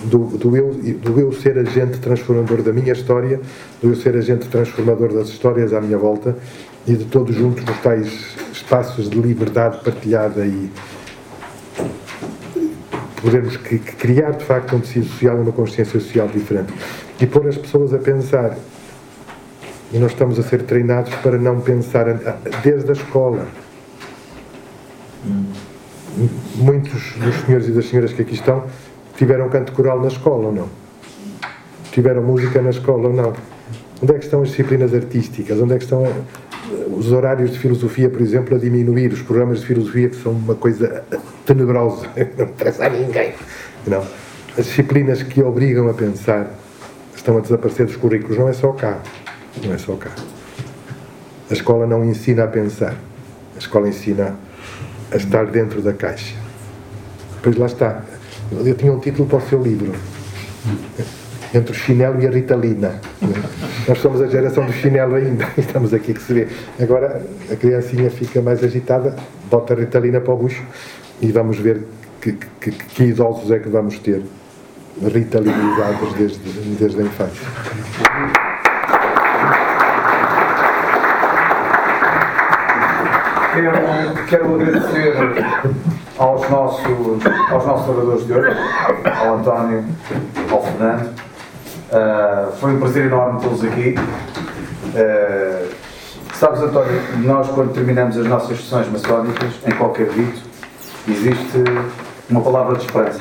[0.03, 3.39] do, do, eu, do eu ser agente transformador da minha história,
[3.81, 6.35] do eu ser agente transformador das histórias à minha volta
[6.87, 10.71] e de todos juntos nos tais espaços de liberdade partilhada e
[13.21, 16.73] podermos que, que criar de facto um tecido social uma consciência social diferente
[17.19, 18.57] e pôr as pessoas a pensar
[19.93, 22.05] e nós estamos a ser treinados para não pensar
[22.63, 23.45] desde a escola
[26.55, 28.63] muitos dos senhores e das senhoras que aqui estão
[29.21, 30.67] Tiveram canto coral na escola ou não?
[31.91, 33.33] Tiveram música na escola ou não?
[34.01, 35.59] Onde é que estão as disciplinas artísticas?
[35.59, 36.13] Onde é que estão eh,
[36.91, 39.13] os horários de filosofia, por exemplo, a diminuir?
[39.13, 41.03] Os programas de filosofia que são uma coisa
[41.45, 43.33] tenebrosa, não interessa a ninguém.
[43.85, 44.03] Não.
[44.57, 46.49] As disciplinas que obrigam a pensar
[47.15, 48.39] estão a desaparecer dos currículos.
[48.39, 49.01] Não é só cá.
[49.63, 50.09] Não é só cá.
[51.47, 52.95] A escola não ensina a pensar.
[53.55, 54.35] A escola ensina a
[55.17, 56.35] estar dentro da caixa.
[57.41, 58.03] Pois lá está.
[58.51, 59.93] Eu tinha um título para o seu livro.
[61.53, 62.99] Entre o chinelo e a ritalina.
[63.87, 65.47] Nós somos a geração do chinelo ainda.
[65.57, 66.47] Estamos aqui que se vê.
[66.79, 67.21] Agora
[67.51, 69.15] a criancinha fica mais agitada,
[69.49, 70.63] bota a ritalina para o bucho
[71.21, 71.83] e vamos ver
[72.21, 74.21] que, que, que idosos é que vamos ter
[75.01, 78.40] ritalinizados desde, desde a infância.
[83.53, 85.13] Quero, quero agradecer
[86.17, 86.85] aos nossos,
[87.51, 88.57] aos nossos oradores de hoje,
[89.19, 89.83] ao António,
[90.49, 91.09] ao Fernando.
[91.91, 93.95] Uh, foi um prazer enorme tê-los aqui.
[94.95, 95.69] Uh,
[96.33, 100.41] sabes, António, nós quando terminamos as nossas sessões maçónicas, em qualquer rito,
[101.09, 101.63] existe
[102.29, 103.19] uma palavra de esperança.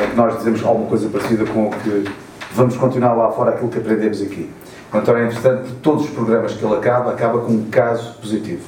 [0.00, 2.04] É que nós dizemos alguma coisa parecida com o que
[2.52, 4.48] vamos continuar lá fora aquilo que aprendemos aqui.
[4.92, 8.12] O António é interessante que todos os programas que ele acaba, acaba com um caso
[8.20, 8.62] positivo,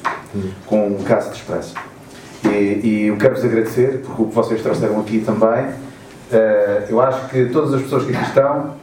[0.65, 1.75] com um caso de esperança.
[2.45, 2.47] E,
[2.83, 7.45] e eu quero-vos agradecer, porque o que vocês trouxeram aqui também, uh, eu acho que
[7.45, 8.73] todas as pessoas que aqui estão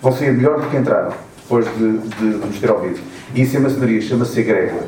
[0.00, 1.12] vão sair melhor do que entraram,
[1.42, 3.00] depois de, de, de nos ter ouvido.
[3.34, 4.86] E isso é maçonaria, chama-se egrégora.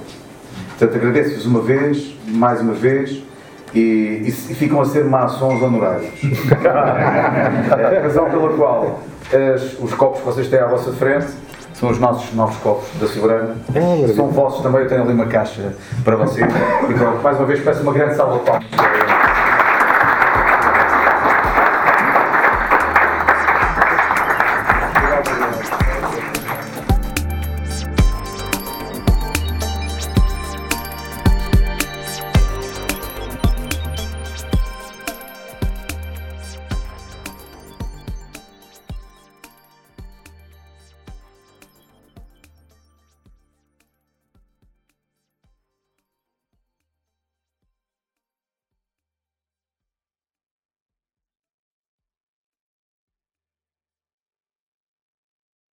[0.79, 3.21] Portanto, agradeço-vos uma vez, mais uma vez,
[3.75, 6.13] e, e, e, ficam a ser maçons honorários.
[6.63, 9.01] é a razão pela qual
[9.33, 11.27] as, os copos que vocês têm à vossa frente
[11.79, 13.55] são os nossos novos copos da Soberana.
[13.75, 16.47] É, são vossos também, eu tenho ali uma caixa para vocês.
[16.89, 19.36] E pronto, mais uma vez peço uma grande salva de palmas.